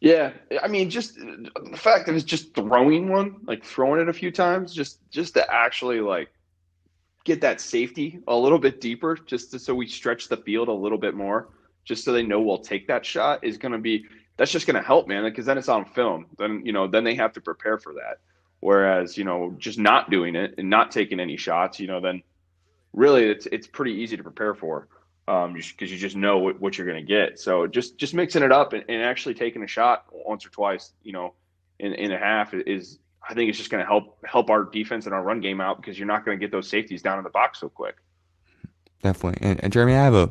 Yeah, 0.00 0.32
I 0.62 0.68
mean, 0.68 0.90
just 0.90 1.16
the 1.16 1.76
fact 1.76 2.06
that 2.06 2.14
it's 2.14 2.24
just 2.24 2.54
throwing 2.54 3.08
one, 3.08 3.36
like 3.46 3.64
throwing 3.64 4.00
it 4.00 4.08
a 4.08 4.12
few 4.12 4.30
times, 4.30 4.74
just 4.74 5.00
just 5.10 5.34
to 5.34 5.52
actually 5.52 6.00
like 6.00 6.28
get 7.24 7.40
that 7.40 7.60
safety 7.60 8.20
a 8.28 8.36
little 8.36 8.58
bit 8.58 8.80
deeper, 8.80 9.16
just 9.26 9.50
to, 9.50 9.58
so 9.58 9.74
we 9.74 9.86
stretch 9.86 10.28
the 10.28 10.36
field 10.36 10.68
a 10.68 10.72
little 10.72 10.98
bit 10.98 11.14
more, 11.14 11.48
just 11.84 12.04
so 12.04 12.12
they 12.12 12.22
know 12.22 12.40
we'll 12.40 12.58
take 12.58 12.86
that 12.86 13.06
shot 13.06 13.42
is 13.42 13.56
going 13.56 13.72
to 13.72 13.78
be 13.78 14.04
that's 14.36 14.52
just 14.52 14.66
going 14.66 14.76
to 14.76 14.86
help, 14.86 15.08
man, 15.08 15.24
because 15.24 15.46
then 15.46 15.56
it's 15.56 15.68
on 15.68 15.86
film. 15.86 16.26
Then 16.38 16.62
you 16.64 16.72
know, 16.72 16.86
then 16.86 17.02
they 17.02 17.14
have 17.14 17.32
to 17.32 17.40
prepare 17.40 17.78
for 17.78 17.94
that. 17.94 18.18
Whereas 18.60 19.16
you 19.16 19.24
know, 19.24 19.54
just 19.58 19.78
not 19.78 20.10
doing 20.10 20.36
it 20.36 20.54
and 20.58 20.68
not 20.68 20.90
taking 20.90 21.20
any 21.20 21.38
shots, 21.38 21.80
you 21.80 21.86
know, 21.86 22.00
then 22.00 22.22
really 22.96 23.24
it's 23.24 23.46
it's 23.46 23.68
pretty 23.68 23.92
easy 23.92 24.16
to 24.16 24.22
prepare 24.24 24.54
for 24.54 24.88
um, 25.28 25.52
because 25.52 25.92
you 25.92 25.98
just 25.98 26.16
know 26.16 26.38
what, 26.38 26.60
what 26.60 26.76
you're 26.76 26.86
going 26.86 27.04
to 27.04 27.06
get. 27.06 27.38
So 27.38 27.66
just 27.68 27.98
just 27.98 28.14
mixing 28.14 28.42
it 28.42 28.50
up 28.50 28.72
and, 28.72 28.84
and, 28.88 29.02
actually 29.02 29.34
taking 29.34 29.62
a 29.62 29.66
shot 29.66 30.06
once 30.10 30.44
or 30.44 30.50
twice, 30.50 30.92
you 31.04 31.12
know, 31.12 31.34
in 31.78 31.92
in 31.94 32.10
a 32.10 32.18
half 32.18 32.54
is 32.54 32.98
I 33.28 33.34
think 33.34 33.48
it's 33.48 33.58
just 33.58 33.70
going 33.70 33.82
to 33.82 33.86
help 33.86 34.18
help 34.24 34.50
our 34.50 34.64
defense 34.64 35.06
and 35.06 35.14
our 35.14 35.22
run 35.22 35.40
game 35.40 35.60
out 35.60 35.76
because 35.76 35.98
you're 35.98 36.08
not 36.08 36.24
going 36.24 36.38
to 36.38 36.44
get 36.44 36.50
those 36.50 36.68
safeties 36.68 37.02
down 37.02 37.18
in 37.18 37.24
the 37.24 37.30
box 37.30 37.60
so 37.60 37.68
quick. 37.68 37.96
Definitely, 39.02 39.46
and, 39.46 39.62
and 39.62 39.72
Jeremy, 39.72 39.94
I 39.94 40.04
have 40.04 40.14
a 40.14 40.30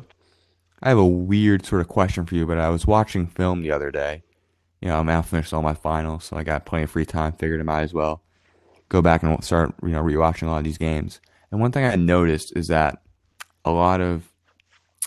I 0.82 0.88
have 0.88 0.98
a 0.98 1.06
weird 1.06 1.64
sort 1.64 1.80
of 1.80 1.88
question 1.88 2.26
for 2.26 2.34
you, 2.34 2.46
but 2.46 2.58
I 2.58 2.68
was 2.68 2.86
watching 2.86 3.26
film 3.26 3.62
the 3.62 3.70
other 3.70 3.90
day. 3.90 4.22
You 4.80 4.88
know, 4.88 5.00
I'm 5.00 5.08
out 5.08 5.26
finished 5.26 5.54
all 5.54 5.62
my 5.62 5.74
finals, 5.74 6.24
so 6.24 6.36
I 6.36 6.42
got 6.42 6.66
plenty 6.66 6.84
of 6.84 6.90
free 6.90 7.06
time. 7.06 7.32
Figured 7.32 7.60
I 7.60 7.64
might 7.64 7.82
as 7.82 7.94
well 7.94 8.22
go 8.88 9.02
back 9.02 9.22
and 9.22 9.42
start, 9.42 9.74
you 9.82 9.90
know, 9.90 10.02
rewatching 10.02 10.44
a 10.44 10.50
lot 10.50 10.58
of 10.58 10.64
these 10.64 10.78
games. 10.78 11.20
And 11.50 11.60
one 11.60 11.72
thing 11.72 11.84
I 11.84 11.96
noticed 11.96 12.52
is 12.56 12.68
that 12.68 13.02
a 13.64 13.70
lot 13.70 14.00
of 14.00 14.30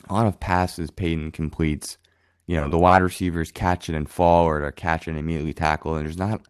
a 0.09 0.13
lot 0.13 0.27
of 0.27 0.39
passes 0.39 0.91
Peyton 0.91 1.31
completes, 1.31 1.97
you 2.47 2.55
know, 2.55 2.69
the 2.69 2.77
wide 2.77 3.01
receivers 3.01 3.51
catch 3.51 3.89
it 3.89 3.95
and 3.95 4.09
fall 4.09 4.45
or 4.45 4.71
catch 4.71 5.07
it 5.07 5.11
and 5.11 5.19
immediately 5.19 5.53
tackle. 5.53 5.95
And 5.95 6.05
there's 6.05 6.17
not 6.17 6.41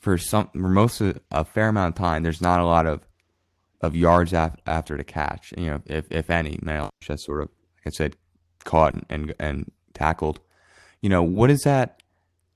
for 0.00 0.18
some 0.18 0.48
for 0.52 0.68
most 0.68 1.00
of 1.00 1.20
a 1.30 1.44
fair 1.44 1.68
amount 1.68 1.94
of 1.94 1.98
time, 1.98 2.22
there's 2.22 2.40
not 2.40 2.60
a 2.60 2.66
lot 2.66 2.86
of 2.86 3.06
of 3.80 3.94
yards 3.94 4.32
af- 4.32 4.56
after 4.66 4.96
the 4.96 5.04
catch. 5.04 5.52
You 5.56 5.66
know, 5.66 5.82
if 5.86 6.10
if 6.10 6.30
any, 6.30 6.58
man, 6.62 6.90
just 7.00 7.24
sort 7.24 7.42
of 7.42 7.48
like 7.78 7.86
I 7.86 7.90
said, 7.90 8.16
caught 8.64 8.94
and 9.08 9.34
and 9.38 9.70
tackled. 9.94 10.40
You 11.00 11.08
know, 11.08 11.22
what 11.22 11.50
is 11.50 11.62
that? 11.62 12.02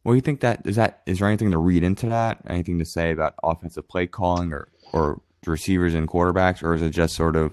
What 0.03 0.13
do 0.13 0.17
you 0.17 0.23
think 0.23 0.41
that 0.41 0.63
is? 0.67 0.77
That 0.77 1.03
is 1.07 1.19
there 1.19 1.29
anything 1.29 1.53
to 1.53 1.59
read 1.59 1.85
into 1.85 2.09
that? 2.09 2.41
Anything 2.49 2.79
to 2.79 2.85
say 2.85 3.13
about 3.13 3.35
offensive 3.43 3.89
play 3.89 4.07
calling 4.07 4.53
or 4.53 4.69
or 4.93 5.21
receivers 5.47 5.95
and 5.95 6.09
quarterbacks, 6.09 6.63
or 6.63 6.75
is 6.75 6.83
it 6.83 6.91
just 6.91 7.15
sort 7.15 7.37
of 7.37 7.53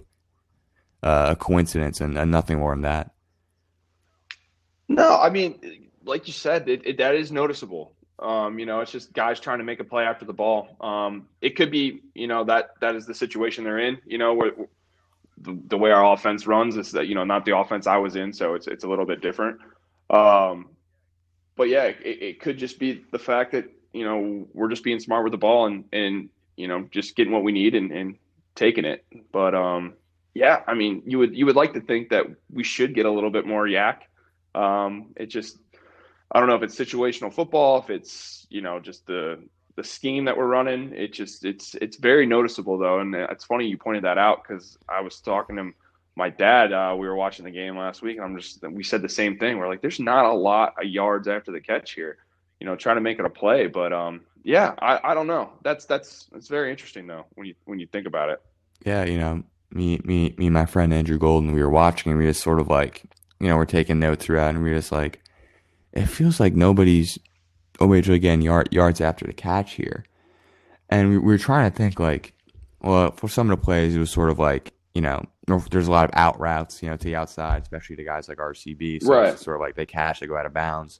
uh, 1.03 1.29
a 1.31 1.35
coincidence 1.35 2.01
and, 2.01 2.17
and, 2.17 2.29
nothing 2.29 2.59
more 2.59 2.73
than 2.73 2.81
that? 2.81 3.11
No, 4.87 5.19
I 5.19 5.29
mean, 5.29 5.89
like 6.03 6.27
you 6.27 6.33
said, 6.33 6.67
it, 6.67 6.81
it, 6.85 6.97
that 6.97 7.15
is 7.15 7.31
noticeable. 7.31 7.93
Um, 8.17 8.59
you 8.59 8.65
know, 8.65 8.81
it's 8.81 8.91
just 8.91 9.13
guys 9.13 9.39
trying 9.39 9.59
to 9.59 9.63
make 9.63 9.79
a 9.79 9.83
play 9.83 10.03
after 10.03 10.25
the 10.25 10.33
ball. 10.33 10.75
Um, 10.81 11.27
it 11.41 11.55
could 11.55 11.71
be, 11.71 12.01
you 12.13 12.27
know, 12.27 12.43
that 12.45 12.71
that 12.81 12.95
is 12.95 13.05
the 13.05 13.13
situation 13.13 13.63
they're 13.63 13.79
in. 13.79 13.99
You 14.05 14.17
know, 14.17 14.33
where 14.33 14.51
the, 15.37 15.57
the, 15.67 15.77
way 15.77 15.91
our 15.91 16.13
offense 16.13 16.45
runs 16.45 16.75
is 16.75 16.91
that 16.91 17.07
you 17.07 17.15
know 17.15 17.23
not 17.23 17.45
the 17.45 17.57
offense 17.57 17.87
I 17.87 17.97
was 17.97 18.15
in, 18.15 18.33
so 18.33 18.55
it's 18.55 18.67
it's 18.67 18.83
a 18.83 18.89
little 18.89 19.05
bit 19.05 19.21
different. 19.21 19.59
Um, 20.09 20.69
but 21.55 21.69
yeah, 21.69 21.85
it, 21.85 21.99
it, 22.03 22.39
could 22.41 22.57
just 22.57 22.79
be 22.79 23.05
the 23.11 23.19
fact 23.19 23.51
that 23.53 23.71
you 23.93 24.03
know 24.03 24.47
we're 24.53 24.69
just 24.69 24.83
being 24.83 24.99
smart 24.99 25.23
with 25.23 25.31
the 25.31 25.37
ball 25.37 25.67
and 25.67 25.85
and 25.93 26.29
you 26.59 26.67
know 26.67 26.87
just 26.91 27.15
getting 27.15 27.33
what 27.33 27.43
we 27.43 27.51
need 27.51 27.73
and, 27.73 27.91
and 27.91 28.17
taking 28.55 28.85
it. 28.85 29.05
But 29.31 29.55
um, 29.55 29.93
yeah, 30.33 30.61
I 30.67 30.73
mean 30.73 31.01
you 31.05 31.17
would 31.19 31.35
you 31.35 31.45
would 31.45 31.55
like 31.55 31.73
to 31.73 31.81
think 31.81 32.09
that 32.09 32.25
we 32.51 32.63
should 32.63 32.93
get 32.93 33.05
a 33.05 33.11
little 33.11 33.31
bit 33.31 33.47
more 33.47 33.65
YAC. 33.65 33.99
Um, 34.53 35.13
it 35.15 35.27
just 35.27 35.57
I 36.31 36.39
don't 36.39 36.49
know 36.49 36.55
if 36.55 36.63
it's 36.63 36.77
situational 36.77 37.33
football, 37.33 37.79
if 37.79 37.89
it's 37.89 38.45
you 38.49 38.61
know 38.61 38.79
just 38.79 39.07
the 39.07 39.39
the 39.75 39.83
scheme 39.83 40.25
that 40.25 40.37
we're 40.37 40.47
running. 40.47 40.93
It 40.93 41.13
just 41.13 41.45
it's 41.45 41.75
it's 41.75 41.97
very 41.97 42.25
noticeable 42.25 42.77
though, 42.77 42.99
and 42.99 43.15
it's 43.15 43.45
funny 43.45 43.65
you 43.65 43.77
pointed 43.77 44.03
that 44.03 44.17
out 44.17 44.43
because 44.43 44.77
I 44.89 44.99
was 44.99 45.19
talking 45.21 45.55
to 45.55 45.71
my 46.15 46.29
dad. 46.29 46.73
Uh, 46.73 46.95
we 46.99 47.07
were 47.07 47.15
watching 47.15 47.45
the 47.45 47.51
game 47.51 47.77
last 47.77 48.01
week, 48.01 48.17
and 48.17 48.25
I'm 48.25 48.37
just 48.37 48.61
we 48.69 48.83
said 48.83 49.01
the 49.01 49.09
same 49.09 49.37
thing. 49.37 49.57
We're 49.57 49.69
like, 49.69 49.81
there's 49.81 49.99
not 49.99 50.25
a 50.25 50.33
lot 50.33 50.73
of 50.77 50.87
yards 50.87 51.29
after 51.29 51.51
the 51.51 51.61
catch 51.61 51.93
here, 51.93 52.17
you 52.59 52.67
know, 52.67 52.75
trying 52.75 52.97
to 52.97 53.01
make 53.01 53.19
it 53.19 53.25
a 53.25 53.29
play. 53.29 53.67
But 53.67 53.93
um, 53.93 54.21
yeah, 54.43 54.73
I, 54.79 54.99
I 55.03 55.13
don't 55.13 55.27
know. 55.27 55.51
That's 55.63 55.85
that's 55.85 56.27
it's 56.33 56.47
very 56.47 56.71
interesting 56.71 57.07
though 57.07 57.25
when 57.35 57.47
you 57.47 57.55
when 57.65 57.79
you 57.79 57.87
think 57.87 58.07
about 58.07 58.29
it. 58.29 58.41
Yeah, 58.85 59.03
you 59.03 59.17
know, 59.17 59.43
me 59.71 59.99
me 60.03 60.33
me 60.37 60.47
and 60.47 60.53
my 60.53 60.65
friend 60.65 60.93
Andrew 60.93 61.17
Golden, 61.17 61.53
we 61.53 61.61
were 61.61 61.69
watching, 61.69 62.11
and 62.11 62.19
we 62.19 62.27
just 62.27 62.43
sort 62.43 62.59
of 62.59 62.67
like, 62.67 63.03
you 63.39 63.47
know, 63.47 63.57
we're 63.57 63.65
taking 63.65 63.99
notes 63.99 64.25
throughout, 64.25 64.55
and 64.55 64.63
we 64.63 64.71
are 64.71 64.75
just 64.75 64.91
like, 64.91 65.21
it 65.93 66.05
feels 66.05 66.39
like 66.39 66.55
nobody's 66.55 67.17
oh 67.79 67.87
wait, 67.87 68.07
again 68.07 68.41
yard, 68.41 68.69
yards 68.71 69.01
after 69.01 69.25
the 69.25 69.33
catch 69.33 69.73
here, 69.73 70.05
and 70.89 71.09
we, 71.09 71.17
we 71.17 71.33
were 71.33 71.37
trying 71.37 71.69
to 71.69 71.75
think 71.75 71.99
like, 71.99 72.33
well, 72.81 73.11
for 73.11 73.27
some 73.27 73.49
of 73.51 73.59
the 73.59 73.63
plays, 73.63 73.95
it 73.95 73.99
was 73.99 74.11
sort 74.11 74.29
of 74.29 74.39
like 74.39 74.73
you 74.93 75.01
know, 75.01 75.23
there's 75.71 75.87
a 75.87 75.91
lot 75.91 76.05
of 76.05 76.11
out 76.13 76.39
routes, 76.39 76.81
you 76.81 76.89
know, 76.89 76.97
to 76.97 77.03
the 77.03 77.15
outside, 77.15 77.61
especially 77.61 77.95
to 77.95 78.03
guys 78.03 78.27
like 78.27 78.37
RCB. 78.37 79.03
So 79.03 79.13
right. 79.13 79.33
it's 79.33 79.43
sort 79.43 79.57
of 79.57 79.61
like 79.61 79.75
they 79.75 79.85
catch, 79.85 80.19
they 80.19 80.27
go 80.27 80.37
out 80.37 80.45
of 80.45 80.53
bounds. 80.53 80.99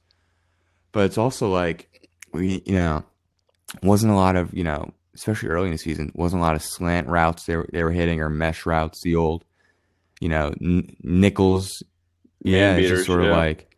But 0.92 1.04
it's 1.04 1.18
also 1.18 1.50
like 1.52 2.08
we, 2.32 2.62
you 2.64 2.74
know, 2.74 3.04
wasn't 3.82 4.12
a 4.12 4.16
lot 4.16 4.36
of, 4.36 4.52
you 4.54 4.64
know, 4.64 4.92
especially 5.14 5.48
early 5.48 5.66
in 5.66 5.72
the 5.72 5.78
season, 5.78 6.12
wasn't 6.14 6.40
a 6.40 6.44
lot 6.44 6.54
of 6.54 6.62
slant 6.62 7.08
routes 7.08 7.44
they 7.44 7.56
were, 7.56 7.68
they 7.72 7.82
were 7.82 7.92
hitting 7.92 8.20
or 8.20 8.28
mesh 8.28 8.66
routes, 8.66 9.02
the 9.02 9.16
old, 9.16 9.44
you 10.20 10.28
know, 10.28 10.52
n- 10.60 10.96
nickels. 11.02 11.82
Yeah, 12.42 12.78
just 12.80 13.06
sort 13.06 13.22
of 13.22 13.30
like 13.30 13.70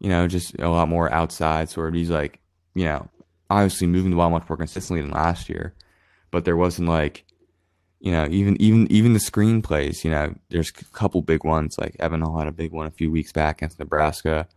you 0.00 0.08
know, 0.08 0.26
just 0.26 0.58
a 0.58 0.68
lot 0.68 0.88
more 0.88 1.12
outside 1.12 1.68
sort 1.68 1.88
of. 1.88 1.94
He's 1.94 2.10
like, 2.10 2.40
you 2.74 2.84
know, 2.84 3.08
obviously 3.50 3.86
moving 3.86 4.10
the 4.10 4.16
ball 4.16 4.30
much 4.30 4.48
more 4.48 4.56
consistently 4.56 5.02
than 5.02 5.10
last 5.10 5.48
year, 5.48 5.74
but 6.30 6.44
there 6.44 6.56
wasn't 6.56 6.88
like, 6.88 7.24
you 8.00 8.10
know, 8.10 8.26
even 8.30 8.60
even 8.60 8.90
even 8.90 9.12
the 9.12 9.18
screenplays. 9.18 10.02
You 10.02 10.10
know, 10.10 10.34
there's 10.48 10.70
a 10.70 10.84
couple 10.96 11.20
big 11.20 11.44
ones. 11.44 11.76
Like 11.78 11.96
Evan 12.00 12.22
Hull 12.22 12.38
had 12.38 12.48
a 12.48 12.52
big 12.52 12.72
one 12.72 12.86
a 12.86 12.90
few 12.90 13.10
weeks 13.10 13.30
back 13.30 13.58
against 13.58 13.78
Nebraska, 13.78 14.48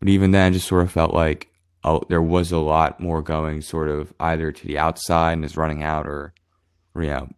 but 0.00 0.08
even 0.08 0.32
then, 0.32 0.52
just 0.52 0.66
sort 0.66 0.82
of 0.82 0.90
felt 0.90 1.14
like 1.14 1.50
oh, 1.84 2.02
there 2.08 2.22
was 2.22 2.50
a 2.50 2.58
lot 2.58 2.98
more 3.00 3.22
going 3.22 3.60
sort 3.60 3.88
of 3.88 4.12
either 4.18 4.50
to 4.50 4.66
the 4.66 4.78
outside 4.78 5.34
and 5.34 5.44
is 5.44 5.56
running 5.56 5.82
out, 5.82 6.06
or, 6.06 6.34
or 6.94 7.02
you 7.02 7.10
know, 7.10 7.28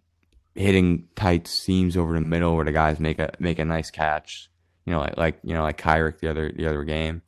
hitting 0.55 1.09
tight 1.17 1.47
seams 1.47 1.97
over 1.97 2.15
the 2.15 2.21
middle 2.21 2.57
where 2.57 2.65
the 2.65 2.73
guys 2.73 2.99
make 2.99 3.19
a 3.19 3.33
make 3.39 3.59
a 3.59 3.65
nice 3.65 3.91
catch. 3.91 4.49
You 4.85 4.95
know, 4.95 5.01
like 5.01 5.17
like 5.17 5.39
you 5.43 5.55
know, 5.55 5.63
like 5.63 5.81
Kyric 5.81 6.21
the 6.21 6.31
other 6.31 6.51
the 6.51 6.67
other 6.67 6.85
game 6.85 7.23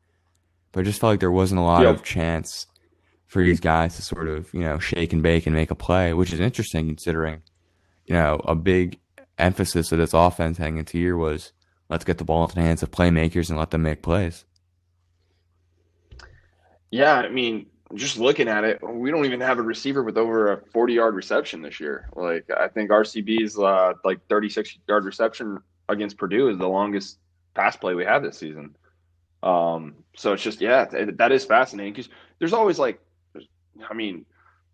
but 0.72 0.80
I 0.80 0.84
just 0.84 1.00
felt 1.00 1.12
like 1.12 1.20
there 1.20 1.32
wasn't 1.32 1.60
a 1.60 1.64
lot 1.64 1.84
of 1.84 2.02
chance 2.02 2.66
for 3.26 3.42
these 3.42 3.60
guys 3.60 3.96
to 3.96 4.02
sort 4.02 4.28
of, 4.28 4.52
you 4.52 4.60
know, 4.60 4.78
shake 4.78 5.12
and 5.12 5.22
bake 5.22 5.46
and 5.46 5.54
make 5.54 5.70
a 5.70 5.74
play, 5.74 6.12
which 6.12 6.32
is 6.32 6.40
interesting 6.40 6.86
considering, 6.86 7.42
you 8.06 8.14
know, 8.14 8.40
a 8.44 8.54
big 8.54 8.98
emphasis 9.38 9.92
of 9.92 9.98
this 9.98 10.14
offense 10.14 10.58
heading 10.58 10.78
into 10.78 10.98
year 10.98 11.16
was 11.16 11.52
let's 11.88 12.04
get 12.04 12.18
the 12.18 12.24
ball 12.24 12.44
into 12.44 12.54
the 12.54 12.60
hands 12.60 12.82
of 12.82 12.90
playmakers 12.90 13.48
and 13.48 13.58
let 13.58 13.70
them 13.70 13.82
make 13.82 14.02
plays. 14.02 14.44
Yeah, 16.90 17.14
I 17.14 17.28
mean, 17.28 17.66
just 17.94 18.18
looking 18.18 18.48
at 18.48 18.64
it, 18.64 18.80
we 18.82 19.10
don't 19.10 19.24
even 19.24 19.40
have 19.40 19.58
a 19.58 19.62
receiver 19.62 20.02
with 20.02 20.16
over 20.16 20.52
a 20.52 20.60
40 20.72 20.94
yard 20.94 21.14
reception 21.14 21.62
this 21.62 21.80
year. 21.80 22.08
Like, 22.14 22.48
I 22.50 22.68
think 22.68 22.90
RCB's 22.90 23.58
uh, 23.58 23.94
like 24.04 24.20
36 24.28 24.78
yard 24.86 25.04
reception 25.04 25.58
against 25.88 26.18
Purdue 26.18 26.48
is 26.48 26.58
the 26.58 26.68
longest 26.68 27.18
pass 27.54 27.76
play 27.76 27.94
we 27.94 28.04
have 28.04 28.22
this 28.22 28.38
season. 28.38 28.76
Um, 29.42 29.96
so 30.16 30.32
it's 30.32 30.42
just 30.42 30.60
yeah, 30.60 30.86
that 31.16 31.32
is 31.32 31.44
fascinating 31.44 31.92
because 31.92 32.08
there's 32.38 32.52
always 32.52 32.78
like, 32.78 33.00
I 33.88 33.94
mean, 33.94 34.26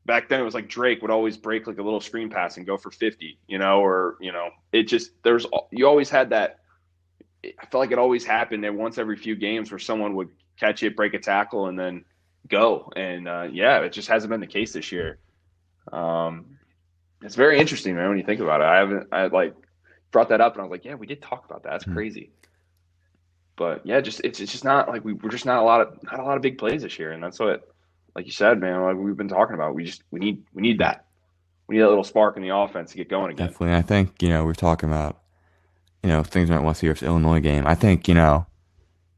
back 0.07 0.29
then 0.29 0.41
it 0.41 0.45
was 0.45 0.55
like 0.55 0.69
Drake 0.69 1.03
would 1.03 1.11
always 1.11 1.37
break 1.37 1.67
like 1.67 1.79
a 1.79 1.83
little 1.83 2.01
screen 2.01 2.31
pass 2.31 2.57
and 2.57 2.67
go 2.67 2.77
for 2.77 2.91
50, 2.91 3.39
you 3.47 3.59
know, 3.59 3.81
or 3.81 4.17
you 4.21 4.33
know, 4.33 4.51
it 4.73 4.85
just 4.85 5.11
there's 5.23 5.47
you 5.71 5.87
always 5.87 6.11
had 6.11 6.31
that. 6.31 6.61
I 7.45 7.67
felt 7.67 7.81
like 7.81 7.91
it 7.91 7.99
always 7.99 8.25
happened 8.25 8.65
that 8.65 8.75
once 8.75 8.97
every 8.97 9.17
few 9.17 9.37
games 9.37 9.71
where 9.71 9.79
someone 9.79 10.15
would 10.15 10.31
catch 10.59 10.83
it, 10.83 10.97
break 10.97 11.15
a 11.15 11.19
tackle, 11.19 11.67
and 11.67 11.79
then 11.79 12.05
go. 12.49 12.91
And 12.95 13.29
uh, 13.29 13.49
yeah, 13.51 13.79
it 13.81 13.93
just 13.93 14.09
hasn't 14.09 14.31
been 14.31 14.41
the 14.41 14.47
case 14.47 14.73
this 14.73 14.93
year. 14.93 15.19
Um, 15.93 16.59
It's 17.23 17.35
very 17.37 17.59
interesting, 17.59 17.95
man. 17.97 18.09
When 18.09 18.19
you 18.19 18.25
think 18.25 18.41
about 18.41 18.61
it, 18.61 18.65
I 18.65 18.77
haven't 18.79 19.09
I 19.13 19.27
like 19.27 19.55
brought 20.11 20.29
that 20.29 20.41
up, 20.41 20.53
and 20.55 20.61
I 20.61 20.65
was 20.65 20.71
like, 20.71 20.85
yeah, 20.85 20.95
we 20.95 21.07
did 21.07 21.23
talk 21.23 21.45
about 21.45 21.63
that. 21.65 21.71
That's 21.71 21.85
Hmm. 21.85 21.95
crazy. 21.95 22.31
But 23.57 23.87
yeah, 23.87 24.01
just 24.01 24.21
it's, 24.25 24.41
it's 24.41 24.51
just 24.51 24.65
not 24.65 24.89
like 24.89 25.05
we, 25.05 25.13
we're 25.13 25.31
just 25.31 25.47
not 25.47 25.61
a 25.61 25.63
lot 25.65 25.81
of 25.81 26.03
not 26.03 26.19
a 26.19 26.25
lot 26.25 26.37
of 26.37 26.43
big 26.43 26.59
plays 26.59 26.83
this 26.83 26.99
year, 26.99 27.13
and 27.13 27.23
that's 27.23 27.39
what, 27.39 27.69
like 28.17 28.27
you 28.27 28.33
said, 28.33 28.59
man, 28.61 28.83
like 28.83 28.97
we've 28.97 29.17
been 29.17 29.29
talking 29.29 29.55
about. 29.55 29.75
We 29.75 29.85
just 29.85 30.03
we 30.11 30.19
need 30.21 30.43
we 30.53 30.61
need 30.63 30.79
that. 30.81 31.07
We 31.69 31.77
need 31.77 31.83
that 31.83 31.89
little 31.89 32.05
spark 32.05 32.37
in 32.37 32.43
the 32.43 32.55
offense 32.55 32.91
to 32.91 32.97
get 32.97 33.09
going 33.09 33.31
again. 33.31 33.47
Definitely. 33.47 33.75
I 33.77 33.83
think, 33.83 34.21
you 34.23 34.29
know, 34.29 34.45
we're 34.45 34.53
talking 34.55 34.89
about, 34.89 35.21
you 36.03 36.11
know, 36.11 36.23
things 36.23 36.51
we 36.51 36.57
might 36.57 36.63
want 36.63 36.77
to 36.77 36.95
see 36.95 37.07
Illinois 37.07 37.41
game. 37.41 37.67
I 37.67 37.75
think, 37.75 38.07
you 38.07 38.13
know, 38.15 38.45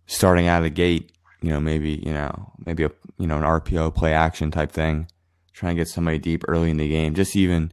starting 0.06 0.46
out 0.46 0.58
of 0.58 0.62
the 0.64 0.70
gate, 0.70 1.10
you 1.42 1.50
know, 1.50 1.60
maybe, 1.60 2.02
you 2.04 2.12
know, 2.12 2.52
maybe 2.64 2.84
a, 2.84 2.90
you 3.18 3.26
know, 3.26 3.36
an 3.36 3.42
RPO 3.42 3.94
play 3.94 4.12
action 4.12 4.50
type 4.50 4.72
thing, 4.72 5.08
trying 5.52 5.76
to 5.76 5.80
get 5.80 5.88
somebody 5.88 6.18
deep 6.18 6.44
early 6.48 6.70
in 6.70 6.76
the 6.76 6.88
game. 6.88 7.14
Just 7.14 7.36
even, 7.36 7.72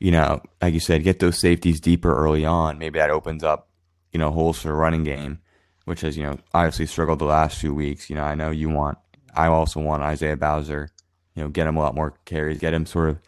you 0.00 0.10
know, 0.10 0.40
like 0.60 0.74
you 0.74 0.80
said, 0.80 1.04
get 1.04 1.18
those 1.18 1.40
safeties 1.40 1.80
deeper 1.80 2.14
early 2.14 2.44
on. 2.44 2.78
Maybe 2.78 2.98
that 2.98 3.10
opens 3.10 3.42
up, 3.42 3.68
you 4.12 4.18
know, 4.18 4.30
holes 4.30 4.60
for 4.60 4.68
the 4.68 4.74
running 4.74 5.04
game, 5.04 5.40
which 5.84 6.00
has, 6.02 6.16
you 6.16 6.24
know, 6.24 6.38
obviously 6.54 6.86
struggled 6.86 7.18
the 7.18 7.24
last 7.24 7.58
few 7.58 7.74
weeks. 7.74 8.10
You 8.10 8.16
know, 8.16 8.24
I 8.24 8.34
know 8.34 8.50
you 8.50 8.68
want, 8.68 8.98
I 9.34 9.46
also 9.46 9.80
want 9.80 10.02
Isaiah 10.02 10.36
Bowser, 10.36 10.90
you 11.34 11.42
know, 11.42 11.48
get 11.48 11.66
him 11.66 11.76
a 11.76 11.80
lot 11.80 11.94
more 11.94 12.14
carries, 12.24 12.58
get 12.58 12.74
him 12.74 12.86
sort 12.86 13.10
of 13.10 13.18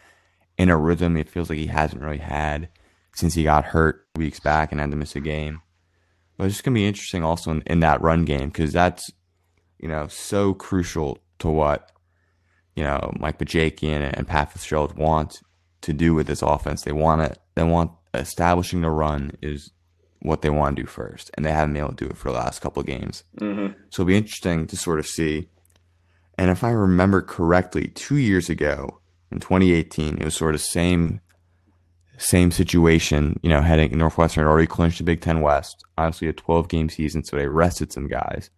in 0.61 0.68
a 0.68 0.76
rhythm 0.76 1.16
it 1.16 1.30
feels 1.30 1.48
like 1.48 1.59
he 1.59 1.68
hasn't 1.68 2.02
really 2.02 2.18
had 2.18 2.68
since 3.14 3.33
he 3.33 3.44
got 3.44 3.64
hurt 3.64 4.06
weeks 4.14 4.40
back 4.40 4.70
and 4.70 4.80
had 4.80 4.90
to 4.90 4.96
miss 4.96 5.16
a 5.16 5.20
game. 5.20 5.62
But 6.37 6.44
it's 6.44 6.56
just 6.56 6.64
gonna 6.64 6.74
be 6.74 6.87
interesting 6.87 7.24
also 7.24 7.50
in, 7.50 7.62
in 7.62 7.80
that 7.80 8.02
run 8.02 8.26
game 8.26 8.50
because 8.50 8.72
that's 8.72 9.11
you 9.80 9.88
know 9.88 10.06
so 10.08 10.54
crucial 10.54 11.18
to 11.38 11.48
what 11.48 11.90
you 12.76 12.84
know 12.84 13.12
Mike 13.18 13.38
Bajakian 13.38 14.02
and, 14.02 14.16
and 14.16 14.28
Pat 14.28 14.52
Fitzgerald 14.52 14.96
want 14.96 15.40
to 15.82 15.92
do 15.92 16.14
with 16.14 16.26
this 16.26 16.42
offense. 16.42 16.82
They 16.82 16.92
want 16.92 17.22
it. 17.22 17.38
They 17.54 17.62
want 17.62 17.92
establishing 18.14 18.82
the 18.82 18.90
run 18.90 19.32
is 19.42 19.72
what 20.20 20.42
they 20.42 20.50
want 20.50 20.76
to 20.76 20.82
do 20.82 20.86
first, 20.86 21.30
and 21.34 21.44
they 21.44 21.52
haven't 21.52 21.74
been 21.74 21.82
able 21.82 21.94
to 21.94 22.04
do 22.04 22.10
it 22.10 22.16
for 22.16 22.30
the 22.30 22.36
last 22.36 22.60
couple 22.60 22.80
of 22.80 22.86
games. 22.86 23.24
Mm-hmm. 23.38 23.74
So 23.88 24.02
it'll 24.02 24.08
be 24.08 24.16
interesting 24.16 24.66
to 24.66 24.76
sort 24.76 24.98
of 24.98 25.06
see. 25.06 25.48
And 26.36 26.50
if 26.50 26.62
I 26.64 26.70
remember 26.70 27.22
correctly, 27.22 27.88
two 27.88 28.16
years 28.16 28.48
ago 28.48 29.00
in 29.30 29.40
2018, 29.40 30.18
it 30.18 30.24
was 30.24 30.34
sort 30.34 30.54
of 30.54 30.60
same 30.60 31.20
same 32.18 32.50
situation. 32.50 33.40
You 33.42 33.48
know, 33.48 33.62
heading 33.62 33.96
Northwestern 33.96 34.44
had 34.44 34.50
already 34.50 34.66
clinched 34.66 34.98
the 34.98 35.04
Big 35.04 35.22
Ten 35.22 35.40
West, 35.40 35.84
obviously 35.96 36.28
a 36.28 36.32
12 36.34 36.68
game 36.68 36.88
season, 36.90 37.24
so 37.24 37.36
they 37.36 37.48
rested 37.48 37.92
some 37.92 38.08
guys. 38.08 38.50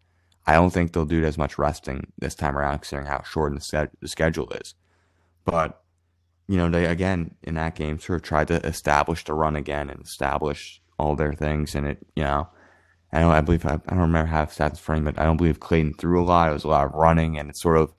I 0.46 0.54
don't 0.54 0.70
think 0.70 0.92
they'll 0.92 1.04
do 1.04 1.24
as 1.24 1.38
much 1.38 1.58
resting 1.58 2.12
this 2.18 2.34
time 2.34 2.56
around, 2.56 2.78
considering 2.78 3.06
how 3.06 3.22
short 3.22 3.54
the, 3.54 3.90
schedule 4.04 4.50
is. 4.50 4.74
But 5.44 5.80
you 6.48 6.56
know, 6.56 6.68
they 6.68 6.86
again 6.86 7.34
in 7.42 7.54
that 7.54 7.74
game 7.74 7.98
sort 7.98 8.16
of 8.16 8.22
tried 8.22 8.48
to 8.48 8.64
establish 8.66 9.24
the 9.24 9.34
run 9.34 9.56
again 9.56 9.88
and 9.88 10.02
establish 10.02 10.80
all 10.98 11.16
their 11.16 11.32
things, 11.32 11.74
and 11.74 11.86
it 11.86 11.98
you 12.16 12.24
know. 12.24 12.48
I 13.14 13.20
don't. 13.20 13.30
I 13.30 13.42
believe 13.42 13.66
I, 13.66 13.74
I 13.74 13.90
don't 13.90 13.98
remember 13.98 14.30
how 14.30 14.46
stats 14.46 14.78
frame, 14.78 15.04
but 15.04 15.18
I 15.18 15.24
don't 15.24 15.36
believe 15.36 15.60
Clayton 15.60 15.94
threw 15.98 16.22
a 16.22 16.24
lot. 16.24 16.48
It 16.48 16.54
was 16.54 16.64
a 16.64 16.68
lot 16.68 16.86
of 16.86 16.94
running, 16.94 17.38
and 17.38 17.50
it 17.50 17.58
sort 17.58 17.76
of 17.76 17.92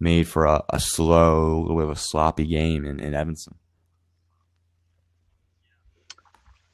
made 0.00 0.28
for 0.28 0.44
a, 0.44 0.62
a 0.70 0.80
slow, 0.80 1.56
a 1.56 1.60
little 1.60 1.76
bit 1.76 1.84
of 1.84 1.90
a 1.90 1.96
sloppy 1.96 2.46
game 2.46 2.84
in, 2.84 3.00
in 3.00 3.14
Evanston. 3.14 3.54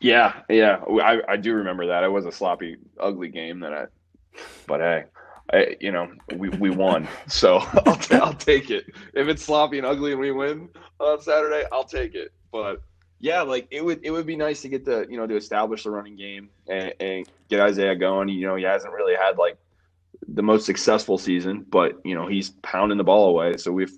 Yeah, 0.00 0.34
yeah, 0.48 0.84
I, 1.02 1.20
I 1.28 1.36
do 1.36 1.54
remember 1.54 1.86
that. 1.88 2.04
It 2.04 2.12
was 2.12 2.26
a 2.26 2.32
sloppy, 2.32 2.76
ugly 3.00 3.28
game 3.28 3.60
that 3.60 3.72
I, 3.72 3.86
but 4.66 4.80
hey, 4.80 5.04
I, 5.52 5.76
you 5.80 5.92
know, 5.92 6.10
we, 6.34 6.48
we 6.50 6.70
won, 6.70 7.08
so 7.26 7.58
I'll, 7.86 7.96
t- 7.96 8.14
I'll 8.16 8.34
take 8.34 8.70
it. 8.70 8.86
If 9.14 9.28
it's 9.28 9.42
sloppy 9.42 9.78
and 9.78 9.86
ugly 9.86 10.12
and 10.12 10.20
we 10.20 10.32
win 10.32 10.68
on 10.98 11.20
Saturday, 11.20 11.64
I'll 11.72 11.84
take 11.84 12.14
it. 12.14 12.32
But 12.50 12.82
yeah, 13.20 13.42
like 13.42 13.66
it 13.70 13.84
would 13.84 14.00
it 14.02 14.10
would 14.10 14.26
be 14.26 14.36
nice 14.36 14.62
to 14.62 14.68
get 14.68 14.84
the 14.84 15.06
you 15.08 15.16
know 15.16 15.26
to 15.26 15.36
establish 15.36 15.84
the 15.84 15.90
running 15.90 16.16
game 16.16 16.50
and, 16.68 16.92
and 17.00 17.28
get 17.48 17.60
Isaiah 17.60 17.96
going. 17.96 18.28
You 18.28 18.46
know, 18.46 18.56
he 18.56 18.64
hasn't 18.64 18.92
really 18.92 19.14
had 19.14 19.38
like 19.38 19.56
the 20.28 20.42
most 20.42 20.66
successful 20.66 21.18
season, 21.18 21.64
but 21.68 22.00
you 22.04 22.14
know 22.14 22.26
he's 22.26 22.50
pounding 22.62 22.98
the 22.98 23.04
ball 23.04 23.28
away. 23.28 23.56
So 23.56 23.72
we've 23.72 23.96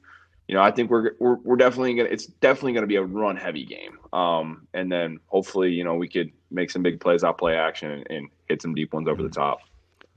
you 0.48 0.54
know, 0.54 0.62
I 0.62 0.70
think 0.70 0.90
we're 0.90 1.12
we're, 1.18 1.34
we're 1.36 1.56
definitely 1.56 1.94
gonna. 1.94 2.08
It's 2.08 2.26
definitely 2.26 2.72
gonna 2.72 2.86
be 2.86 2.96
a 2.96 3.02
run 3.02 3.36
heavy 3.36 3.66
game. 3.66 3.98
Um, 4.14 4.66
and 4.72 4.90
then 4.90 5.20
hopefully, 5.26 5.70
you 5.70 5.84
know, 5.84 5.94
we 5.94 6.08
could 6.08 6.32
make 6.50 6.70
some 6.70 6.82
big 6.82 7.00
plays 7.00 7.22
out 7.22 7.36
play 7.36 7.54
action 7.54 7.90
and, 7.90 8.06
and 8.08 8.28
hit 8.48 8.62
some 8.62 8.74
deep 8.74 8.94
ones 8.94 9.08
over 9.08 9.22
the 9.22 9.28
top. 9.28 9.58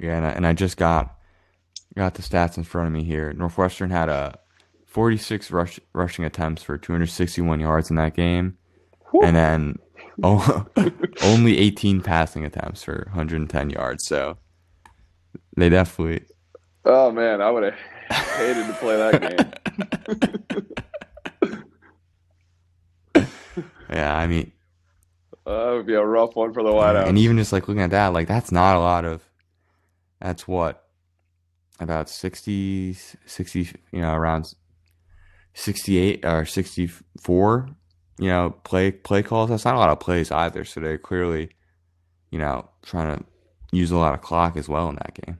Yeah, 0.01 0.17
and 0.17 0.25
I, 0.25 0.29
and 0.31 0.47
I 0.47 0.53
just 0.53 0.77
got 0.77 1.15
got 1.95 2.15
the 2.15 2.21
stats 2.21 2.57
in 2.57 2.63
front 2.63 2.87
of 2.87 2.93
me 2.93 3.03
here. 3.03 3.31
Northwestern 3.33 3.91
had 3.91 4.09
a 4.09 4.39
46 4.87 5.51
rush, 5.51 5.79
rushing 5.93 6.25
attempts 6.25 6.63
for 6.63 6.77
261 6.77 7.59
yards 7.59 7.89
in 7.89 7.97
that 7.97 8.15
game, 8.15 8.57
and 9.23 9.35
then 9.35 9.79
oh, 10.23 10.65
only 11.23 11.57
18 11.59 12.01
passing 12.01 12.45
attempts 12.45 12.83
for 12.83 13.05
110 13.11 13.69
yards. 13.69 14.05
So 14.05 14.37
they 15.55 15.69
definitely 15.69 16.25
Oh 16.83 17.11
man, 17.11 17.41
I 17.41 17.51
would 17.51 17.63
have 17.63 17.73
hated 18.09 18.65
to 18.65 18.73
play 18.73 18.97
that 18.97 19.21
game. 23.13 23.25
yeah. 23.89 24.17
I 24.17 24.25
mean, 24.25 24.51
that 25.45 25.69
would 25.71 25.85
be 25.85 25.93
a 25.93 26.03
rough 26.03 26.35
one 26.35 26.53
for 26.53 26.63
the 26.63 26.69
wideouts. 26.69 27.07
and 27.07 27.19
even 27.19 27.37
just 27.37 27.53
like 27.53 27.67
looking 27.67 27.83
at 27.83 27.91
that, 27.91 28.13
like 28.13 28.27
that's 28.27 28.51
not 28.51 28.75
a 28.75 28.79
lot 28.79 29.05
of. 29.05 29.21
That's 30.21 30.47
what 30.47 30.85
about 31.79 32.09
60, 32.09 32.93
60 32.93 33.69
you 33.91 34.01
know, 34.01 34.13
around 34.13 34.53
68 35.53 36.23
or 36.25 36.45
64, 36.45 37.69
you 38.19 38.27
know, 38.27 38.51
play 38.63 38.91
play 38.91 39.23
calls. 39.23 39.49
That's 39.49 39.65
not 39.65 39.75
a 39.75 39.79
lot 39.79 39.89
of 39.89 39.99
plays 39.99 40.31
either. 40.31 40.63
So 40.63 40.79
they're 40.79 40.97
clearly, 40.97 41.49
you 42.29 42.39
know, 42.39 42.69
trying 42.83 43.17
to 43.17 43.25
use 43.71 43.91
a 43.91 43.97
lot 43.97 44.13
of 44.13 44.21
clock 44.21 44.57
as 44.57 44.69
well 44.69 44.89
in 44.89 44.95
that 44.95 45.19
game. 45.25 45.39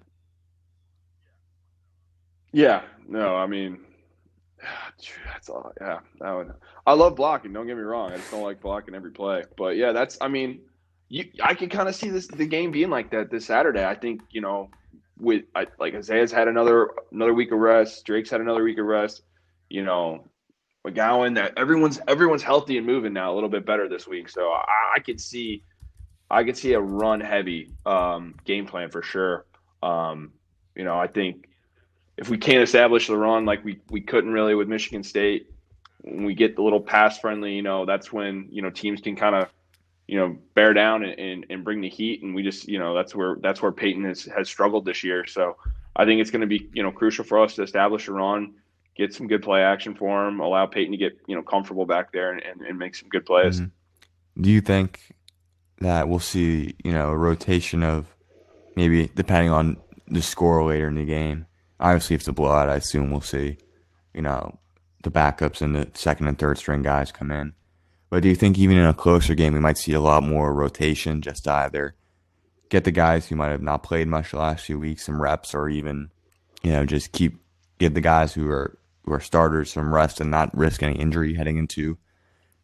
Yeah, 2.54 2.82
no, 3.08 3.36
I 3.36 3.48
mean, 3.48 3.80
that's 5.26 5.50
all. 5.50 5.72
Yeah, 5.80 6.00
that 6.20 6.32
would. 6.32 6.54
I 6.86 6.94
love 6.94 7.16
blocking. 7.16 7.54
Don't 7.54 7.68
get 7.68 7.78
me 7.78 7.84
wrong. 7.84 8.12
I 8.12 8.18
just 8.18 8.32
don't 8.32 8.44
like 8.44 8.62
blocking 8.62 8.96
every 8.96 9.12
play. 9.12 9.44
But 9.58 9.78
yeah, 9.78 9.92
that's. 9.92 10.18
I 10.20 10.28
mean, 10.28 10.62
you. 11.12 11.26
I 11.44 11.54
can 11.54 11.70
kind 11.70 11.90
of 11.90 11.96
see 11.96 12.10
this 12.10 12.28
the 12.28 12.46
game 12.46 12.72
being 12.72 12.90
like 12.90 13.12
that 13.12 13.30
this 13.30 13.46
Saturday. 13.46 13.86
I 13.86 13.96
think 13.96 14.22
you 14.32 14.42
know, 14.42 14.70
with 15.20 15.44
I, 15.54 15.68
like 15.78 15.94
Isaiah's 15.94 16.32
had 16.32 16.48
another 16.48 16.92
another 17.12 17.34
week 17.34 17.52
of 17.52 17.60
rest. 17.60 18.06
Drake's 18.06 18.30
had 18.30 18.42
another 18.42 18.64
week 18.64 18.78
of 18.80 18.86
rest. 18.86 19.24
You 19.70 19.84
know, 19.84 20.26
McGowan. 20.88 21.36
That 21.36 21.58
everyone's 21.58 22.00
everyone's 22.08 22.44
healthy 22.44 22.78
and 22.78 22.88
moving 22.88 23.14
now 23.14 23.34
a 23.34 23.36
little 23.36 23.50
bit 23.50 23.66
better 23.66 23.90
this 23.90 24.08
week. 24.08 24.30
So 24.30 24.50
I, 24.52 24.94
I 24.96 25.00
could 25.00 25.20
see, 25.20 25.64
I 26.30 26.44
could 26.46 26.58
see 26.58 26.74
a 26.74 26.80
run 26.80 27.20
heavy 27.20 27.72
um, 27.86 28.36
game 28.46 28.66
plan 28.66 28.90
for 28.90 29.04
sure. 29.04 29.46
Um, 29.84 30.32
you 30.76 30.86
know, 30.86 30.98
I 30.98 31.08
think 31.08 31.50
if 32.18 32.30
we 32.30 32.38
can't 32.38 32.64
establish 32.64 33.08
the 33.08 33.18
run 33.18 33.46
like 33.46 33.66
we, 33.66 33.80
we 33.90 34.00
couldn't 34.00 34.32
really 34.32 34.56
with 34.56 34.68
Michigan 34.68 35.04
State, 35.04 35.50
when 36.02 36.24
we 36.24 36.36
get 36.36 36.56
the 36.56 36.62
little 36.62 36.80
pass 36.80 37.20
friendly, 37.20 37.54
you 37.54 37.62
know, 37.62 37.86
that's 37.86 38.14
when, 38.14 38.48
you 38.52 38.62
know, 38.62 38.70
teams 38.70 39.02
can 39.02 39.16
kind 39.16 39.36
of, 39.36 39.50
you 40.08 40.18
know, 40.18 40.38
bear 40.56 40.74
down 40.74 41.04
and, 41.04 41.18
and, 41.20 41.46
and, 41.50 41.64
bring 41.64 41.82
the 41.82 41.90
heat. 41.90 42.22
And 42.22 42.36
we 42.36 42.44
just, 42.44 42.68
you 42.68 42.80
know, 42.80 42.94
that's 42.94 43.16
where, 43.16 43.38
that's 43.42 43.62
where 43.62 43.72
Peyton 43.72 44.04
has, 44.06 44.26
has 44.26 44.50
struggled 44.50 44.86
this 44.86 45.04
year. 45.04 45.26
So 45.26 45.56
I 45.96 46.06
think 46.06 46.22
it's 46.22 46.32
going 46.32 46.42
to 46.42 46.48
be, 46.48 46.70
you 46.74 46.84
know, 46.84 46.92
crucial 46.92 47.24
for 47.24 47.40
us 47.42 47.56
to 47.56 47.64
establish 47.64 48.08
a 48.08 48.14
run, 48.14 48.54
get 48.96 49.14
some 49.14 49.28
good 49.28 49.42
play 49.42 49.62
action 49.62 49.96
for 49.96 50.28
him, 50.28 50.40
allow 50.40 50.66
Peyton 50.66 50.92
to 50.92 50.98
get, 50.98 51.18
you 51.28 51.36
know, 51.36 51.42
comfortable 51.42 51.86
back 51.86 52.12
there 52.12 52.32
and, 52.32 52.42
and, 52.44 52.62
and 52.62 52.78
make 52.78 52.96
some 52.96 53.10
good 53.10 53.26
plays. 53.26 53.62
Mm-hmm. 53.62 54.42
Do 54.42 54.50
you 54.50 54.62
think 54.62 55.14
that 55.80 56.08
we'll 56.10 56.20
see, 56.20 56.76
you 56.84 56.94
know, 56.94 57.10
a 57.10 57.18
rotation 57.18 57.84
of 57.84 58.08
maybe 58.76 59.10
depending 59.16 59.52
on 59.52 59.78
the 60.08 60.22
score 60.22 60.64
later 60.66 60.88
in 60.88 60.96
the 60.96 61.06
game? 61.06 61.46
Obviously, 61.80 62.16
if 62.16 62.22
it's 62.22 62.28
a 62.28 62.34
blowout, 62.34 62.70
I 62.70 62.76
assume 62.76 63.12
we'll 63.12 63.22
see, 63.22 63.58
you 64.14 64.22
know, 64.22 64.60
the 65.04 65.12
backups 65.12 65.62
and 65.62 65.76
the 65.76 65.90
second 65.94 66.28
and 66.28 66.38
third 66.38 66.58
string 66.58 66.84
guys 66.84 67.12
come 67.12 67.32
in. 67.32 67.54
But 68.12 68.24
do 68.24 68.30
you 68.30 68.36
think 68.36 68.60
even 68.60 68.78
in 68.78 68.86
a 68.86 68.94
closer 68.94 69.34
game, 69.34 69.54
we 69.54 69.60
might 69.60 69.78
see 69.78 69.94
a 69.94 70.02
lot 70.02 70.22
more 70.22 70.54
rotation, 70.54 71.22
just 71.22 71.46
to 71.46 71.54
either 71.54 71.96
get 72.68 72.84
the 72.84 72.92
guys 72.92 73.28
who 73.28 73.38
might 73.38 73.52
have 73.52 73.62
not 73.62 73.84
played 73.84 74.10
much 74.10 74.32
the 74.32 74.38
last 74.38 74.66
few 74.66 74.78
weeks 74.78 75.06
some 75.06 75.20
reps, 75.20 75.56
or 75.56 75.70
even, 75.70 76.12
you 76.62 76.72
know, 76.72 76.86
just 76.86 77.14
keep 77.14 77.38
give 77.80 77.94
the 77.94 78.02
guys 78.02 78.34
who 78.34 78.50
are 78.50 78.78
who 79.06 79.14
are 79.14 79.22
starters 79.22 79.72
some 79.72 79.94
rest 79.94 80.20
and 80.20 80.30
not 80.30 80.56
risk 80.56 80.84
any 80.84 81.00
injury 81.00 81.34
heading 81.34 81.58
into 81.58 81.98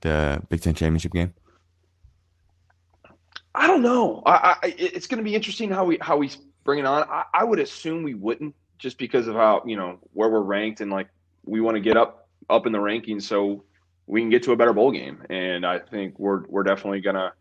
the 0.02 0.44
Big 0.50 0.62
Ten 0.62 0.76
championship 0.76 1.14
game? 1.14 1.34
I 3.56 3.68
don't 3.68 3.82
know. 3.82 4.22
I, 4.26 4.58
I 4.62 4.76
it's 4.78 5.08
going 5.08 5.20
to 5.20 5.24
be 5.24 5.34
interesting 5.34 5.72
how 5.72 5.86
we 5.86 5.98
how 6.02 6.18
we 6.18 6.30
bring 6.66 6.80
it 6.80 6.86
on. 6.86 7.04
I, 7.04 7.24
I 7.34 7.46
would 7.46 7.60
assume 7.60 8.04
we 8.04 8.16
wouldn't 8.16 8.54
just 8.80 8.98
because 8.98 9.30
of 9.30 9.36
how 9.36 9.64
you 9.66 9.78
know 9.78 9.98
where 10.12 10.28
we're 10.28 10.42
ranked 10.42 10.82
and 10.82 10.92
like 10.92 11.08
we 11.46 11.62
want 11.62 11.76
to 11.76 11.82
get 11.82 11.96
up 11.96 12.28
up 12.50 12.66
in 12.66 12.74
the 12.74 12.80
rankings 12.80 13.24
so 13.24 13.64
we 14.08 14.22
can 14.22 14.30
get 14.30 14.44
to 14.44 14.54
a 14.54 14.56
better 14.56 14.74
bowl 14.74 14.92
game. 14.92 15.24
And 15.30 15.66
I 15.66 15.80
think 15.80 16.18
we're 16.18 16.46
we're 16.48 16.64
definitely 16.64 17.02
gonna 17.02 17.34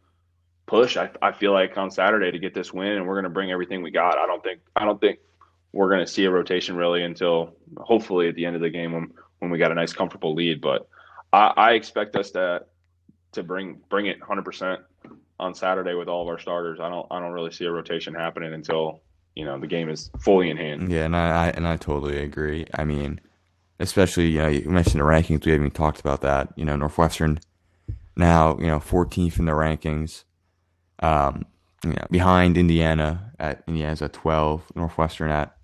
push. 0.67 0.97
I, 0.97 1.11
I 1.23 1.33
feel 1.33 1.53
like 1.53 1.79
on 1.79 1.91
Saturday 1.91 2.31
to 2.33 2.39
get 2.39 2.53
this 2.53 2.73
win, 2.73 2.93
and 2.93 3.07
we're 3.07 3.15
gonna 3.15 3.31
bring 3.31 3.51
everything 3.51 3.83
we 3.83 3.93
got. 3.93 4.19
I 4.19 4.27
don't 4.27 4.43
think 4.43 4.61
I 4.75 4.85
don't 4.85 5.01
think 5.01 5.21
we're 5.73 5.91
gonna 5.91 6.07
see 6.07 6.25
a 6.25 6.31
rotation 6.31 6.77
really 6.77 7.03
until 7.03 7.57
hopefully 7.79 8.29
at 8.29 8.35
the 8.35 8.45
end 8.45 8.57
of 8.57 8.63
the 8.63 8.71
game 8.71 8.93
when 8.93 9.13
when 9.39 9.51
we 9.51 9.59
got 9.59 9.71
a 9.71 9.75
nice 9.75 9.93
comfortable 9.93 10.35
lead. 10.35 10.61
But 10.61 10.89
I, 11.33 11.53
I 11.57 11.73
expect 11.73 12.17
us 12.17 12.33
to 12.33 12.65
to 13.33 13.43
bring 13.43 13.81
bring 13.89 14.07
it 14.07 14.19
100 14.19 14.45
percent 14.45 14.81
on 15.39 15.55
Saturday 15.55 15.95
with 15.95 16.09
all 16.09 16.23
of 16.23 16.29
our 16.29 16.39
starters. 16.39 16.81
I 16.81 16.89
don't 16.89 17.07
I 17.11 17.21
don't 17.21 17.33
really 17.33 17.53
see 17.53 17.65
a 17.65 17.71
rotation 17.71 18.15
happening 18.15 18.53
until 18.53 19.03
you 19.37 19.45
know 19.45 19.59
the 19.59 19.67
game 19.67 19.89
is 19.89 20.11
fully 20.21 20.51
in 20.51 20.57
hand. 20.57 20.91
Yeah, 20.91 21.05
and 21.05 21.15
I, 21.15 21.47
I 21.47 21.49
and 21.51 21.67
I 21.67 21.77
totally 21.77 22.19
agree. 22.19 22.67
I 22.75 22.85
mean, 22.85 23.21
especially 23.79 24.29
you 24.29 24.39
know 24.39 24.49
you 24.49 24.69
mentioned 24.69 25.01
the 25.01 25.05
rankings. 25.05 25.45
We 25.45 25.53
haven't 25.53 25.67
even 25.67 25.71
talked 25.71 26.01
about 26.01 26.23
that. 26.23 26.53
You 26.57 26.65
know, 26.65 26.77
Northwestern 26.77 27.41
now 28.17 28.57
you 28.59 28.67
know 28.67 28.79
14th 28.79 29.39
in 29.39 29.47
the 29.47 29.53
rankings, 29.53 30.25
um, 31.01 31.47
you 31.85 31.91
know, 31.91 32.07
behind 32.11 32.57
Indiana 32.57 33.33
at 33.39 33.63
Indiana's 33.67 34.03
at 34.03 34.13
12, 34.13 34.73
Northwestern 34.75 35.31
at 35.31 35.57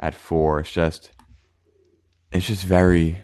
at 0.00 0.14
four. 0.14 0.60
It's 0.60 0.72
just 0.72 1.10
it's 2.32 2.46
just 2.46 2.64
very 2.64 3.22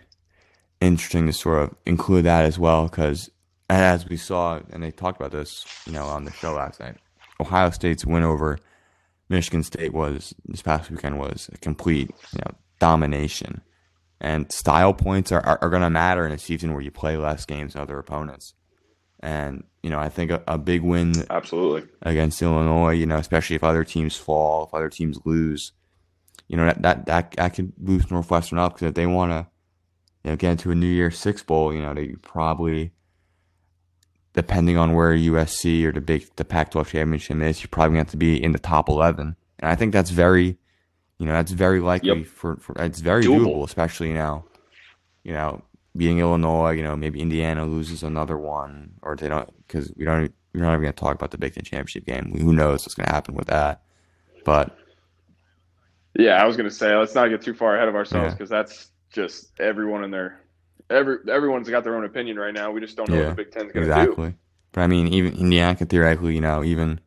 interesting 0.81 1.27
to 1.27 1.33
sort 1.33 1.63
of 1.63 1.75
include 1.87 2.25
that 2.25 2.45
as 2.45 2.59
well 2.59 2.89
because 2.89 3.31
as 3.71 4.09
we 4.09 4.17
saw 4.17 4.61
and 4.71 4.83
they 4.83 4.91
talked 4.91 5.19
about 5.19 5.33
this 5.33 5.65
you 5.87 5.93
know 5.93 6.05
on 6.05 6.25
the 6.25 6.33
show 6.33 6.53
last 6.53 6.81
night 6.81 6.97
ohio 7.41 7.71
state's 7.71 8.05
win 8.05 8.23
over 8.23 8.59
michigan 9.29 9.63
state 9.63 9.93
was 9.93 10.35
this 10.47 10.63
past 10.63 10.91
weekend 10.91 11.19
was 11.19 11.49
a 11.53 11.59
complete 11.59 12.11
you 12.33 12.41
know 12.45 12.55
domination 12.79 13.63
and 14.25 14.51
style 14.51 14.95
points 14.95 15.31
are, 15.31 15.45
are, 15.45 15.59
are 15.61 15.71
going 15.71 15.83
to 15.83 15.91
matter 15.91 16.27
in 16.27 16.33
a 16.33 16.39
season 16.39 16.73
where 16.73 16.83
you 16.83 16.91
play 16.91 17.17
less 17.17 17.45
games 17.45 17.75
than 17.75 17.83
other 17.83 17.99
opponents 17.99 18.55
and 19.21 19.65
you 19.83 19.91
know 19.91 19.99
i 19.99 20.09
think 20.09 20.31
a, 20.31 20.43
a 20.49 20.59
big 20.59 20.83
win 20.83 21.13
Absolutely. 21.31 21.89
against 22.03 22.43
illinois 22.43 22.93
you 22.93 23.07
know 23.07 23.17
especially 23.17 23.57
if 23.57 23.65
other 23.65 23.85
teams 23.85 24.17
fall 24.17 24.67
if 24.67 24.75
other 24.75 24.89
teams 24.89 25.19
lose 25.25 25.73
you 26.49 26.57
know 26.57 26.67
that 26.67 26.83
that 26.83 27.07
that, 27.07 27.31
that 27.33 27.55
could 27.55 27.77
boost 27.77 28.11
northwestern 28.11 28.59
up 28.59 28.75
because 28.75 28.89
if 28.89 28.95
they 28.95 29.07
want 29.07 29.31
to 29.31 29.47
you 30.25 30.31
know, 30.31 30.37
get 30.37 30.53
into 30.53 30.71
a 30.71 30.75
New 30.75 30.87
Year's 30.87 31.19
Six 31.19 31.43
bowl, 31.43 31.73
you 31.73 31.83
know, 31.83 31.95
they 31.95 32.09
probably, 32.23 32.93
depending 34.33 34.79
on 34.79 34.95
where 34.95 35.15
USC 35.15 35.85
or 35.85 35.93
the 35.93 36.01
big 36.01 36.27
the 36.37 36.45
Pac-12 36.45 36.87
championship 36.87 37.41
is, 37.43 37.63
you're 37.63 37.69
probably 37.69 37.97
going 37.97 38.05
to 38.07 38.09
have 38.09 38.13
to 38.13 38.17
be 38.17 38.43
in 38.43 38.53
the 38.53 38.59
top 38.59 38.89
11, 38.89 39.37
and 39.61 39.71
I 39.71 39.75
think 39.77 39.93
that's 39.93 40.11
very, 40.11 40.59
you 41.19 41.27
know, 41.27 41.33
that's 41.33 41.53
very 41.53 41.81
likely 41.81 42.21
Yep. 42.21 42.27
for, 42.27 42.57
for 42.57 42.75
it's 42.79 43.01
very 43.01 43.29
Doable. 43.29 43.63
doable, 43.63 43.65
especially 43.65 44.13
now, 44.13 44.45
you 45.25 45.33
know, 45.33 45.63
being 45.97 46.19
Illinois, 46.19 46.73
you 46.73 46.83
know, 46.83 46.97
maybe 46.97 47.21
Indiana 47.21 47.65
loses 47.67 48.03
another 48.03 48.37
one, 48.39 48.95
or 49.03 49.17
they 49.17 49.29
don't 49.29 49.49
because 49.67 49.93
we 49.97 50.05
don't 50.05 50.33
we're 50.55 50.63
not 50.63 50.71
even 50.73 50.83
going 50.83 50.93
to 50.93 51.01
talk 51.01 51.15
about 51.15 51.31
the 51.33 51.39
Big 51.39 51.55
Ten 51.55 51.65
championship 51.65 52.07
game. 52.07 52.33
Who 52.39 52.53
knows 52.53 52.83
what's 52.85 52.95
going 52.95 53.07
to 53.09 53.13
happen 53.15 53.35
with 53.35 53.49
that? 53.49 53.83
But 54.45 54.77
Yeah, 56.19 56.43
I 56.43 56.47
was 56.47 56.57
going 56.57 56.69
to 56.69 56.75
say 56.75 56.95
let's 56.97 57.15
not 57.15 57.29
get 57.29 57.43
too 57.43 57.55
far 57.55 57.77
ahead 57.77 57.89
of 57.89 57.95
ourselves 57.95 58.33
Yeah. 58.33 58.35
because 58.35 58.51
that's 58.51 58.91
just 59.13 59.53
everyone 59.61 60.05
in 60.05 60.11
their 60.11 60.41
every 60.91 61.19
everyone's 61.31 61.69
got 61.69 61.85
their 61.85 61.97
own 61.97 62.05
opinion 62.05 62.39
right 62.39 62.55
now. 62.55 62.71
We 62.71 62.81
just 62.81 62.97
don't 62.97 63.11
know 63.11 63.17
Yeah, 63.17 63.21
what 63.21 63.29
the 63.29 63.35
Big 63.35 63.51
Ten's 63.53 63.73
going 63.73 63.87
to 63.87 63.95
do. 63.95 64.17
Exactly. 64.17 64.35
But 64.73 64.83
I 64.83 64.87
mean, 64.87 65.09
even 65.09 65.35
Indiana 65.35 65.77
could 65.77 65.89
theoretically, 65.91 66.35
you 66.35 66.41
know, 66.41 66.65
even 66.65 67.01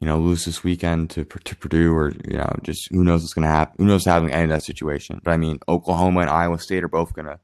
you 0.00 0.06
know, 0.06 0.18
lose 0.18 0.44
this 0.46 0.64
weekend 0.64 1.10
to 1.10 1.24
to 1.24 1.56
Purdue, 1.56 1.94
or 1.94 2.12
you 2.26 2.36
know, 2.38 2.52
just 2.62 2.88
who 2.90 3.04
knows 3.04 3.22
what's 3.22 3.34
going 3.34 3.44
to 3.44 3.48
happen? 3.48 3.76
Who 3.78 3.84
knows 3.90 4.04
how 4.06 4.18
to 4.20 4.32
end 4.32 4.50
that 4.50 4.62
situation? 4.64 5.20
But 5.22 5.32
I 5.32 5.36
mean, 5.36 5.58
Oklahoma 5.68 6.20
and 6.20 6.30
Iowa 6.30 6.58
State 6.58 6.82
are 6.84 6.88
both 6.88 7.12
going 7.14 7.26
to 7.26 7.38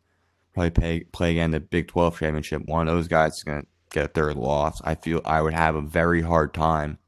probably 0.55 0.71
pay, 0.71 1.01
play 1.05 1.33
again 1.33 1.51
the 1.51 1.61
Big 1.61 1.89
Twelve 1.89 2.19
championship. 2.19 2.63
One 2.67 2.89
of 2.89 2.95
those 2.95 3.09
guys 3.09 3.35
is 3.37 3.43
going 3.45 3.61
to 3.63 3.67
get 3.91 4.05
a 4.07 4.09
third 4.09 4.37
loss. 4.37 4.81
I 4.85 4.95
feel 4.95 5.21
I 5.25 5.43
would 5.43 5.55
have 5.55 5.75
a 5.77 5.83
very 5.83 6.23
hard 6.23 6.55
time 6.55 6.99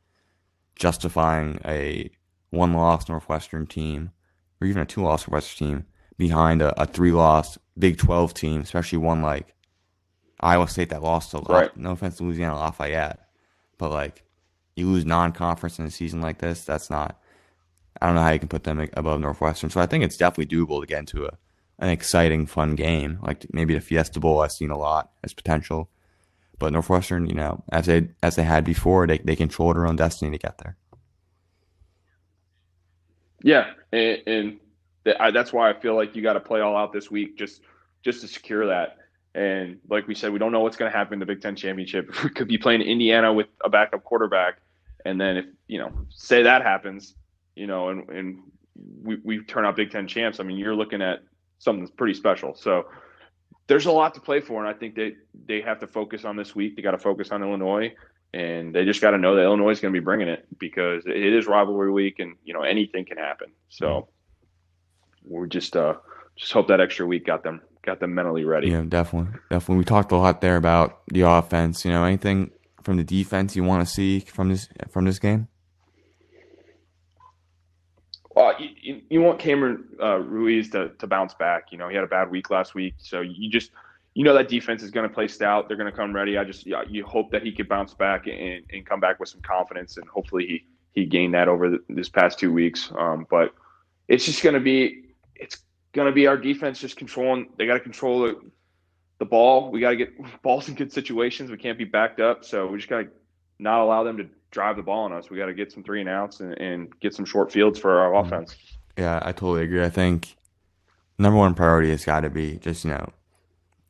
justifying 0.76 1.60
a 1.64 2.10
one 2.50 2.72
loss 2.72 3.08
Northwestern 3.08 3.66
team, 3.66 4.10
or 4.60 4.66
even 4.66 4.82
a 4.82 4.86
two 4.86 5.02
loss 5.02 5.22
Northwestern 5.26 5.66
team 5.68 5.86
behind 6.16 6.62
a, 6.62 6.78
a 6.80 6.86
three 6.86 7.12
loss 7.12 7.58
Big 7.78 7.98
Twelve 7.98 8.34
team, 8.34 8.60
especially 8.60 8.98
one 8.98 9.22
like 9.22 9.54
Iowa 10.40 10.68
State 10.68 10.90
that 10.90 11.02
lost 11.02 11.30
to 11.32 11.38
La- 11.38 11.58
Right. 11.58 11.76
no 11.76 11.92
offense 11.92 12.16
to 12.18 12.24
Louisiana 12.24 12.54
Lafayette, 12.56 13.28
but 13.78 13.90
like 13.90 14.24
you 14.78 14.88
lose 14.88 15.04
non-conference 15.04 15.78
in 15.78 15.86
a 15.86 15.90
season 15.90 16.20
like 16.20 16.38
this, 16.38 16.64
that's 16.64 16.90
not. 16.90 17.20
I 18.00 18.06
don't 18.06 18.14
know 18.14 18.22
how 18.22 18.30
you 18.30 18.38
can 18.38 18.48
put 18.48 18.64
them 18.64 18.88
above 18.94 19.20
Northwestern. 19.20 19.70
So 19.70 19.80
I 19.80 19.86
think 19.86 20.04
it's 20.04 20.16
definitely 20.16 20.56
doable 20.56 20.80
to 20.80 20.86
get 20.86 21.00
into 21.00 21.26
a 21.26 21.36
an 21.80 21.90
exciting, 21.90 22.46
fun 22.46 22.74
game. 22.74 23.18
Like 23.22 23.46
maybe 23.52 23.74
the 23.74 23.80
Fiesta 23.80 24.20
Bowl 24.20 24.40
I've 24.40 24.52
seen 24.52 24.70
a 24.70 24.78
lot 24.78 25.10
as 25.22 25.32
potential, 25.32 25.88
but 26.58 26.72
Northwestern, 26.72 27.26
you 27.26 27.34
know, 27.34 27.62
as 27.70 27.86
they 27.86 28.08
as 28.22 28.36
they 28.36 28.42
had 28.44 28.64
before, 28.64 29.06
they 29.06 29.18
they 29.18 29.36
control 29.36 29.72
their 29.74 29.86
own 29.86 29.96
destiny 29.96 30.30
to 30.30 30.38
get 30.38 30.58
there. 30.58 30.76
Yeah, 33.42 33.70
and, 33.92 34.18
and 34.26 34.60
I, 35.20 35.30
that's 35.30 35.52
why 35.52 35.70
I 35.70 35.78
feel 35.78 35.94
like 35.94 36.16
you 36.16 36.22
got 36.22 36.32
to 36.32 36.40
play 36.40 36.60
all 36.60 36.76
out 36.76 36.92
this 36.92 37.10
week 37.10 37.38
just 37.38 37.62
just 38.04 38.20
to 38.22 38.28
secure 38.28 38.66
that. 38.66 38.96
And 39.34 39.78
like 39.88 40.08
we 40.08 40.14
said, 40.14 40.32
we 40.32 40.38
don't 40.38 40.50
know 40.50 40.60
what's 40.60 40.76
going 40.76 40.90
to 40.90 40.96
happen 40.96 41.14
in 41.14 41.20
the 41.20 41.26
Big 41.26 41.40
Ten 41.40 41.54
championship. 41.54 42.10
We 42.24 42.30
could 42.30 42.48
be 42.48 42.58
playing 42.58 42.82
Indiana 42.82 43.32
with 43.32 43.46
a 43.64 43.68
backup 43.68 44.02
quarterback, 44.02 44.58
and 45.04 45.20
then 45.20 45.36
if 45.36 45.46
you 45.66 45.78
know, 45.78 45.92
say 46.10 46.42
that 46.42 46.62
happens, 46.62 47.14
you 47.54 47.66
know, 47.66 47.88
and 47.88 48.08
and 48.08 48.42
we 49.02 49.18
we 49.24 49.44
turn 49.44 49.64
out 49.64 49.76
Big 49.76 49.90
Ten 49.90 50.06
champs. 50.06 50.40
I 50.40 50.44
mean, 50.44 50.56
you're 50.56 50.74
looking 50.74 51.02
at 51.02 51.20
something 51.58 51.84
that's 51.84 51.94
pretty 51.94 52.14
special. 52.14 52.54
So 52.54 52.86
there's 53.66 53.86
a 53.86 53.92
lot 53.92 54.14
to 54.14 54.20
play 54.20 54.40
for, 54.40 54.64
and 54.64 54.68
I 54.68 54.78
think 54.78 54.94
they 54.94 55.14
they 55.46 55.60
have 55.60 55.80
to 55.80 55.86
focus 55.86 56.24
on 56.24 56.36
this 56.36 56.54
week. 56.54 56.76
They 56.76 56.82
got 56.82 56.92
to 56.92 56.98
focus 56.98 57.30
on 57.30 57.42
Illinois, 57.42 57.94
and 58.32 58.74
they 58.74 58.84
just 58.84 59.00
got 59.00 59.10
to 59.12 59.18
know 59.18 59.36
that 59.36 59.42
Illinois 59.42 59.70
is 59.70 59.80
going 59.80 59.92
to 59.92 60.00
be 60.00 60.04
bringing 60.04 60.28
it 60.28 60.46
because 60.58 61.04
it 61.06 61.16
is 61.16 61.46
rivalry 61.46 61.90
week, 61.90 62.18
and 62.18 62.36
you 62.44 62.54
know 62.54 62.62
anything 62.62 63.04
can 63.04 63.18
happen. 63.18 63.48
So 63.68 64.08
we're 65.24 65.46
just 65.46 65.76
uh 65.76 65.94
just 66.36 66.52
hope 66.52 66.68
that 66.68 66.80
extra 66.80 67.06
week 67.06 67.26
got 67.26 67.42
them 67.42 67.60
got 67.82 68.00
them 68.00 68.14
mentally 68.14 68.44
ready. 68.44 68.68
Yeah, 68.68 68.84
definitely, 68.88 69.38
definitely. 69.50 69.78
We 69.78 69.84
talked 69.84 70.12
a 70.12 70.16
lot 70.16 70.40
there 70.40 70.56
about 70.56 71.00
the 71.08 71.22
offense. 71.22 71.84
You 71.84 71.90
know, 71.90 72.04
anything 72.04 72.50
from 72.88 72.96
the 72.96 73.04
defense 73.04 73.54
you 73.54 73.62
want 73.62 73.86
to 73.86 73.92
see 73.92 74.20
from 74.20 74.48
this 74.48 74.66
from 74.88 75.04
this 75.04 75.18
game? 75.18 75.46
Well, 78.34 78.54
you, 78.58 79.02
you- 79.10 79.20
want 79.20 79.38
Cameron 79.38 79.84
uh, 80.02 80.20
Ruiz 80.20 80.70
to, 80.70 80.92
to 80.98 81.06
bounce 81.06 81.34
back. 81.34 81.64
You 81.70 81.76
know, 81.76 81.88
he 81.90 81.94
had 81.96 82.04
a 82.04 82.08
bad 82.08 82.30
week 82.30 82.48
last 82.48 82.74
week, 82.74 82.94
so 82.96 83.20
you 83.20 83.50
just 83.50 83.72
you 84.14 84.24
know 84.24 84.32
that 84.32 84.48
defense 84.48 84.82
is 84.82 84.90
going 84.90 85.06
to 85.06 85.14
play 85.14 85.28
stout. 85.28 85.68
They're 85.68 85.76
going 85.76 85.90
to 85.90 85.94
come 85.94 86.14
ready. 86.14 86.38
I 86.38 86.44
just 86.44 86.64
you 86.64 87.04
hope 87.04 87.30
that 87.32 87.42
he 87.42 87.52
could 87.52 87.68
bounce 87.68 87.92
back 87.92 88.26
and, 88.26 88.64
and 88.72 88.86
come 88.86 89.00
back 89.00 89.20
with 89.20 89.28
some 89.28 89.42
confidence, 89.42 89.98
and 89.98 90.08
hopefully 90.08 90.46
he 90.46 90.64
he 90.98 91.04
gained 91.04 91.34
that 91.34 91.46
over 91.46 91.68
the, 91.68 91.84
this 91.90 92.08
past 92.08 92.38
two 92.38 92.54
weeks. 92.54 92.90
Um, 92.98 93.26
but 93.28 93.52
it's 94.08 94.24
just 94.24 94.42
going 94.42 94.54
to 94.54 94.60
be 94.60 95.12
it's 95.34 95.58
going 95.92 96.06
to 96.06 96.12
be 96.12 96.26
our 96.26 96.38
defense 96.38 96.80
just 96.80 96.96
controlling. 96.96 97.50
They 97.58 97.66
got 97.66 97.74
to 97.74 97.80
control 97.80 98.20
the, 98.20 98.40
the 99.18 99.24
ball. 99.24 99.70
We 99.70 99.80
got 99.80 99.90
to 99.90 99.96
get 99.96 100.42
balls 100.42 100.68
in 100.68 100.74
good 100.74 100.92
situations. 100.92 101.50
We 101.50 101.56
can't 101.56 101.78
be 101.78 101.84
backed 101.84 102.20
up, 102.20 102.44
so 102.44 102.66
we 102.66 102.78
just 102.78 102.88
got 102.88 103.02
to 103.02 103.08
not 103.58 103.80
allow 103.80 104.04
them 104.04 104.16
to 104.18 104.26
drive 104.50 104.76
the 104.76 104.82
ball 104.82 105.04
on 105.04 105.12
us. 105.12 105.30
We 105.30 105.36
got 105.36 105.46
to 105.46 105.54
get 105.54 105.72
some 105.72 105.82
three 105.82 106.00
and 106.00 106.08
outs 106.08 106.40
and, 106.40 106.54
and 106.58 107.00
get 107.00 107.14
some 107.14 107.24
short 107.24 107.52
fields 107.52 107.78
for 107.78 108.00
our 108.00 108.12
mm-hmm. 108.12 108.32
offense. 108.32 108.56
Yeah, 108.96 109.20
I 109.22 109.32
totally 109.32 109.64
agree. 109.64 109.84
I 109.84 109.90
think 109.90 110.36
number 111.18 111.38
one 111.38 111.54
priority 111.54 111.90
has 111.90 112.04
got 112.04 112.20
to 112.20 112.30
be 112.30 112.56
just 112.56 112.84
you 112.84 112.90
know 112.90 113.08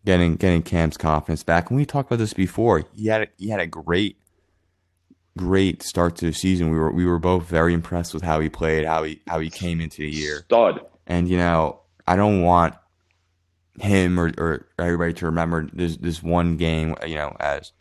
getting 0.05 0.37
getting 0.37 0.63
Cam's 0.63 0.97
confidence 0.97 1.43
back. 1.43 1.71
And 1.71 1.79
we 1.79 1.87
talked 1.87 2.09
about 2.11 2.19
this 2.19 2.35
before. 2.35 2.85
He 2.95 3.07
had 3.07 3.23
a, 3.23 3.27
he 3.39 3.49
had 3.49 3.61
a 3.61 3.67
great 3.67 4.17
great 5.37 5.83
start 5.83 6.17
to 6.17 6.27
the 6.27 6.33
season. 6.33 6.71
We 6.71 6.79
were 6.79 6.93
we 6.93 7.07
were 7.07 7.19
both 7.19 7.45
very 7.45 7.73
impressed 7.73 8.13
with 8.13 8.23
how 8.23 8.41
he 8.41 8.49
played, 8.49 8.85
how 8.85 9.05
he 9.05 9.23
how 9.27 9.39
he 9.41 9.51
came 9.51 9.81
into 9.81 9.99
the 9.99 10.11
year. 10.11 10.43
Stud. 10.45 10.81
And 11.07 11.29
you 11.29 11.39
know, 11.39 11.81
I 12.07 12.17
don't 12.17 12.43
want 12.43 12.75
him 13.81 14.19
or, 14.19 14.33
or 14.39 14.67
everybody 14.79 15.13
to 15.15 15.27
remember 15.27 15.69
this 15.73 15.97
this 15.97 16.23
one 16.23 16.57
game. 16.57 16.95
You 17.07 17.17
know, 17.17 17.37
as 17.41 17.73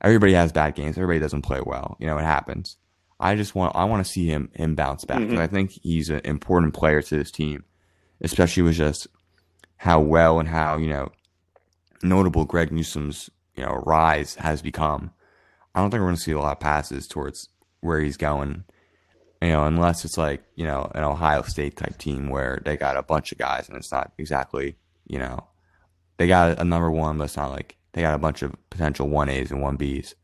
everybody 0.00 0.34
has 0.34 0.52
bad 0.52 0.74
games. 0.74 0.96
Everybody 0.96 1.20
doesn't 1.20 1.42
play 1.42 1.60
well. 1.64 1.96
You 1.98 2.06
know, 2.06 2.18
it 2.18 2.24
happens. 2.24 2.76
I 3.20 3.34
just 3.34 3.54
want 3.54 3.74
I 3.74 3.84
want 3.84 4.04
to 4.04 4.10
see 4.10 4.26
him 4.26 4.50
him 4.54 4.74
bounce 4.74 5.04
back. 5.04 5.20
Mhm. 5.20 5.38
I 5.38 5.46
think 5.46 5.72
he's 5.72 6.10
an 6.10 6.20
important 6.24 6.74
player 6.74 7.02
to 7.02 7.16
this 7.16 7.30
team, 7.30 7.64
especially 8.20 8.62
with 8.62 8.74
just 8.74 9.06
how 9.78 10.00
well 10.00 10.38
and 10.38 10.48
how 10.48 10.76
you 10.76 10.88
know 10.88 11.10
notable 12.02 12.44
Greg 12.44 12.70
Newsome's 12.70 13.30
you 13.56 13.64
know 13.64 13.82
rise 13.84 14.36
has 14.36 14.62
become. 14.62 15.10
I 15.74 15.80
don't 15.80 15.90
think 15.90 16.00
we're 16.00 16.06
going 16.06 16.16
to 16.16 16.22
see 16.22 16.32
a 16.32 16.38
lot 16.38 16.52
of 16.52 16.60
passes 16.60 17.06
towards 17.06 17.48
where 17.80 18.00
he's 18.00 18.16
going 18.16 18.64
you 19.40 19.50
know, 19.50 19.64
unless 19.66 20.04
it's 20.04 20.18
like, 20.18 20.42
you 20.56 20.66
know, 20.66 20.90
an 20.94 21.04
Ohio 21.04 21.42
State 21.42 21.76
type 21.76 21.96
team 21.98 22.28
where 22.28 22.60
they 22.64 22.76
got 22.76 22.96
a 22.96 23.02
bunch 23.02 23.30
of 23.30 23.38
guys 23.38 23.68
and 23.68 23.76
it's 23.76 23.92
not 23.92 24.12
exactly, 24.18 24.76
you 25.08 25.18
know, 25.18 25.46
they 26.16 26.26
got 26.26 26.58
a 26.60 26.64
number 26.64 26.90
one, 26.90 27.18
but 27.18 27.24
it's 27.24 27.36
not 27.36 27.50
like 27.50 27.76
they 27.92 28.02
got 28.02 28.14
a 28.14 28.18
bunch 28.18 28.42
of 28.42 28.54
potential 28.70 29.08
1As 29.08 29.50
and 29.50 29.60
1Bs. 29.60 30.14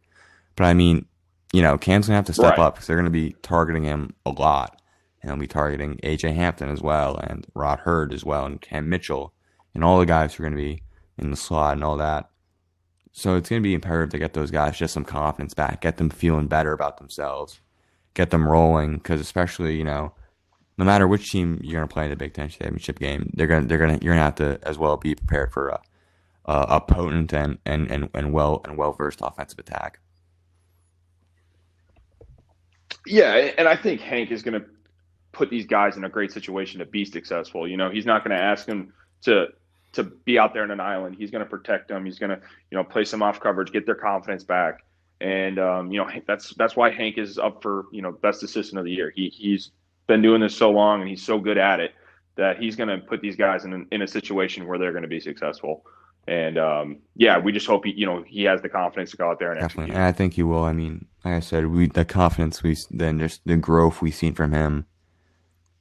But 0.57 0.65
I 0.65 0.75
mean, 0.75 1.07
you 1.53 1.63
know, 1.63 1.79
Cam's 1.79 2.07
going 2.07 2.13
to 2.13 2.17
have 2.17 2.27
to 2.27 2.33
step 2.33 2.59
Right. 2.59 2.67
up 2.67 2.75
because 2.75 2.87
they're 2.87 2.97
going 2.97 3.05
to 3.05 3.11
be 3.11 3.35
targeting 3.43 3.85
him 3.85 4.15
a 4.27 4.31
lot. 4.31 4.81
And 5.23 5.31
they'll 5.31 5.39
be 5.39 5.47
targeting 5.47 5.97
AJ 6.03 6.35
Hampton 6.35 6.69
as 6.69 6.83
well 6.83 7.17
and 7.17 7.47
Rod 7.55 7.81
Heard 7.81 8.13
as 8.13 8.25
well 8.25 8.45
and 8.45 8.61
Cam 8.61 8.91
Mitchell 8.91 9.33
and 9.75 9.83
all 9.83 9.99
the 9.99 10.05
guys 10.07 10.35
who 10.35 10.43
are 10.43 10.47
going 10.51 10.57
to 10.57 10.63
be 10.63 10.83
in 11.17 11.31
the 11.31 11.37
slot 11.37 11.73
and 11.75 11.83
all 11.83 11.97
that. 11.97 12.29
So 13.13 13.37
it's 13.37 13.49
going 13.49 13.63
to 13.63 13.67
be 13.67 13.75
imperative 13.75 14.11
to 14.11 14.19
get 14.19 14.35
those 14.35 14.51
guys 14.51 14.77
just 14.77 14.93
some 14.93 15.05
confidence 15.05 15.55
back, 15.55 15.81
get 15.81 15.97
them 15.97 16.11
feeling 16.11 16.47
better 16.47 16.73
about 16.73 16.99
themselves 16.99 17.61
get 18.15 18.31
them 18.31 18.49
rolling 18.49 18.95
because 18.95 19.21
especially 19.21 19.77
you 19.77 19.85
know 19.85 20.13
no 20.77 20.85
matter 20.85 21.07
which 21.07 21.31
team 21.31 21.61
you're 21.63 21.81
going 21.81 21.89
to 21.89 21.93
play 21.93 22.05
in 22.05 22.11
the 22.11 22.17
Big 22.17 22.35
Ten 22.35 22.49
championship 22.49 22.99
game 22.99 23.31
they're 23.35 23.47
going 23.47 23.63
to 23.63 23.69
they're 23.69 23.79
going 23.79 23.99
to 23.99 24.05
you're 24.05 24.15
going 24.15 24.21
to 24.21 24.25
have 24.25 24.35
to 24.37 24.59
as 24.69 24.79
well 24.79 24.97
be 24.97 25.15
prepared 25.15 25.53
for 25.53 25.69
a, 25.69 25.81
a 26.47 26.81
potent 26.81 27.33
and, 27.33 27.59
and, 27.65 27.91
and, 27.91 28.09
and 28.15 28.33
well 28.33 28.61
and 28.65 28.77
well 28.77 28.93
versed 28.93 29.21
offensive 29.23 29.59
attack. 29.59 29.99
Yeah, 33.07 33.35
and 33.59 33.69
I 33.69 33.77
think 33.77 34.01
Hank 34.01 34.31
is 34.31 34.43
going 34.43 34.61
to 34.61 34.67
put 35.33 35.51
these 35.51 35.67
guys 35.67 35.97
in 35.97 36.05
a 36.05 36.09
great 36.09 36.33
situation 36.33 36.79
to 36.79 36.87
be 36.87 37.05
successful. 37.05 37.69
You 37.69 37.77
know, 37.77 37.91
he's 37.91 38.07
not 38.07 38.25
going 38.25 38.37
to 38.37 38.43
ask 38.43 38.67
them 38.67 38.93
to 39.23 39.49
to 39.93 40.03
be 40.03 40.39
out 40.39 40.55
there 40.55 40.65
in 40.65 40.71
an 40.71 40.81
island. 40.81 41.17
He's 41.19 41.31
going 41.31 41.45
to 41.45 41.49
protect 41.49 41.89
them. 41.89 42.05
He's 42.05 42.19
going 42.19 42.31
to 42.31 42.41
you 42.71 42.79
know 42.79 42.85
play 42.85 43.05
some 43.05 43.23
off 43.23 43.41
coverage, 43.41 43.73
get 43.73 43.87
their 43.87 43.95
confidence 43.95 44.43
back, 44.43 44.85
and 45.21 45.59
um, 45.59 45.93
you 45.93 45.99
know 45.99 46.09
that's 46.27 46.55
that's 46.55 46.77
why 46.77 46.91
Hank 46.91 47.19
is 47.19 47.39
up 47.39 47.63
for 47.63 47.87
you 47.93 48.03
know 48.03 48.13
best 48.13 48.43
assistant 48.43 48.79
of 48.79 48.85
the 48.85 48.93
year. 48.93 49.13
He 49.15 49.29
he's 49.29 49.71
been 50.07 50.23
doing 50.23 50.41
this 50.41 50.57
so 50.57 50.71
long 50.71 51.01
and 51.01 51.09
he's 51.09 51.23
so 51.23 51.39
good 51.39 51.59
at 51.59 51.81
it 51.81 51.93
that 52.37 52.59
he's 52.59 52.77
going 52.77 52.89
to 52.89 52.99
put 52.99 53.21
these 53.21 53.37
guys 53.37 53.65
in 53.65 53.87
in 53.93 54.03
a 54.03 54.09
situation 54.09 54.67
where 54.67 54.79
they're 54.79 54.93
going 54.93 55.03
to 55.03 55.09
be 55.09 55.21
successful. 55.21 55.85
And 56.27 56.57
um, 56.59 56.99
yeah, 57.17 57.39
we 57.39 57.53
just 57.53 57.67
hope 57.67 57.85
he, 57.85 57.93
you 57.93 58.07
know, 58.07 58.23
he 58.27 58.45
has 58.45 58.63
the 58.63 58.69
confidence 58.69 59.11
to 59.11 59.17
go 59.19 59.31
out 59.31 59.39
there 59.39 59.53
and 59.53 59.61
Definitely, 59.61 59.85
execute. 59.93 59.97
and 59.97 60.05
I 60.07 60.13
think 60.13 60.33
he 60.35 60.43
will. 60.43 60.65
I 60.65 60.73
mean, 60.73 61.07
like 61.25 61.35
I 61.35 61.41
said, 61.41 61.67
we 61.67 61.87
the 61.89 62.05
confidence 62.05 62.63
we 62.63 62.77
then 62.91 63.19
just 63.19 63.43
the 63.45 63.57
growth 63.57 64.01
we've 64.01 64.15
seen 64.15 64.35
from 64.35 64.53
him 64.53 64.87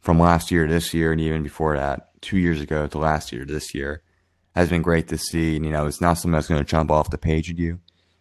from 0.01 0.19
last 0.19 0.51
year 0.51 0.67
to 0.67 0.73
this 0.73 0.93
year, 0.93 1.13
and 1.13 1.21
even 1.21 1.43
before 1.43 1.77
that, 1.77 2.09
two 2.21 2.37
years 2.37 2.59
ago 2.59 2.87
to 2.87 2.97
last 2.97 3.31
year 3.31 3.45
to 3.45 3.53
this 3.53 3.73
year, 3.73 4.01
has 4.53 4.69
been 4.69 4.81
great 4.81 5.07
to 5.07 5.17
see. 5.17 5.55
And 5.55 5.65
you 5.65 5.71
know, 5.71 5.85
it's 5.85 6.01
not 6.01 6.15
something 6.15 6.33
that's 6.33 6.49
going 6.49 6.59
to 6.59 6.69
jump 6.69 6.91
off 6.91 7.09
the 7.09 7.17
page 7.17 7.49
at 7.49 7.57
you, 7.57 7.79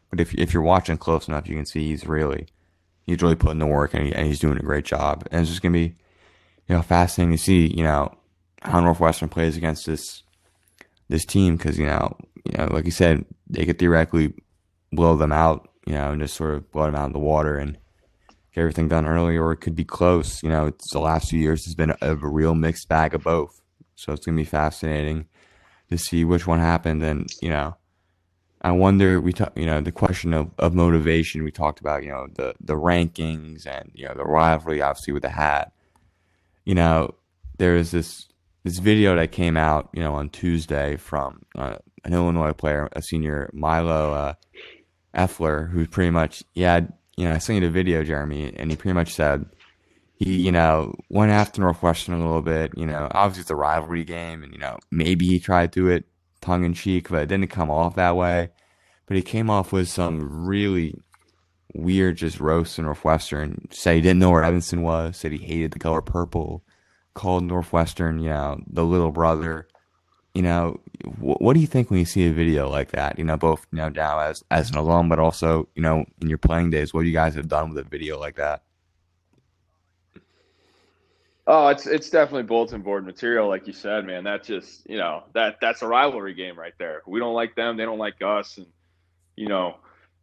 but 0.08 0.20
if 0.20 0.32
if 0.34 0.54
you're 0.54 0.62
watching 0.62 0.98
close 0.98 1.26
enough, 1.26 1.48
you 1.48 1.56
can 1.56 1.66
see 1.66 1.88
he's 1.88 2.06
really 2.06 2.46
he's 3.06 3.22
really 3.22 3.34
putting 3.34 3.58
the 3.58 3.66
work 3.66 3.94
and, 3.94 4.06
he, 4.06 4.14
and 4.14 4.26
he's 4.26 4.38
doing 4.38 4.58
a 4.58 4.62
great 4.62 4.84
job. 4.84 5.26
And 5.30 5.40
it's 5.40 5.50
just 5.50 5.62
going 5.62 5.72
to 5.72 5.78
be 5.78 5.96
you 6.68 6.76
know 6.76 6.82
fascinating 6.82 7.36
to 7.36 7.42
see 7.42 7.66
you 7.66 7.82
know 7.82 8.14
how 8.62 8.80
Northwestern 8.80 9.28
plays 9.28 9.56
against 9.56 9.86
this 9.86 10.22
this 11.08 11.24
team. 11.24 11.56
Because 11.56 11.78
you 11.78 11.86
know 11.86 12.16
you 12.44 12.56
know 12.56 12.66
like 12.72 12.84
you 12.84 12.90
said 12.90 13.24
they 13.48 13.64
could 13.64 13.78
theoretically 13.78 14.34
blow 14.92 15.16
them 15.16 15.32
out 15.32 15.70
you 15.86 15.94
know 15.94 16.12
and 16.12 16.20
just 16.20 16.34
sort 16.34 16.54
of 16.54 16.70
blow 16.70 16.86
them 16.86 16.94
out 16.94 17.06
of 17.06 17.12
the 17.12 17.18
water 17.18 17.56
and 17.56 17.78
get 18.54 18.60
everything 18.60 18.88
done 18.88 19.06
early 19.06 19.36
or 19.36 19.52
it 19.52 19.58
could 19.58 19.74
be 19.74 19.84
close. 19.84 20.42
You 20.42 20.48
know 20.48 20.66
it's 20.66 20.92
the 20.92 21.00
last 21.00 21.30
few 21.30 21.40
years 21.40 21.64
has 21.64 21.74
been 21.74 21.90
a, 21.90 21.96
a 22.00 22.14
real 22.16 22.54
mixed 22.54 22.88
bag 22.88 23.14
of 23.14 23.24
both. 23.24 23.60
So 23.94 24.12
it's 24.12 24.24
gonna 24.24 24.36
be 24.36 24.44
fascinating 24.44 25.26
to 25.90 25.98
see 25.98 26.24
which 26.24 26.46
one 26.46 26.58
happened. 26.58 27.02
And 27.02 27.28
you 27.40 27.48
know 27.48 27.76
I 28.62 28.72
wonder 28.72 29.20
we 29.20 29.32
talk 29.32 29.52
you 29.56 29.66
know 29.66 29.80
the 29.80 29.92
question 29.92 30.32
of, 30.32 30.50
of 30.58 30.74
motivation 30.74 31.42
we 31.42 31.50
talked 31.50 31.80
about 31.80 32.04
you 32.04 32.10
know 32.10 32.28
the 32.34 32.54
the 32.60 32.74
rankings 32.74 33.66
and 33.66 33.90
you 33.94 34.06
know 34.06 34.14
the 34.14 34.24
rivalry 34.24 34.80
obviously 34.80 35.12
with 35.12 35.22
the 35.22 35.30
hat 35.30 35.72
you 36.64 36.74
know 36.74 37.14
there 37.58 37.76
is 37.76 37.90
this 37.90 38.28
this 38.64 38.78
video 38.78 39.16
that 39.16 39.32
came 39.32 39.56
out, 39.56 39.88
you 39.92 40.02
know, 40.02 40.14
on 40.14 40.28
Tuesday 40.28 40.96
from 40.96 41.42
uh, 41.56 41.76
an 42.04 42.12
Illinois 42.12 42.52
player, 42.52 42.88
a 42.92 43.02
senior 43.02 43.50
Milo 43.52 44.12
uh, 44.12 44.34
Eifler, 45.14 45.70
who 45.70 45.86
pretty 45.86 46.10
much, 46.10 46.44
yeah, 46.54 46.80
you 47.16 47.24
know, 47.24 47.32
I 47.32 47.38
sent 47.38 47.60
you 47.60 47.66
the 47.66 47.72
video, 47.72 48.04
Jeremy, 48.04 48.54
and 48.56 48.70
he 48.70 48.76
pretty 48.76 48.94
much 48.94 49.12
said 49.12 49.44
he, 50.14 50.40
you 50.40 50.52
know, 50.52 50.94
went 51.08 51.32
after 51.32 51.60
Northwestern 51.60 52.14
a 52.14 52.18
little 52.18 52.42
bit. 52.42 52.72
You 52.76 52.86
know, 52.86 53.08
obviously 53.10 53.42
it's 53.42 53.50
a 53.50 53.56
rivalry 53.56 54.04
game, 54.04 54.42
and 54.42 54.52
you 54.52 54.58
know, 54.58 54.78
maybe 54.90 55.26
he 55.26 55.38
tried 55.38 55.72
to 55.72 55.80
do 55.80 55.88
it 55.88 56.04
tongue 56.42 56.64
in 56.64 56.74
cheek, 56.74 57.08
but 57.08 57.22
it 57.22 57.26
didn't 57.26 57.48
come 57.48 57.70
off 57.70 57.96
that 57.96 58.16
way. 58.16 58.50
But 59.06 59.16
he 59.16 59.22
came 59.22 59.48
off 59.48 59.72
with 59.72 59.88
some 59.88 60.46
really 60.46 60.94
weird, 61.74 62.16
just 62.16 62.40
roast 62.40 62.78
in 62.78 62.84
Northwestern. 62.84 63.68
Said 63.70 63.96
he 63.96 64.00
didn't 64.02 64.18
know 64.18 64.30
where 64.30 64.44
Evanston 64.44 64.82
was. 64.82 65.16
Said 65.16 65.32
he 65.32 65.38
hated 65.38 65.72
the 65.72 65.78
color 65.78 66.02
purple 66.02 66.62
called 67.14 67.44
Northwestern, 67.44 68.18
you 68.18 68.28
know, 68.28 68.60
the 68.66 68.84
little 68.84 69.12
brother. 69.12 69.68
You 70.34 70.42
know, 70.42 70.80
wh- 71.04 71.40
what 71.40 71.54
do 71.54 71.60
you 71.60 71.66
think 71.66 71.90
when 71.90 71.98
you 71.98 72.06
see 72.06 72.26
a 72.26 72.32
video 72.32 72.68
like 72.68 72.92
that? 72.92 73.18
You 73.18 73.24
know, 73.24 73.36
both 73.36 73.66
you 73.72 73.90
now 73.90 74.20
as 74.20 74.42
as 74.50 74.70
an 74.70 74.76
alum, 74.76 75.08
but 75.08 75.18
also 75.18 75.68
you 75.74 75.82
know 75.82 76.04
in 76.20 76.28
your 76.28 76.38
playing 76.38 76.70
days, 76.70 76.94
what 76.94 77.06
you 77.06 77.12
guys 77.12 77.34
have 77.34 77.48
done 77.48 77.70
with 77.70 77.86
a 77.86 77.88
video 77.88 78.18
like 78.18 78.36
that? 78.36 78.62
Oh, 81.46 81.68
it's 81.68 81.86
it's 81.86 82.08
definitely 82.08 82.44
bulletin 82.44 82.82
board 82.82 83.04
material, 83.04 83.48
like 83.48 83.66
you 83.66 83.72
said, 83.72 84.06
man. 84.06 84.24
That 84.24 84.44
just 84.44 84.88
you 84.88 84.96
know 84.96 85.24
that 85.34 85.56
that's 85.60 85.82
a 85.82 85.88
rivalry 85.88 86.34
game 86.34 86.56
right 86.56 86.74
there. 86.78 87.02
We 87.06 87.18
don't 87.18 87.34
like 87.34 87.56
them, 87.56 87.76
they 87.76 87.84
don't 87.84 87.98
like 87.98 88.22
us, 88.22 88.58
and 88.58 88.66
you 89.36 89.48
know 89.48 89.76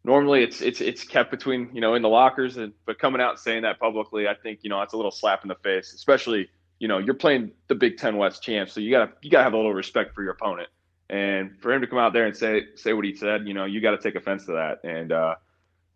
normally 0.06 0.44
it's 0.44 0.62
it's 0.62 0.80
it's 0.80 1.04
kept 1.04 1.30
between 1.30 1.72
you 1.74 1.82
know 1.82 1.96
in 1.96 2.02
the 2.02 2.10
lockers, 2.10 2.56
and 2.56 2.72
but 2.86 3.00
coming 3.00 3.20
out 3.20 3.32
and 3.32 3.40
saying 3.40 3.64
that 3.64 3.80
publicly, 3.80 4.30
I 4.30 4.34
think 4.34 4.60
you 4.64 4.70
know 4.70 4.80
that's 4.80 4.94
a 4.94 4.98
little 4.98 5.12
slap 5.12 5.44
in 5.44 5.50
the 5.50 5.56
face, 5.56 5.94
especially 5.94 6.50
you 6.80 6.88
know 6.88 7.00
you're 7.00 7.16
playing 7.16 7.52
the 7.68 7.76
Big 7.76 7.98
Ten 7.98 8.16
West 8.16 8.42
champs, 8.42 8.72
so 8.72 8.80
you 8.80 8.90
gotta 8.90 9.12
you 9.22 9.30
gotta 9.30 9.44
have 9.44 9.54
a 9.54 9.58
little 9.58 9.74
respect 9.74 10.16
for 10.16 10.24
your 10.24 10.32
opponent, 10.32 10.70
and 11.10 11.52
for 11.60 11.74
him 11.74 11.82
to 11.82 11.88
come 11.88 12.00
out 12.00 12.14
there 12.14 12.28
and 12.28 12.38
say 12.38 12.64
say 12.76 12.94
what 12.94 13.04
he 13.04 13.14
said, 13.14 13.46
you 13.46 13.54
know 13.54 13.66
you 13.66 13.82
got 13.82 13.92
to 13.92 13.98
take 13.98 14.16
offense 14.16 14.46
to 14.46 14.54
that, 14.54 14.80
and 14.86 15.12
uh, 15.12 15.36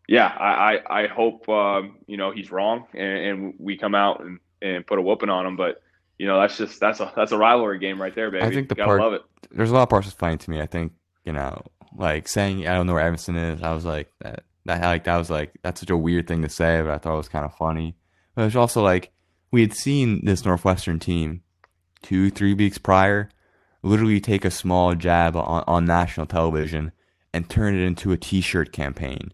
yeah, 0.09 0.27
I 0.27 0.75
I, 0.75 1.03
I 1.03 1.07
hope 1.07 1.47
um, 1.47 1.99
you 2.07 2.17
know 2.17 2.31
he's 2.31 2.51
wrong, 2.51 2.87
and, 2.93 3.01
and 3.01 3.53
we 3.57 3.77
come 3.77 3.95
out 3.95 4.19
and 4.19 4.39
and 4.63 4.85
put 4.85 4.97
a 4.97 5.01
whooping 5.01 5.29
on 5.29 5.45
them. 5.45 5.57
But 5.57 5.81
you 6.17 6.27
know, 6.27 6.39
that's 6.39 6.57
just 6.57 6.79
that's 6.79 6.99
a 6.99 7.11
that's 7.15 7.31
a 7.31 7.37
rivalry 7.37 7.79
game 7.79 8.01
right 8.01 8.15
there, 8.15 8.31
baby. 8.31 8.43
I 8.43 8.51
think 8.51 8.69
the 8.69 8.75
Gotta 8.75 8.87
part 8.87 9.01
love 9.01 9.13
it. 9.13 9.21
there's 9.51 9.71
a 9.71 9.73
lot 9.73 9.83
of 9.83 9.89
parts 9.89 10.07
that's 10.07 10.17
funny 10.17 10.37
to 10.37 10.49
me. 10.49 10.61
I 10.61 10.65
think 10.65 10.93
you 11.25 11.33
know, 11.33 11.61
like 11.95 12.27
saying 12.27 12.67
I 12.67 12.73
don't 12.73 12.87
know 12.87 12.93
where 12.93 13.03
Evanston 13.05 13.35
is. 13.35 13.61
I 13.61 13.73
was 13.73 13.85
like 13.85 14.11
that. 14.21 14.43
That 14.65 14.81
like 14.81 15.03
that 15.03 15.17
was 15.17 15.29
like 15.29 15.51
that's 15.61 15.81
such 15.81 15.89
a 15.89 15.97
weird 15.97 16.27
thing 16.27 16.41
to 16.43 16.49
say, 16.49 16.81
but 16.81 16.91
I 16.91 16.97
thought 16.97 17.15
it 17.15 17.17
was 17.17 17.29
kind 17.29 17.45
of 17.45 17.53
funny. 17.55 17.95
But 18.33 18.45
it's 18.45 18.55
also 18.55 18.81
like 18.81 19.11
we 19.51 19.61
had 19.61 19.73
seen 19.73 20.23
this 20.23 20.45
Northwestern 20.45 20.99
team 20.99 21.41
two, 22.01 22.29
three 22.29 22.53
weeks 22.53 22.77
prior 22.77 23.29
literally 23.83 24.21
take 24.21 24.45
a 24.45 24.51
small 24.51 24.95
jab 24.95 25.35
on, 25.35 25.63
on 25.67 25.85
national 25.85 26.25
television 26.25 26.91
and 27.33 27.49
turn 27.49 27.75
it 27.75 27.85
into 27.85 28.11
a 28.11 28.17
T-shirt 28.17 28.71
campaign. 28.71 29.33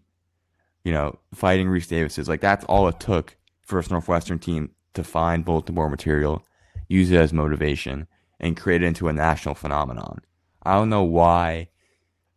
You 0.83 0.93
know, 0.93 1.19
fighting 1.33 1.67
Rece 1.67 1.87
Davis 1.87 2.17
is 2.17 2.27
like 2.27 2.41
that's 2.41 2.65
all 2.65 2.87
it 2.87 2.99
took 2.99 3.37
for 3.61 3.79
a 3.79 3.83
Northwestern 3.89 4.39
team 4.39 4.71
to 4.93 5.03
find 5.03 5.45
Baltimore 5.45 5.89
material, 5.89 6.43
use 6.87 7.11
it 7.11 7.17
as 7.17 7.33
motivation, 7.33 8.07
and 8.39 8.57
create 8.57 8.83
it 8.83 8.87
into 8.87 9.07
a 9.07 9.13
national 9.13 9.55
phenomenon. 9.55 10.21
I 10.63 10.75
don't 10.75 10.89
know 10.89 11.03
why, 11.03 11.69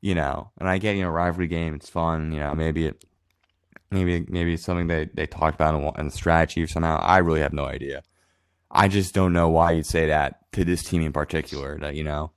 you 0.00 0.14
know, 0.14 0.50
and 0.58 0.68
I 0.68 0.78
get, 0.78 0.96
you 0.96 1.02
know, 1.02 1.10
rivalry 1.10 1.48
game, 1.48 1.74
it's 1.74 1.88
fun, 1.88 2.32
you 2.32 2.40
know, 2.40 2.54
maybe 2.54 2.86
it, 2.86 3.04
maybe, 3.90 4.24
maybe 4.28 4.54
it's 4.54 4.64
something 4.64 4.86
they, 4.86 5.08
they 5.12 5.26
talked 5.26 5.54
about 5.54 5.98
in, 5.98 6.04
the 6.06 6.10
strategy 6.10 6.62
or 6.62 6.66
somehow. 6.66 6.98
I 6.98 7.18
really 7.18 7.40
have 7.40 7.52
no 7.52 7.64
idea. 7.64 8.02
I 8.70 8.88
just 8.88 9.14
don't 9.14 9.32
know 9.32 9.48
why 9.48 9.72
you'd 9.72 9.86
say 9.86 10.06
that 10.06 10.50
to 10.52 10.64
this 10.64 10.82
team 10.82 11.02
in 11.02 11.12
particular, 11.12 11.78
that, 11.80 11.94
you 11.94 12.04
know, 12.04 12.32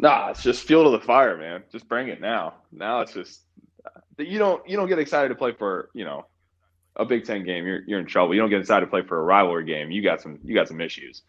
Nah, 0.00 0.30
it's 0.30 0.42
just 0.42 0.66
fuel 0.66 0.84
to 0.84 0.90
the 0.96 1.04
fire, 1.04 1.36
man. 1.36 1.62
Just 1.70 1.86
bring 1.86 2.08
it 2.08 2.22
now. 2.22 2.54
Now 2.72 3.02
it's 3.02 3.12
just 3.12 3.42
you 4.16 4.38
don't 4.38 4.66
you 4.68 4.76
don't 4.76 4.88
get 4.88 4.98
excited 4.98 5.28
to 5.28 5.34
play 5.34 5.52
for 5.52 5.90
you 5.94 6.04
know 6.04 6.26
a 6.96 7.04
Big 7.04 7.24
Ten 7.24 7.44
game. 7.44 7.66
You're 7.66 7.80
you're 7.86 8.00
in 8.00 8.06
trouble. 8.06 8.34
You 8.34 8.40
don't 8.40 8.50
get 8.50 8.60
inside 8.60 8.80
to 8.80 8.86
play 8.86 9.02
for 9.02 9.18
a 9.18 9.22
rivalry 9.22 9.64
game. 9.64 9.90
You 9.90 10.02
got 10.02 10.20
some 10.20 10.38
you 10.44 10.54
got 10.54 10.68
some 10.68 10.80
issues. 10.80 11.22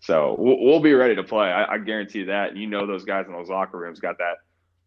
So 0.00 0.36
we'll, 0.38 0.60
we'll 0.60 0.80
be 0.80 0.92
ready 0.92 1.16
to 1.16 1.22
play. 1.24 1.48
I, 1.48 1.74
I 1.74 1.78
guarantee 1.78 2.24
that. 2.24 2.56
You 2.56 2.66
know 2.66 2.86
those 2.86 3.04
guys 3.04 3.26
in 3.26 3.32
those 3.32 3.48
locker 3.48 3.78
rooms 3.78 3.98
got 3.98 4.18
that 4.18 4.34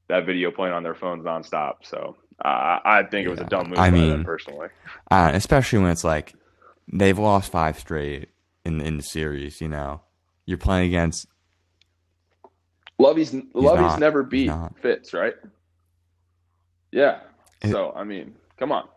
that 0.07 0.25
video 0.25 0.51
playing 0.51 0.73
on 0.73 0.83
their 0.83 0.95
phones 0.95 1.23
nonstop. 1.25 1.77
So 1.83 2.15
uh, 2.43 2.79
I 2.85 3.03
think 3.09 3.25
it 3.25 3.29
was 3.29 3.39
a 3.39 3.45
dumb 3.45 3.69
move. 3.69 3.79
I 3.79 3.89
mean- 3.89 4.09
them 4.09 4.23
personally. 4.23 4.67
uh, 5.11 5.31
especially 5.33 5.79
when 5.79 5.89
it's 5.91 6.03
like 6.03 6.33
they've 6.91 7.17
lost 7.19 7.51
five 7.51 7.77
straight 7.79 8.29
in 8.65 8.79
in 8.81 8.97
the 8.97 9.03
series. 9.03 9.59
You 9.61 9.67
know, 9.67 10.01
you're 10.45 10.57
playing 10.59 10.87
against 10.87 11.27
Lovie's 12.97 13.33
Lovie's 13.53 13.81
not. 13.81 13.99
never 13.99 14.23
beat. 14.23 14.51
Fitz, 14.81 15.13
right? 15.13 15.33
Yeah. 16.91 17.19
It- 17.61 17.71
so 17.71 17.93
I 17.95 18.03
mean, 18.03 18.35
come 18.57 18.71
on. 18.71 18.87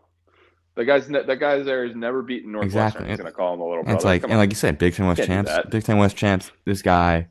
The 0.74 0.84
guy's 0.84 1.08
ne- 1.08 1.22
that 1.22 1.36
guy's 1.38 1.66
there 1.66 1.86
has 1.86 1.94
never 1.94 2.22
beaten 2.22 2.52
Northwestern. 2.52 2.78
Exactly. 3.02 3.08
He's 3.10 3.18
gonna 3.18 3.32
call 3.32 3.54
him 3.54 3.60
a 3.60 3.68
little 3.68 3.82
brother. 3.82 3.96
it's 3.96 4.04
like, 4.04 4.22
Come 4.22 4.30
and 4.30 4.38
on. 4.38 4.42
like 4.42 4.50
you 4.50 4.56
said, 4.56 4.78
Big 4.78 4.94
Ten 4.94 5.06
West 5.06 5.22
champs. 5.24 5.50
Big 5.70 5.84
Ten 5.84 5.98
West 5.98 6.16
champs. 6.16 6.50
This 6.64 6.80
guy, 6.80 7.28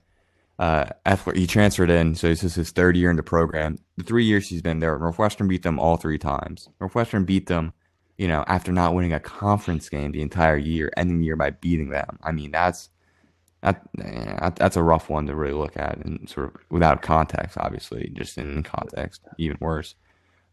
uh, 0.59 0.85
he 1.33 1.47
transferred 1.47 1.89
in, 1.89 2.13
so 2.13 2.27
this 2.27 2.43
is 2.43 2.53
his 2.53 2.69
third 2.71 2.95
year 2.95 3.09
in 3.09 3.15
the 3.15 3.23
program. 3.23 3.77
The 3.97 4.03
three 4.03 4.25
years 4.25 4.47
he's 4.47 4.61
been 4.61 4.79
there, 4.79 4.97
Northwestern 4.99 5.47
beat 5.47 5.63
them 5.63 5.79
all 5.79 5.97
three 5.97 6.19
times. 6.19 6.69
Northwestern 6.79 7.25
beat 7.25 7.47
them, 7.47 7.73
you 8.17 8.27
know, 8.27 8.43
after 8.47 8.71
not 8.71 8.93
winning 8.93 9.13
a 9.13 9.19
conference 9.19 9.89
game 9.89 10.11
the 10.11 10.21
entire 10.21 10.57
year, 10.57 10.91
ending 10.95 11.19
the 11.19 11.25
year 11.25 11.35
by 11.35 11.49
beating 11.49 11.89
them. 11.89 12.19
I 12.21 12.31
mean, 12.31 12.51
that's 12.51 12.89
that, 13.63 13.81
yeah, 13.97 14.51
that's 14.55 14.75
a 14.75 14.83
rough 14.83 15.09
one 15.09 15.25
to 15.27 15.35
really 15.35 15.53
look 15.53 15.77
at, 15.77 15.97
and 15.97 16.27
sort 16.29 16.47
of 16.53 16.61
without 16.69 17.01
context, 17.01 17.57
obviously, 17.59 18.11
just 18.13 18.37
in 18.37 18.61
context, 18.63 19.21
even 19.39 19.57
worse. 19.59 19.95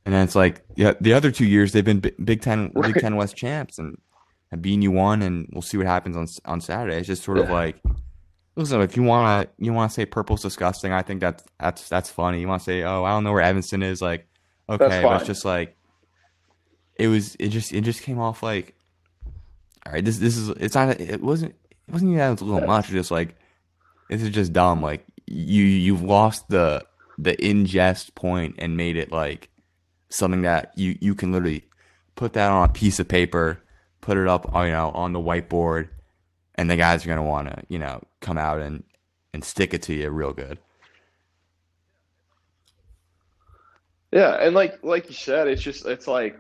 And 0.05 0.15
then 0.15 0.25
it's 0.25 0.35
like, 0.35 0.63
yeah, 0.75 0.95
the 1.01 1.13
other 1.13 1.31
two 1.31 1.45
years 1.45 1.73
they've 1.73 1.85
been 1.85 2.01
Bi- 2.01 2.13
Big 2.25 2.41
Ten, 2.41 2.73
Right. 2.75 2.95
Big 2.95 3.03
Ten 3.03 3.17
West 3.17 3.37
champs, 3.37 3.79
and 3.79 3.99
have 4.51 4.63
beaten 4.63 4.81
you 4.81 4.91
one, 4.91 5.21
and 5.23 5.47
we'll 5.53 5.61
see 5.63 5.77
what 5.77 5.87
happens 5.87 6.17
on 6.17 6.27
on 6.51 6.61
Saturday. 6.61 6.97
It's 6.97 7.07
just 7.07 7.23
sort 7.25 7.39
of 7.39 7.51
like, 7.51 7.77
listen, 8.57 8.81
if 8.81 8.97
you 8.97 9.03
wanna 9.03 9.49
you 9.59 9.73
wanna 9.75 9.91
say 9.91 10.07
purple's 10.07 10.41
disgusting, 10.41 10.93
I 10.93 11.03
think 11.03 11.21
that's 11.21 11.45
that's 11.61 11.89
that's 11.89 12.11
funny. 12.11 12.41
You 12.41 12.49
want 12.49 12.63
to 12.63 12.65
say, 12.65 12.83
oh, 12.85 13.05
I 13.05 13.11
don't 13.11 13.25
know 13.25 13.33
where 13.33 13.43
Evanston 13.43 13.83
is, 13.83 14.01
like, 14.01 14.27
okay, 14.69 15.03
but 15.03 15.17
it's 15.19 15.27
just 15.27 15.45
like, 15.45 15.77
it 16.97 17.09
was, 17.09 17.37
it 17.39 17.49
just 17.49 17.73
it 17.75 17.83
just 17.83 18.03
came 18.03 18.19
off 18.19 18.43
like, 18.43 18.75
all 19.85 19.93
right, 19.93 20.05
this 20.05 20.19
this 20.19 20.39
is 20.39 20.49
it's 20.49 20.75
not, 20.75 20.99
it 20.99 21.23
wasn't 21.23 21.55
it 21.87 21.93
wasn't 21.93 22.13
even 22.13 22.19
that 22.19 22.31
was 22.31 22.41
a 22.41 22.45
little 22.47 22.67
much. 22.67 22.89
Just 22.89 23.11
like, 23.11 23.37
this 24.09 24.23
is 24.23 24.31
just 24.31 24.55
dumb. 24.55 24.81
Like 24.81 25.05
you 25.27 25.65
you've 25.65 26.03
lost 26.03 26.49
the 26.49 26.85
the 27.19 27.37
ingest 27.37 28.15
point 28.15 28.55
and 28.59 28.77
made 28.77 28.97
it 28.97 29.13
like 29.13 29.51
something 30.11 30.43
that 30.43 30.73
you 30.77 30.97
you 31.01 31.15
can 31.15 31.33
literally 31.33 31.65
put 32.15 32.33
that 32.35 32.51
on 32.51 32.69
a 32.69 32.73
piece 32.73 32.99
of 32.99 33.09
paper, 33.09 33.61
put 34.01 34.17
it 34.17 34.27
up 34.27 34.47
you 34.55 34.71
know 34.71 34.91
on 34.91 35.13
the 35.13 35.21
whiteboard, 35.21 35.89
and 36.55 36.71
the 36.71 36.77
guys 36.77 37.05
are 37.05 37.09
gonna 37.09 37.23
want 37.23 37.49
to 37.49 37.63
you 37.69 37.79
know 37.79 38.03
come 38.21 38.39
out 38.39 38.61
and 38.61 38.85
and 39.33 39.45
stick 39.45 39.75
it 39.75 39.83
to 39.83 39.95
you 39.95 40.11
real 40.11 40.33
good. 40.33 40.59
Yeah, 44.13 44.35
and 44.41 44.55
like 44.55 44.83
like 44.83 45.09
you 45.09 45.15
said, 45.15 45.49
it's 45.49 45.63
just 45.63 45.85
it's 45.87 46.07
like 46.07 46.39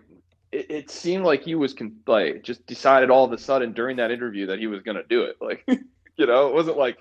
it, 0.52 0.70
it 0.70 0.90
seemed 0.90 1.24
like 1.24 1.42
he 1.42 1.54
was 1.54 1.74
con- 1.74 1.96
like 2.06 2.42
just 2.42 2.66
decided 2.66 3.10
all 3.10 3.24
of 3.24 3.32
a 3.32 3.38
sudden 3.38 3.72
during 3.72 3.96
that 3.98 4.10
interview 4.10 4.46
that 4.46 4.58
he 4.58 4.66
was 4.66 4.82
going 4.82 4.96
to 4.96 5.04
do 5.08 5.22
it. 5.22 5.36
Like, 5.40 5.64
you 6.16 6.26
know, 6.26 6.48
it 6.48 6.54
wasn't 6.54 6.78
like 6.78 6.98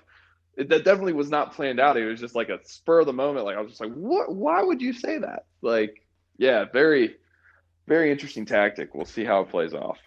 it, 0.56 0.68
that 0.68 0.84
definitely 0.84 1.14
was 1.14 1.30
not 1.30 1.54
planned 1.54 1.80
out. 1.80 1.96
It 1.96 2.04
was 2.04 2.20
just 2.20 2.34
like 2.34 2.50
a 2.50 2.60
spur 2.64 3.00
of 3.00 3.06
the 3.06 3.12
moment. 3.12 3.46
Like 3.46 3.56
I 3.56 3.60
was 3.60 3.70
just 3.70 3.80
like, 3.80 3.92
what? 3.94 4.34
Why 4.34 4.62
would 4.62 4.82
you 4.82 4.92
say 4.92 5.18
that? 5.18 5.46
Like, 5.62 6.02
yeah, 6.38 6.64
very, 6.72 7.16
very 7.86 8.10
interesting 8.10 8.46
tactic. 8.46 8.94
We'll 8.94 9.04
see 9.04 9.24
how 9.24 9.40
it 9.42 9.50
plays 9.50 9.74
off. 9.74 9.98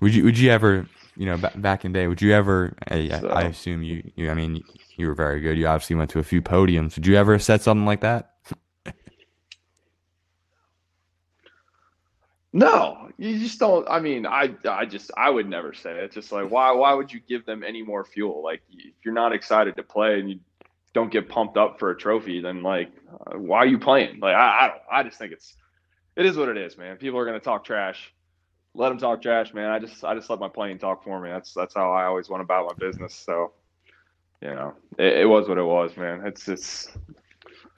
Would 0.00 0.14
you 0.14 0.24
Would 0.24 0.38
you 0.38 0.50
ever, 0.50 0.86
you 1.16 1.26
know, 1.26 1.36
b- 1.36 1.48
back 1.56 1.84
in 1.84 1.92
day, 1.92 2.06
would 2.08 2.20
you 2.22 2.32
ever? 2.32 2.74
I, 2.88 3.08
So- 3.20 3.28
I 3.28 3.42
assume 3.42 3.82
you, 3.82 4.10
you. 4.16 4.30
I 4.30 4.34
mean, 4.34 4.62
you 4.96 5.06
were 5.06 5.14
very 5.14 5.40
good. 5.40 5.56
You 5.58 5.66
obviously 5.66 5.96
went 5.96 6.10
to 6.10 6.18
a 6.18 6.24
few 6.24 6.42
podiums. 6.42 6.96
Would 6.96 7.06
you 7.06 7.16
ever 7.16 7.38
set 7.38 7.62
something 7.62 7.86
like 7.86 8.00
that? 8.00 8.34
No, 12.52 13.10
you 13.18 13.38
just 13.38 13.58
don't. 13.58 13.86
I 13.90 14.00
mean, 14.00 14.26
I, 14.26 14.54
I 14.68 14.86
just, 14.86 15.10
I 15.16 15.28
would 15.28 15.48
never 15.48 15.74
say 15.74 15.90
it. 15.92 16.04
It's 16.04 16.14
just 16.14 16.32
like, 16.32 16.50
why, 16.50 16.72
why 16.72 16.94
would 16.94 17.12
you 17.12 17.20
give 17.20 17.44
them 17.44 17.62
any 17.62 17.82
more 17.82 18.04
fuel? 18.04 18.42
Like, 18.42 18.62
if 18.70 18.94
you're 19.04 19.14
not 19.14 19.34
excited 19.34 19.76
to 19.76 19.82
play 19.82 20.18
and 20.18 20.30
you 20.30 20.40
don't 20.94 21.12
get 21.12 21.28
pumped 21.28 21.58
up 21.58 21.78
for 21.78 21.90
a 21.90 21.96
trophy, 21.96 22.40
then 22.40 22.62
like, 22.62 22.90
uh, 23.26 23.38
why 23.38 23.58
are 23.58 23.66
you 23.66 23.78
playing? 23.78 24.20
Like, 24.20 24.34
I, 24.34 24.64
I 24.64 24.68
don't. 24.68 24.80
I 24.90 25.02
just 25.02 25.18
think 25.18 25.32
it's, 25.32 25.56
it 26.18 26.26
is 26.26 26.36
what 26.36 26.48
it 26.48 26.56
is, 26.56 26.76
man. 26.76 26.96
People 26.96 27.18
are 27.20 27.24
gonna 27.24 27.38
talk 27.38 27.64
trash. 27.64 28.12
Let 28.74 28.88
them 28.88 28.98
talk 28.98 29.22
trash, 29.22 29.54
man. 29.54 29.70
I 29.70 29.78
just, 29.78 30.04
I 30.04 30.14
just 30.14 30.28
let 30.28 30.40
my 30.40 30.48
playing 30.48 30.78
talk 30.78 31.04
for 31.04 31.20
me. 31.20 31.30
That's, 31.30 31.54
that's 31.54 31.74
how 31.74 31.92
I 31.92 32.04
always 32.04 32.28
went 32.28 32.42
about 32.42 32.66
my 32.66 32.74
business. 32.86 33.14
So, 33.14 33.52
you 34.42 34.48
know, 34.48 34.74
it, 34.98 35.20
it 35.20 35.24
was 35.28 35.48
what 35.48 35.58
it 35.58 35.64
was, 35.64 35.96
man. 35.96 36.26
It's, 36.26 36.48
it's. 36.48 36.88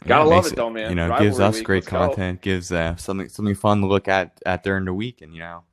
Gotta 0.06 0.24
love 0.24 0.44
makes 0.44 0.52
it 0.52 0.56
though, 0.56 0.70
man. 0.70 0.88
You 0.88 0.94
know, 0.94 1.18
gives 1.18 1.38
us 1.38 1.56
week, 1.56 1.64
great 1.64 1.82
let's 1.84 1.92
go. 1.92 2.06
content. 2.06 2.40
Gives 2.40 2.72
uh, 2.72 2.96
something 2.96 3.28
something 3.28 3.54
fun 3.54 3.82
to 3.82 3.86
look 3.86 4.08
at 4.08 4.40
at 4.46 4.62
during 4.62 4.86
the 4.86 4.94
week, 4.94 5.20
and 5.20 5.34
you 5.34 5.40
know, 5.40 5.64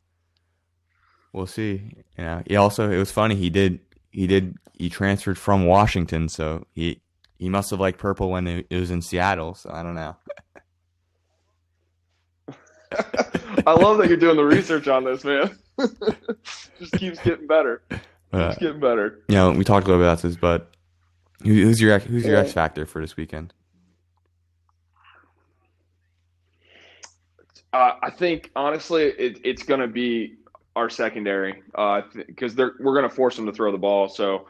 we'll 1.31 1.47
see. 1.47 1.93
You 2.17 2.23
know, 2.25 2.43
he 2.45 2.57
also 2.57 2.91
it 2.91 2.97
was 2.97 3.09
funny. 3.09 3.35
He 3.35 3.49
did 3.49 3.79
he 4.11 4.27
did 4.27 4.57
he 4.73 4.89
transferred 4.89 5.37
from 5.37 5.65
Washington, 5.65 6.27
so 6.27 6.67
he 6.73 6.99
he 7.39 7.47
must 7.47 7.69
have 7.69 7.79
liked 7.79 7.99
purple 7.99 8.29
when 8.31 8.47
it 8.47 8.67
it 8.69 8.77
was 8.77 8.91
in 8.91 9.01
Seattle. 9.01 9.53
So 9.53 9.69
I 9.71 9.81
don't 9.81 9.95
know. 9.95 10.17
I 13.65 13.73
love 13.73 13.97
that 13.97 14.07
you're 14.07 14.17
doing 14.17 14.37
the 14.37 14.45
research 14.45 14.87
on 14.87 15.03
this, 15.03 15.23
man. 15.23 15.57
Just 16.79 16.93
keeps 16.93 17.19
getting 17.19 17.47
better. 17.47 17.81
Uh, 18.33 18.49
Keeps 18.49 18.57
getting 18.61 18.79
better. 18.79 19.19
you 19.27 19.35
know, 19.35 19.51
we 19.51 19.63
talked 19.63 19.85
a 19.87 19.89
little 19.89 20.03
bit 20.03 20.07
about 20.07 20.21
this, 20.21 20.35
but 20.35 20.71
who's 21.43 21.79
your 21.81 21.97
who's 21.99 22.25
your 22.25 22.35
Yeah. 22.35 22.41
X 22.41 22.53
factor 22.53 22.85
for 22.85 23.01
this 23.01 23.15
weekend? 23.17 23.53
Uh, 27.73 27.93
I 28.01 28.09
think 28.09 28.51
honestly, 28.55 29.03
it, 29.03 29.39
it's 29.43 29.63
going 29.63 29.79
to 29.81 29.87
be 29.87 30.35
our 30.75 30.89
secondary 30.89 31.61
because 32.27 32.55
they're 32.55 32.73
we're 32.79 32.93
going 32.97 33.09
to 33.09 33.15
force 33.15 33.35
them 33.35 33.45
to 33.45 33.51
throw 33.51 33.71
the 33.71 33.77
ball. 33.77 34.07
So 34.07 34.47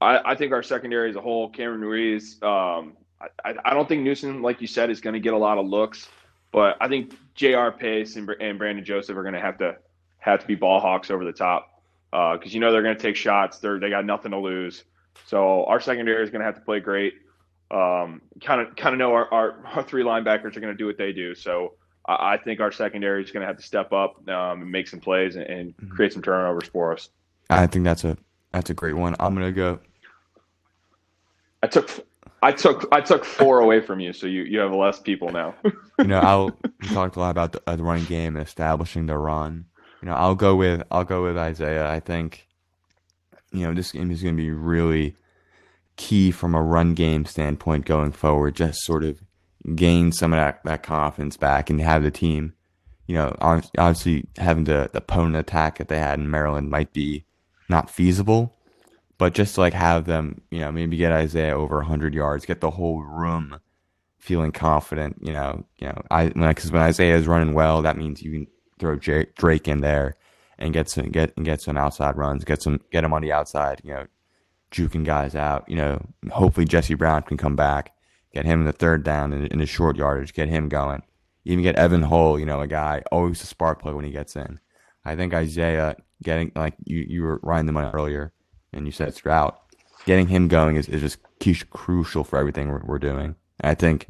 I, 0.00 0.32
I 0.32 0.34
think 0.34 0.52
our 0.52 0.62
secondary 0.62 1.08
as 1.10 1.16
a 1.16 1.20
whole, 1.20 1.48
Cameron 1.50 1.80
Ruiz. 1.82 2.38
Um, 2.42 2.96
I, 3.44 3.54
I 3.64 3.72
don't 3.74 3.88
think 3.88 4.02
Newsome, 4.02 4.42
like 4.42 4.60
you 4.60 4.66
said, 4.66 4.90
is 4.90 5.00
going 5.00 5.14
to 5.14 5.20
get 5.20 5.32
a 5.32 5.38
lot 5.38 5.56
of 5.58 5.66
looks, 5.66 6.08
but 6.52 6.76
I 6.80 6.88
think 6.88 7.14
J.R. 7.34 7.72
Pace 7.72 8.16
and, 8.16 8.28
and 8.40 8.58
Brandon 8.58 8.84
Joseph 8.84 9.16
are 9.16 9.22
going 9.22 9.34
to 9.34 9.40
have 9.40 9.58
to 9.58 9.76
have 10.18 10.40
to 10.40 10.46
be 10.46 10.54
ball 10.54 10.80
hawks 10.80 11.10
over 11.10 11.24
the 11.24 11.32
top 11.32 11.82
because 12.10 12.54
you 12.54 12.60
know 12.60 12.72
they're 12.72 12.82
going 12.82 12.96
to 12.96 13.02
take 13.02 13.16
shots. 13.16 13.58
They're 13.58 13.78
they 13.78 13.90
got 13.90 14.04
nothing 14.04 14.30
to 14.32 14.38
lose. 14.38 14.84
So 15.26 15.64
our 15.64 15.80
secondary 15.80 16.22
is 16.22 16.30
going 16.30 16.40
to 16.40 16.46
have 16.46 16.56
to 16.56 16.60
play 16.60 16.80
great. 16.80 17.14
Um, 17.70 18.22
kind 18.42 18.60
of 18.60 18.76
kind 18.76 18.94
of 18.94 18.98
know 18.98 19.12
our, 19.12 19.32
our, 19.32 19.66
our 19.74 19.82
three 19.82 20.04
linebackers 20.04 20.56
are 20.56 20.60
going 20.60 20.72
to 20.72 20.74
do 20.74 20.86
what 20.86 20.98
they 20.98 21.12
do. 21.12 21.34
So 21.34 21.74
I, 22.06 22.34
I 22.34 22.36
think 22.38 22.60
our 22.60 22.70
secondary 22.70 23.22
is 23.24 23.30
going 23.30 23.40
to 23.40 23.46
have 23.46 23.56
to 23.56 23.62
step 23.62 23.92
up 23.92 24.28
um, 24.28 24.62
and 24.62 24.70
make 24.70 24.88
some 24.88 25.00
plays 25.00 25.36
and, 25.36 25.44
and 25.46 25.74
create 25.90 26.12
some 26.12 26.22
turnovers 26.22 26.68
for 26.68 26.92
us. 26.92 27.10
I 27.50 27.66
think 27.66 27.84
that's 27.84 28.04
a 28.04 28.16
that's 28.52 28.70
a 28.70 28.74
great 28.74 28.94
one. 28.94 29.14
I'm 29.20 29.34
gonna 29.34 29.52
go. 29.52 29.78
I 31.62 31.66
took 31.66 31.90
I 32.42 32.52
took 32.52 32.86
I 32.92 33.00
took 33.00 33.24
four 33.24 33.60
away 33.60 33.80
from 33.80 34.00
you, 34.00 34.12
so 34.12 34.26
you 34.26 34.42
you 34.42 34.58
have 34.58 34.72
less 34.72 35.00
people 35.00 35.30
now. 35.30 35.54
You 35.98 36.08
know, 36.08 36.20
I'll 36.20 36.58
a 36.90 36.94
lot 36.94 37.30
about 37.30 37.52
the, 37.52 37.62
uh, 37.66 37.74
the 37.74 37.82
running 37.82 38.04
game 38.04 38.36
and 38.36 38.46
establishing 38.46 39.06
the 39.06 39.16
run. 39.16 39.64
You 40.02 40.08
know, 40.08 40.14
I'll 40.14 40.34
go 40.34 40.54
with 40.54 40.82
I'll 40.90 41.04
go 41.04 41.24
with 41.24 41.38
Isaiah. 41.38 41.88
I 41.88 42.00
think, 42.00 42.46
you 43.50 43.66
know, 43.66 43.72
this 43.72 43.92
game 43.92 44.10
is 44.10 44.22
going 44.22 44.36
to 44.36 44.42
be 44.42 44.50
really 44.50 45.16
key 45.96 46.30
from 46.30 46.54
a 46.54 46.62
run 46.62 46.92
game 46.92 47.24
standpoint 47.24 47.86
going 47.86 48.12
forward. 48.12 48.56
Just 48.56 48.82
sort 48.82 49.04
of 49.04 49.22
gain 49.74 50.12
some 50.12 50.32
of 50.32 50.36
that, 50.36 50.62
that 50.64 50.82
confidence 50.82 51.36
back 51.36 51.70
and 51.70 51.80
have 51.80 52.02
the 52.02 52.10
team. 52.10 52.52
You 53.06 53.14
know, 53.14 53.36
obviously 53.40 54.26
having 54.36 54.64
the, 54.64 54.90
the 54.92 54.98
opponent 54.98 55.36
attack 55.36 55.78
that 55.78 55.88
they 55.88 55.98
had 55.98 56.18
in 56.18 56.30
Maryland 56.30 56.70
might 56.70 56.92
be 56.92 57.24
not 57.68 57.88
feasible, 57.88 58.55
but 59.18 59.34
just 59.34 59.54
to 59.54 59.60
like 59.60 59.74
have 59.74 60.04
them, 60.04 60.42
you 60.50 60.60
know, 60.60 60.70
maybe 60.70 60.96
get 60.96 61.12
Isaiah 61.12 61.56
over 61.56 61.76
100 61.76 62.14
yards, 62.14 62.44
get 62.44 62.60
the 62.60 62.70
whole 62.70 63.02
room 63.02 63.60
feeling 64.18 64.52
confident. 64.52 65.16
You 65.20 65.32
know, 65.32 65.64
you 65.78 65.88
know, 65.88 66.02
I 66.10 66.28
because 66.28 66.72
when 66.72 66.82
Isaiah 66.82 67.16
is 67.16 67.26
running 67.26 67.54
well, 67.54 67.82
that 67.82 67.96
means 67.96 68.22
you 68.22 68.32
can 68.32 68.46
throw 68.78 68.96
Drake 68.96 69.68
in 69.68 69.80
there 69.80 70.16
and 70.58 70.72
get 70.72 70.88
some 70.90 71.10
get 71.10 71.32
and 71.36 71.44
get 71.44 71.60
some 71.62 71.76
outside 71.76 72.16
runs, 72.16 72.44
get 72.44 72.62
some 72.62 72.80
get 72.90 73.04
him 73.04 73.12
on 73.12 73.22
the 73.22 73.32
outside. 73.32 73.80
You 73.84 73.94
know, 73.94 74.06
juking 74.70 75.04
guys 75.04 75.34
out. 75.34 75.68
You 75.68 75.76
know, 75.76 76.06
hopefully 76.30 76.66
Jesse 76.66 76.94
Brown 76.94 77.22
can 77.22 77.36
come 77.36 77.56
back, 77.56 77.92
get 78.32 78.44
him 78.44 78.60
in 78.60 78.66
the 78.66 78.72
third 78.72 79.02
down 79.02 79.32
in, 79.32 79.46
in 79.46 79.58
the 79.58 79.66
short 79.66 79.96
yardage, 79.96 80.34
get 80.34 80.48
him 80.48 80.68
going. 80.68 81.02
Even 81.44 81.62
get 81.62 81.76
Evan 81.76 82.02
Hull, 82.02 82.40
you 82.40 82.46
know, 82.46 82.60
a 82.60 82.66
guy 82.66 83.02
always 83.12 83.42
a 83.42 83.46
spark 83.46 83.80
plug 83.80 83.94
when 83.94 84.04
he 84.04 84.10
gets 84.10 84.34
in. 84.34 84.58
I 85.04 85.14
think 85.14 85.32
Isaiah 85.32 85.96
getting 86.22 86.50
like 86.56 86.74
you 86.84 87.04
you 87.08 87.22
were 87.22 87.40
riding 87.42 87.66
the 87.66 87.72
money 87.72 87.90
earlier, 87.92 88.32
and 88.72 88.86
you 88.86 88.92
said 88.92 89.14
Strout, 89.14 89.62
getting 90.04 90.28
him 90.28 90.48
going 90.48 90.76
is, 90.76 90.88
is 90.88 91.18
just 91.40 91.70
crucial 91.70 92.24
for 92.24 92.38
everything 92.38 92.68
we're, 92.68 92.82
we're 92.84 92.98
doing. 92.98 93.34
And 93.60 93.70
I 93.70 93.74
think 93.74 94.08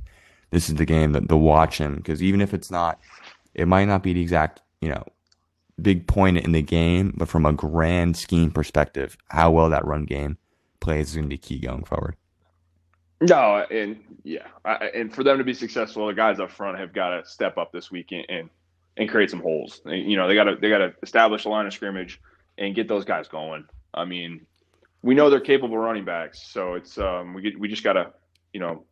this 0.50 0.68
is 0.68 0.76
the 0.76 0.84
game 0.84 1.12
that 1.12 1.28
the 1.28 1.36
watch 1.36 1.78
him 1.78 1.96
because 1.96 2.22
even 2.22 2.40
if 2.40 2.54
it's 2.54 2.70
not, 2.70 3.00
it 3.54 3.68
might 3.68 3.86
not 3.86 4.02
be 4.02 4.12
the 4.12 4.20
exact 4.20 4.60
you 4.80 4.88
know 4.88 5.04
big 5.80 6.06
point 6.06 6.38
in 6.38 6.52
the 6.52 6.62
game, 6.62 7.12
but 7.16 7.28
from 7.28 7.46
a 7.46 7.52
grand 7.52 8.16
scheme 8.16 8.50
perspective, 8.50 9.16
how 9.28 9.50
well 9.50 9.70
that 9.70 9.84
run 9.84 10.04
game 10.04 10.38
plays 10.80 11.10
is 11.10 11.16
going 11.16 11.26
to 11.26 11.28
be 11.28 11.38
key 11.38 11.58
going 11.58 11.84
forward. 11.84 12.16
No, 13.20 13.64
and 13.70 13.98
yeah, 14.24 14.46
I, 14.64 14.90
and 14.94 15.14
for 15.14 15.24
them 15.24 15.38
to 15.38 15.44
be 15.44 15.54
successful, 15.54 16.06
the 16.06 16.12
guys 16.12 16.38
up 16.38 16.50
front 16.50 16.78
have 16.78 16.92
got 16.92 17.10
to 17.10 17.28
step 17.28 17.56
up 17.56 17.72
this 17.72 17.90
weekend 17.90 18.26
and 18.28 18.50
and 18.98 19.08
create 19.08 19.30
some 19.30 19.40
holes. 19.40 19.80
You 19.86 20.16
know, 20.16 20.28
they 20.28 20.34
got 20.34 20.44
to 20.44 20.56
they 20.56 20.68
got 20.68 20.78
to 20.78 20.94
establish 21.02 21.44
a 21.44 21.48
line 21.48 21.66
of 21.66 21.72
scrimmage 21.72 22.20
and 22.58 22.74
get 22.74 22.88
those 22.88 23.04
guys 23.04 23.28
going. 23.28 23.66
I 23.96 24.04
mean, 24.04 24.46
we 25.02 25.14
know 25.14 25.30
they're 25.30 25.40
capable 25.40 25.78
running 25.78 26.04
backs, 26.04 26.48
so 26.52 26.74
it's 26.74 26.98
um 26.98 27.34
we 27.34 27.42
get, 27.42 27.58
we 27.58 27.68
just 27.68 27.84
got 27.84 27.94
to 27.94 28.12
you 28.52 28.60
know 28.60 28.84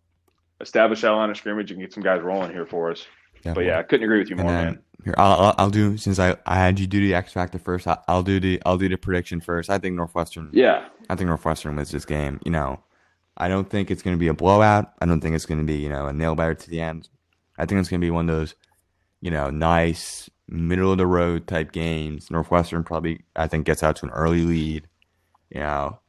establish 0.60 1.00
that 1.02 1.10
line 1.10 1.30
of 1.30 1.36
scrimmage 1.36 1.70
and 1.70 1.80
get 1.80 1.92
some 1.92 2.02
guys 2.02 2.22
rolling 2.22 2.52
here 2.52 2.66
for 2.66 2.90
us. 2.90 3.06
But 3.52 3.64
yeah, 3.64 3.78
I 3.78 3.82
couldn't 3.82 4.04
agree 4.04 4.20
with 4.20 4.30
you 4.30 4.36
And 4.36 4.42
more, 4.44 4.52
then 4.52 4.64
man. 4.64 4.82
here, 5.04 5.14
I'll, 5.18 5.40
I'll 5.40 5.54
I'll 5.58 5.70
do 5.70 5.98
since 5.98 6.18
I, 6.18 6.36
I 6.46 6.56
had 6.56 6.78
you 6.78 6.86
do 6.86 7.00
the 7.00 7.14
X 7.14 7.32
factor 7.32 7.58
first. 7.58 7.86
I, 7.86 7.98
I'll 8.08 8.22
do 8.22 8.40
the 8.40 8.62
I'll 8.64 8.78
do 8.78 8.88
the 8.88 8.96
prediction 8.96 9.40
first. 9.40 9.68
I 9.68 9.78
think 9.78 9.96
Northwestern. 9.96 10.48
Yeah, 10.52 10.88
I 11.10 11.14
think 11.14 11.28
Northwestern 11.28 11.76
wins 11.76 11.90
this 11.90 12.06
game. 12.06 12.40
You 12.44 12.52
know, 12.52 12.82
I 13.36 13.48
don't 13.48 13.68
think 13.68 13.90
it's 13.90 14.02
going 14.02 14.16
to 14.16 14.20
be 14.20 14.28
a 14.28 14.34
blowout. 14.34 14.92
I 15.00 15.06
don't 15.06 15.20
think 15.20 15.34
it's 15.34 15.46
going 15.46 15.60
to 15.60 15.66
be 15.66 15.76
you 15.76 15.90
know 15.90 16.06
a 16.06 16.12
nail 16.12 16.34
biter 16.34 16.54
to 16.54 16.70
the 16.70 16.80
end. 16.80 17.08
I 17.58 17.66
think 17.66 17.80
it's 17.80 17.88
going 17.88 18.00
to 18.00 18.04
be 18.04 18.10
one 18.10 18.28
of 18.28 18.36
those, 18.36 18.54
you 19.20 19.30
know, 19.30 19.50
nice 19.50 20.28
middle 20.48 20.92
of 20.92 20.98
the 20.98 21.06
road 21.06 21.46
type 21.46 21.72
games. 21.72 22.30
Northwestern 22.30 22.82
probably 22.82 23.24
I 23.36 23.46
think 23.46 23.66
gets 23.66 23.82
out 23.82 23.96
to 23.96 24.06
an 24.06 24.12
early 24.12 24.42
lead. 24.42 24.88
You 25.54 25.60
know, 25.60 26.00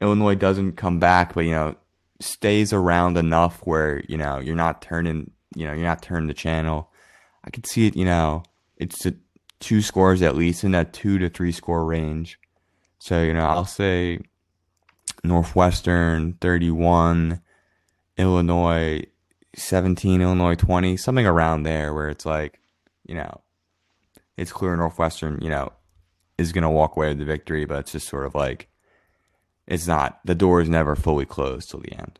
Illinois 0.00 0.36
doesn't 0.36 0.76
come 0.76 0.98
back, 0.98 1.34
but 1.34 1.44
you 1.44 1.50
know 1.50 1.76
stays 2.20 2.72
around 2.72 3.18
enough 3.18 3.58
where 3.66 4.02
you 4.08 4.16
know 4.16 4.38
you're 4.38 4.54
not 4.54 4.80
turning 4.80 5.32
you 5.56 5.66
know 5.66 5.72
you're 5.72 5.82
not 5.82 6.02
turning 6.02 6.28
the 6.28 6.34
channel. 6.34 6.90
I 7.44 7.50
could 7.50 7.66
see 7.66 7.86
it. 7.88 7.96
You 7.96 8.04
know, 8.04 8.44
it's 8.76 9.04
a, 9.04 9.14
two 9.60 9.82
scores 9.82 10.22
at 10.22 10.36
least 10.36 10.64
in 10.64 10.72
that 10.72 10.92
two 10.92 11.18
to 11.18 11.28
three 11.28 11.52
score 11.52 11.84
range. 11.84 12.38
So 12.98 13.22
you 13.22 13.34
know, 13.34 13.44
I'll 13.44 13.64
say 13.64 14.20
Northwestern 15.24 16.34
31, 16.34 17.40
Illinois 18.16 19.04
17, 19.54 20.20
Illinois 20.20 20.54
20, 20.54 20.96
something 20.96 21.26
around 21.26 21.62
there 21.62 21.94
where 21.94 22.08
it's 22.08 22.26
like, 22.26 22.58
you 23.06 23.14
know, 23.14 23.40
it's 24.36 24.52
clear 24.52 24.74
Northwestern, 24.76 25.40
you 25.42 25.50
know, 25.50 25.72
is 26.38 26.52
going 26.52 26.62
to 26.62 26.70
walk 26.70 26.96
away 26.96 27.08
with 27.08 27.18
the 27.18 27.24
victory, 27.24 27.64
but 27.64 27.80
it's 27.80 27.92
just 27.92 28.08
sort 28.08 28.26
of 28.26 28.34
like, 28.34 28.68
it's 29.66 29.86
not. 29.86 30.20
The 30.24 30.34
door 30.34 30.60
is 30.60 30.68
never 30.68 30.96
fully 30.96 31.24
closed 31.24 31.70
till 31.70 31.80
the 31.80 31.92
end. 31.92 32.18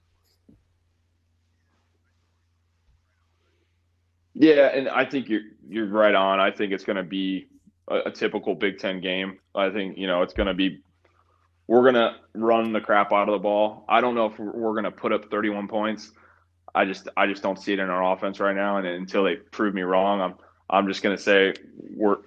Yeah, 4.35 4.69
and 4.75 4.89
I 4.89 5.05
think 5.05 5.29
you're 5.29 5.43
you're 5.69 5.87
right 5.87 6.15
on. 6.15 6.41
I 6.41 6.51
think 6.51 6.73
it's 6.73 6.85
going 6.85 6.97
to 6.97 7.03
be 7.03 7.49
a, 7.89 8.01
a, 8.07 8.11
typical 8.11 8.55
Big 8.55 8.79
Ten 8.79 9.01
game. 9.01 9.39
I 9.55 9.71
think 9.71 9.99
you 9.99 10.07
know 10.07 10.23
it's 10.23 10.33
going 10.33 10.47
to 10.47 10.55
be 10.55 10.81
we're 11.67 11.83
going 11.83 11.95
to 11.95 12.17
run 12.35 12.73
the 12.73 12.81
crap 12.81 13.13
out 13.13 13.29
of 13.29 13.33
the 13.33 13.39
ball. 13.39 13.85
I 13.89 14.01
don't 14.01 14.15
know 14.15 14.27
if 14.27 14.39
we're, 14.39 14.53
we're 14.53 14.73
going 14.73 14.85
to 14.85 14.91
put 14.91 15.13
up 15.13 15.31
31 15.31 15.69
points. 15.69 16.11
I 16.75 16.85
just 16.87 17.09
I 17.17 17.27
just 17.27 17.43
don't 17.43 17.59
see 17.59 17.75
it 17.75 17.79
in 17.79 17.91
our 17.91 18.13
offense 18.13 18.41
right 18.41 18.57
now. 18.57 18.79
And 18.79 18.87
until 18.87 19.25
they 19.25 19.37
prove 19.37 19.75
me 19.75 19.83
wrong, 19.83 20.21
I'm 20.21 20.35
I'm 20.71 20.89
just 20.89 21.03
going 21.03 21.17
to 21.17 21.23
say 21.23 21.55
we're 21.95 22.19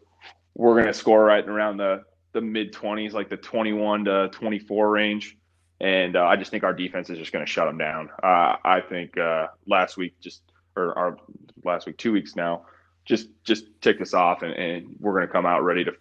we're 0.53 0.73
going 0.73 0.85
to 0.85 0.93
score 0.93 1.23
right 1.23 1.47
around 1.47 1.77
the 1.77 2.03
the 2.35 2.41
mid 2.41 2.73
20s, 2.73 3.13
like 3.13 3.29
the 3.29 3.37
21 3.37 4.05
to 4.05 4.29
24 4.31 4.89
range. 4.91 5.37
And 5.81 6.15
uh, 6.15 6.25
I 6.25 6.35
just 6.35 6.51
think 6.51 6.63
our 6.63 6.73
defense 6.73 7.09
is 7.09 7.17
just 7.17 7.31
going 7.31 7.43
to 7.45 7.51
shut 7.51 7.65
them 7.65 7.77
down. 7.77 8.09
Uh, 8.21 8.57
I 8.63 8.81
think 8.87 9.17
uh, 9.17 9.47
last 9.65 9.97
week, 9.97 10.19
just 10.19 10.43
or 10.75 10.97
our 10.97 11.17
last 11.63 11.87
week, 11.87 11.97
two 11.97 12.11
weeks 12.11 12.35
now, 12.35 12.65
just 13.03 13.27
just 13.43 13.65
tick 13.81 13.99
us 13.99 14.13
off, 14.13 14.41
and, 14.41 14.53
and 14.53 14.95
we're 14.99 15.13
going 15.13 15.27
to 15.27 15.31
come 15.31 15.45
out 15.45 15.63
ready 15.63 15.83
to 15.83 15.91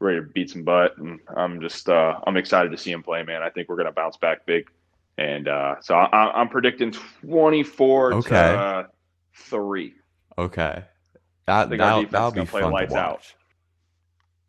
ready 0.00 0.20
to 0.20 0.26
beat 0.26 0.50
some 0.50 0.62
butt. 0.62 0.96
And 0.96 1.20
I'm 1.36 1.60
just 1.60 1.88
uh, 1.90 2.20
I'm 2.26 2.38
excited 2.38 2.70
to 2.70 2.78
see 2.78 2.90
him 2.90 3.02
play, 3.02 3.22
man. 3.22 3.42
I 3.42 3.50
think 3.50 3.68
we're 3.68 3.76
going 3.76 3.86
to 3.86 3.92
bounce 3.92 4.16
back 4.16 4.46
big. 4.46 4.70
And 5.18 5.48
uh, 5.48 5.76
so 5.80 5.94
I, 5.94 6.40
am 6.40 6.48
predicting 6.48 6.92
24 6.92 8.14
okay. 8.14 8.28
to 8.28 8.36
uh, 8.36 8.86
three. 9.34 9.94
Okay, 10.38 10.84
that 11.46 11.68
that'll, 11.68 12.06
that'll 12.06 12.30
be 12.30 12.46
play 12.46 12.62
fun 12.62 12.72
lights 12.72 12.94
to 12.94 13.00
watch. 13.00 13.04
out. 13.04 13.34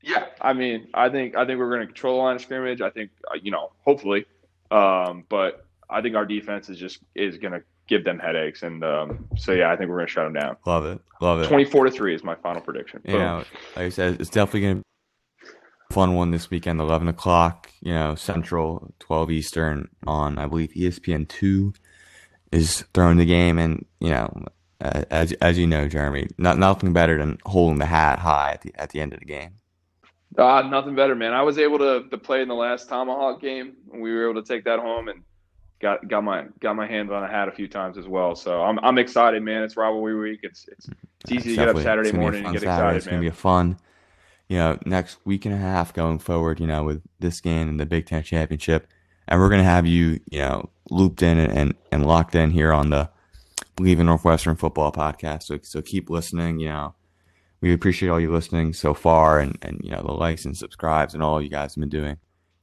Yeah, 0.01 0.25
I 0.39 0.53
mean, 0.53 0.87
I 0.93 1.09
think 1.09 1.35
I 1.35 1.45
think 1.45 1.59
we're 1.59 1.69
going 1.69 1.81
to 1.81 1.87
control 1.87 2.17
the 2.17 2.23
line 2.23 2.35
of 2.37 2.41
scrimmage. 2.41 2.81
I 2.81 2.89
think 2.89 3.11
uh, 3.29 3.37
you 3.41 3.51
know, 3.51 3.71
hopefully, 3.83 4.25
um, 4.71 5.25
but 5.29 5.65
I 5.89 6.01
think 6.01 6.15
our 6.15 6.25
defense 6.25 6.69
is 6.69 6.77
just 6.77 6.99
is 7.15 7.37
going 7.37 7.53
to 7.53 7.63
give 7.87 8.05
them 8.05 8.19
headaches, 8.19 8.63
and 8.63 8.83
um, 8.83 9.27
so 9.35 9.51
yeah, 9.51 9.71
I 9.71 9.75
think 9.75 9.89
we're 9.89 9.97
going 9.97 10.07
to 10.07 10.11
shut 10.13 10.25
them 10.25 10.33
down. 10.33 10.57
Love 10.65 10.85
it, 10.85 11.01
love 11.19 11.41
it. 11.41 11.47
Twenty-four 11.47 11.85
to 11.85 11.91
three 11.91 12.15
is 12.15 12.23
my 12.23 12.35
final 12.35 12.61
prediction. 12.61 13.01
Yeah, 13.03 13.37
like 13.75 13.77
I 13.77 13.89
said, 13.89 14.21
it's 14.21 14.29
definitely 14.29 14.61
going 14.61 14.75
to 14.77 14.81
be 14.81 15.93
fun 15.93 16.13
one 16.13 16.31
this 16.31 16.49
weekend. 16.49 16.79
Eleven 16.79 17.09
o'clock, 17.09 17.69
you 17.81 17.91
know, 17.91 18.15
Central, 18.15 18.93
twelve 18.99 19.29
Eastern 19.31 19.89
on 20.07 20.37
I 20.37 20.45
believe 20.45 20.69
ESPN 20.71 21.27
two 21.27 21.73
is 22.51 22.85
throwing 22.93 23.17
the 23.17 23.25
game, 23.25 23.57
and 23.57 23.85
you 23.99 24.11
know, 24.11 24.45
as 24.79 25.33
as 25.33 25.57
you 25.57 25.67
know, 25.67 25.87
Jeremy, 25.87 26.27
not 26.37 26.57
nothing 26.57 26.93
better 26.93 27.17
than 27.17 27.37
holding 27.45 27.79
the 27.79 27.85
hat 27.85 28.19
high 28.19 28.51
at 28.53 28.61
the 28.61 28.71
at 28.75 28.91
the 28.91 29.01
end 29.01 29.13
of 29.13 29.19
the 29.19 29.25
game. 29.25 29.58
Uh, 30.39 30.61
nothing 30.61 30.95
better, 30.95 31.15
man. 31.15 31.33
I 31.33 31.41
was 31.41 31.57
able 31.57 31.77
to, 31.79 32.07
to 32.09 32.17
play 32.17 32.41
in 32.41 32.47
the 32.47 32.55
last 32.55 32.87
Tomahawk 32.87 33.41
game. 33.41 33.73
and 33.91 34.01
We 34.01 34.13
were 34.13 34.29
able 34.29 34.41
to 34.41 34.47
take 34.47 34.63
that 34.65 34.79
home 34.79 35.09
and 35.09 35.23
got 35.81 36.07
got 36.07 36.23
my 36.23 36.45
got 36.59 36.75
my 36.75 36.87
hands 36.87 37.11
on 37.11 37.23
a 37.23 37.27
hat 37.27 37.47
a 37.47 37.51
few 37.51 37.67
times 37.67 37.97
as 37.97 38.07
well. 38.07 38.35
So 38.35 38.61
I'm 38.61 38.79
I'm 38.79 38.97
excited, 38.97 39.43
man. 39.43 39.63
It's 39.63 39.75
rivalry 39.75 40.17
week. 40.17 40.39
It's 40.43 40.67
it's, 40.69 40.89
it's 41.21 41.31
easy 41.31 41.49
to 41.51 41.55
get 41.55 41.69
up 41.69 41.77
Saturday 41.77 42.11
morning 42.11 42.45
and 42.45 42.53
get 42.53 42.61
Saturday. 42.61 42.77
excited, 42.77 42.97
It's 42.97 43.07
gonna 43.07 43.21
be 43.21 43.27
a 43.27 43.31
fun, 43.31 43.77
you 44.47 44.57
know, 44.57 44.77
next 44.85 45.17
week 45.25 45.45
and 45.45 45.53
a 45.53 45.57
half 45.57 45.93
going 45.93 46.19
forward. 46.19 46.59
You 46.59 46.67
know, 46.67 46.83
with 46.83 47.01
this 47.19 47.41
game 47.41 47.67
and 47.67 47.79
the 47.79 47.85
Big 47.85 48.05
Ten 48.05 48.23
championship, 48.23 48.87
and 49.27 49.39
we're 49.39 49.49
gonna 49.49 49.63
have 49.63 49.85
you, 49.85 50.19
you 50.29 50.39
know, 50.39 50.69
looped 50.89 51.21
in 51.21 51.37
and 51.37 51.51
and, 51.51 51.75
and 51.91 52.05
locked 52.05 52.35
in 52.35 52.51
here 52.51 52.71
on 52.71 52.89
the 52.89 53.09
Bleav 53.75 53.99
in 53.99 54.05
Northwestern 54.05 54.55
Football 54.55 54.91
podcast. 54.91 55.43
So 55.43 55.59
so 55.61 55.81
keep 55.81 56.09
listening. 56.09 56.59
You 56.59 56.69
know 56.69 56.95
we 57.61 57.73
appreciate 57.73 58.09
all 58.09 58.19
you 58.19 58.31
listening 58.31 58.73
so 58.73 58.93
far 58.93 59.39
and, 59.39 59.57
and 59.61 59.81
you 59.83 59.91
know 59.91 60.01
the 60.01 60.11
likes 60.11 60.45
and 60.45 60.57
subscribes 60.57 61.13
and 61.13 61.23
all 61.23 61.41
you 61.41 61.49
guys 61.49 61.75
have 61.75 61.81
been 61.81 61.89
doing. 61.89 62.17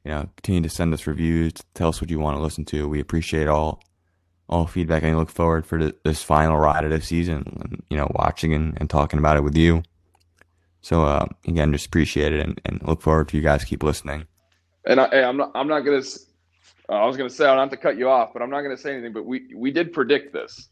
You 0.04 0.12
know, 0.12 0.28
continue 0.36 0.62
to 0.62 0.68
send 0.68 0.94
us 0.94 1.06
reviews, 1.06 1.52
tell 1.74 1.88
us 1.88 2.00
what 2.00 2.10
you 2.10 2.20
want 2.20 2.36
to 2.36 2.42
listen 2.42 2.64
to. 2.66 2.88
We 2.88 3.00
appreciate 3.00 3.48
all 3.48 3.82
all 4.48 4.66
feedback 4.66 5.02
and 5.02 5.18
look 5.18 5.30
forward 5.30 5.66
for 5.66 5.82
the, 5.82 5.94
this 6.04 6.22
final 6.22 6.56
ride 6.56 6.84
of 6.84 6.90
this 6.90 7.06
season 7.06 7.58
and 7.60 7.82
you 7.90 7.96
know 7.96 8.10
watching 8.14 8.54
and, 8.54 8.76
and 8.78 8.88
talking 8.88 9.18
about 9.18 9.36
it 9.36 9.42
with 9.42 9.56
you. 9.56 9.82
So 10.80 11.04
uh, 11.04 11.26
again, 11.46 11.72
just 11.72 11.86
appreciate 11.86 12.32
it 12.32 12.40
and, 12.40 12.60
and 12.64 12.80
look 12.86 13.02
forward 13.02 13.28
to 13.28 13.36
you 13.36 13.42
guys 13.42 13.64
keep 13.64 13.82
listening. 13.82 14.26
And 14.86 15.00
I, 15.00 15.08
am 15.16 15.36
not 15.36 15.50
I'm 15.54 15.68
not 15.68 15.80
gonna. 15.80 16.02
Uh, 16.88 16.92
I 16.92 17.06
was 17.06 17.16
gonna 17.16 17.28
say 17.28 17.44
I 17.44 17.48
don't 17.48 17.58
have 17.58 17.70
to 17.70 17.76
cut 17.76 17.98
you 17.98 18.08
off, 18.08 18.32
but 18.32 18.40
I'm 18.40 18.50
not 18.50 18.62
gonna 18.62 18.76
say 18.76 18.92
anything. 18.92 19.12
But 19.12 19.26
we 19.26 19.52
we 19.54 19.72
did 19.72 19.92
predict 19.92 20.32
this. 20.32 20.68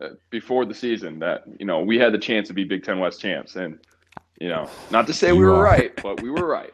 Uh, 0.00 0.10
before 0.30 0.64
the 0.64 0.74
season 0.74 1.18
that 1.18 1.42
you 1.58 1.66
know 1.66 1.80
we 1.80 1.98
had 1.98 2.12
the 2.12 2.18
chance 2.18 2.46
to 2.46 2.54
be 2.54 2.62
Big 2.62 2.84
Ten 2.84 3.00
West 3.00 3.20
champs, 3.20 3.56
and 3.56 3.80
you 4.40 4.48
know, 4.48 4.68
not 4.90 5.06
to 5.08 5.12
say 5.12 5.28
you 5.28 5.36
we 5.36 5.44
were 5.44 5.56
are. 5.56 5.62
right, 5.64 6.02
but 6.02 6.22
we 6.22 6.30
were 6.30 6.46
right. 6.46 6.72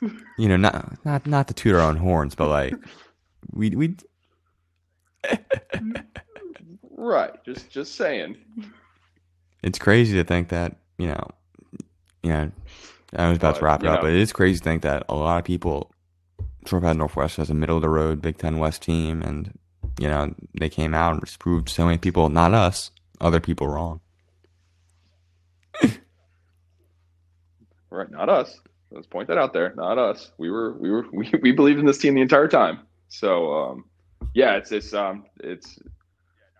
you 0.38 0.48
know, 0.48 0.56
not 0.56 1.04
not 1.04 1.26
not 1.26 1.48
to 1.48 1.54
toot 1.54 1.74
our 1.74 1.82
own 1.82 1.96
horns, 1.96 2.34
but 2.34 2.48
like 2.48 2.74
we 3.52 3.70
we. 3.70 3.96
right, 6.96 7.44
just 7.44 7.68
just 7.70 7.94
saying. 7.96 8.36
It's 9.62 9.78
crazy 9.78 10.16
to 10.16 10.24
think 10.24 10.48
that 10.48 10.76
you 10.96 11.08
know, 11.08 11.28
you 12.22 12.30
know, 12.30 12.50
I 13.16 13.28
was 13.28 13.36
about 13.36 13.54
but, 13.54 13.58
to 13.58 13.64
wrap 13.66 13.82
it 13.82 13.86
up, 13.88 13.96
know, 13.96 14.02
but 14.02 14.12
it 14.12 14.20
is 14.20 14.32
crazy 14.32 14.58
to 14.58 14.64
think 14.64 14.80
that 14.82 15.04
a 15.10 15.14
lot 15.14 15.38
of 15.38 15.44
people 15.44 15.92
talk 16.64 16.78
about 16.78 16.96
Northwest 16.96 17.38
as 17.38 17.50
a 17.50 17.54
middle 17.54 17.76
of 17.76 17.82
the 17.82 17.90
road 17.90 18.22
Big 18.22 18.38
Ten 18.38 18.58
West 18.58 18.80
team, 18.80 19.20
and 19.20 19.58
you 19.98 20.08
know, 20.08 20.34
they 20.58 20.68
came 20.68 20.94
out 20.94 21.14
and 21.14 21.38
proved 21.38 21.68
so 21.68 21.84
many 21.84 21.98
people, 21.98 22.28
not 22.28 22.54
us, 22.54 22.90
other 23.20 23.40
people 23.40 23.68
wrong. 23.68 24.00
right, 27.90 28.10
not 28.10 28.28
us. 28.28 28.58
Let's 28.90 29.06
point 29.06 29.28
that 29.28 29.38
out 29.38 29.52
there. 29.52 29.74
Not 29.76 29.98
us. 29.98 30.30
We 30.38 30.50
were 30.50 30.72
we 30.74 30.90
were 30.90 31.04
we, 31.12 31.30
we 31.42 31.52
believed 31.52 31.78
in 31.80 31.86
this 31.86 31.98
team 31.98 32.14
the 32.14 32.20
entire 32.20 32.48
time. 32.48 32.80
So 33.08 33.52
um, 33.52 33.84
yeah, 34.34 34.56
it's 34.56 34.72
it's 34.72 34.94
um 34.94 35.26
it's 35.40 35.78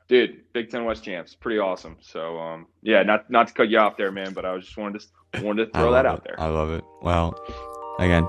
dude, 0.08 0.42
Big 0.52 0.70
Ten 0.70 0.84
West 0.84 1.04
champs, 1.04 1.34
pretty 1.34 1.58
awesome. 1.58 1.96
So 2.00 2.38
um, 2.38 2.66
yeah, 2.82 3.02
not 3.02 3.30
not 3.30 3.48
to 3.48 3.54
cut 3.54 3.68
you 3.68 3.78
off 3.78 3.96
there, 3.96 4.12
man, 4.12 4.32
but 4.32 4.44
I 4.44 4.52
was 4.52 4.64
just 4.64 4.76
wanted 4.76 5.02
to 5.34 5.42
wanted 5.42 5.66
to 5.66 5.72
throw 5.78 5.92
that 5.92 6.04
it. 6.04 6.08
out 6.08 6.24
there. 6.24 6.38
I 6.38 6.46
love 6.46 6.70
it. 6.70 6.84
Well, 7.02 7.38
again, 7.98 8.24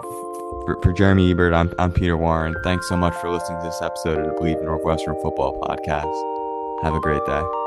for, 0.65 0.77
for 0.81 0.93
Jeremy 0.93 1.31
Ebert, 1.31 1.53
I'm, 1.53 1.71
I'm 1.79 1.91
Peter 1.91 2.17
Warren. 2.17 2.55
Thanks 2.63 2.87
so 2.89 2.97
much 2.97 3.13
for 3.15 3.29
listening 3.29 3.59
to 3.59 3.65
this 3.65 3.81
episode 3.81 4.19
of 4.19 4.35
the 4.35 4.45
in 4.59 4.65
Northwestern 4.65 5.15
Football 5.21 5.57
Podcast. 5.61 6.13
Have 6.83 6.93
a 6.93 6.99
great 6.99 7.25
day. 7.25 7.66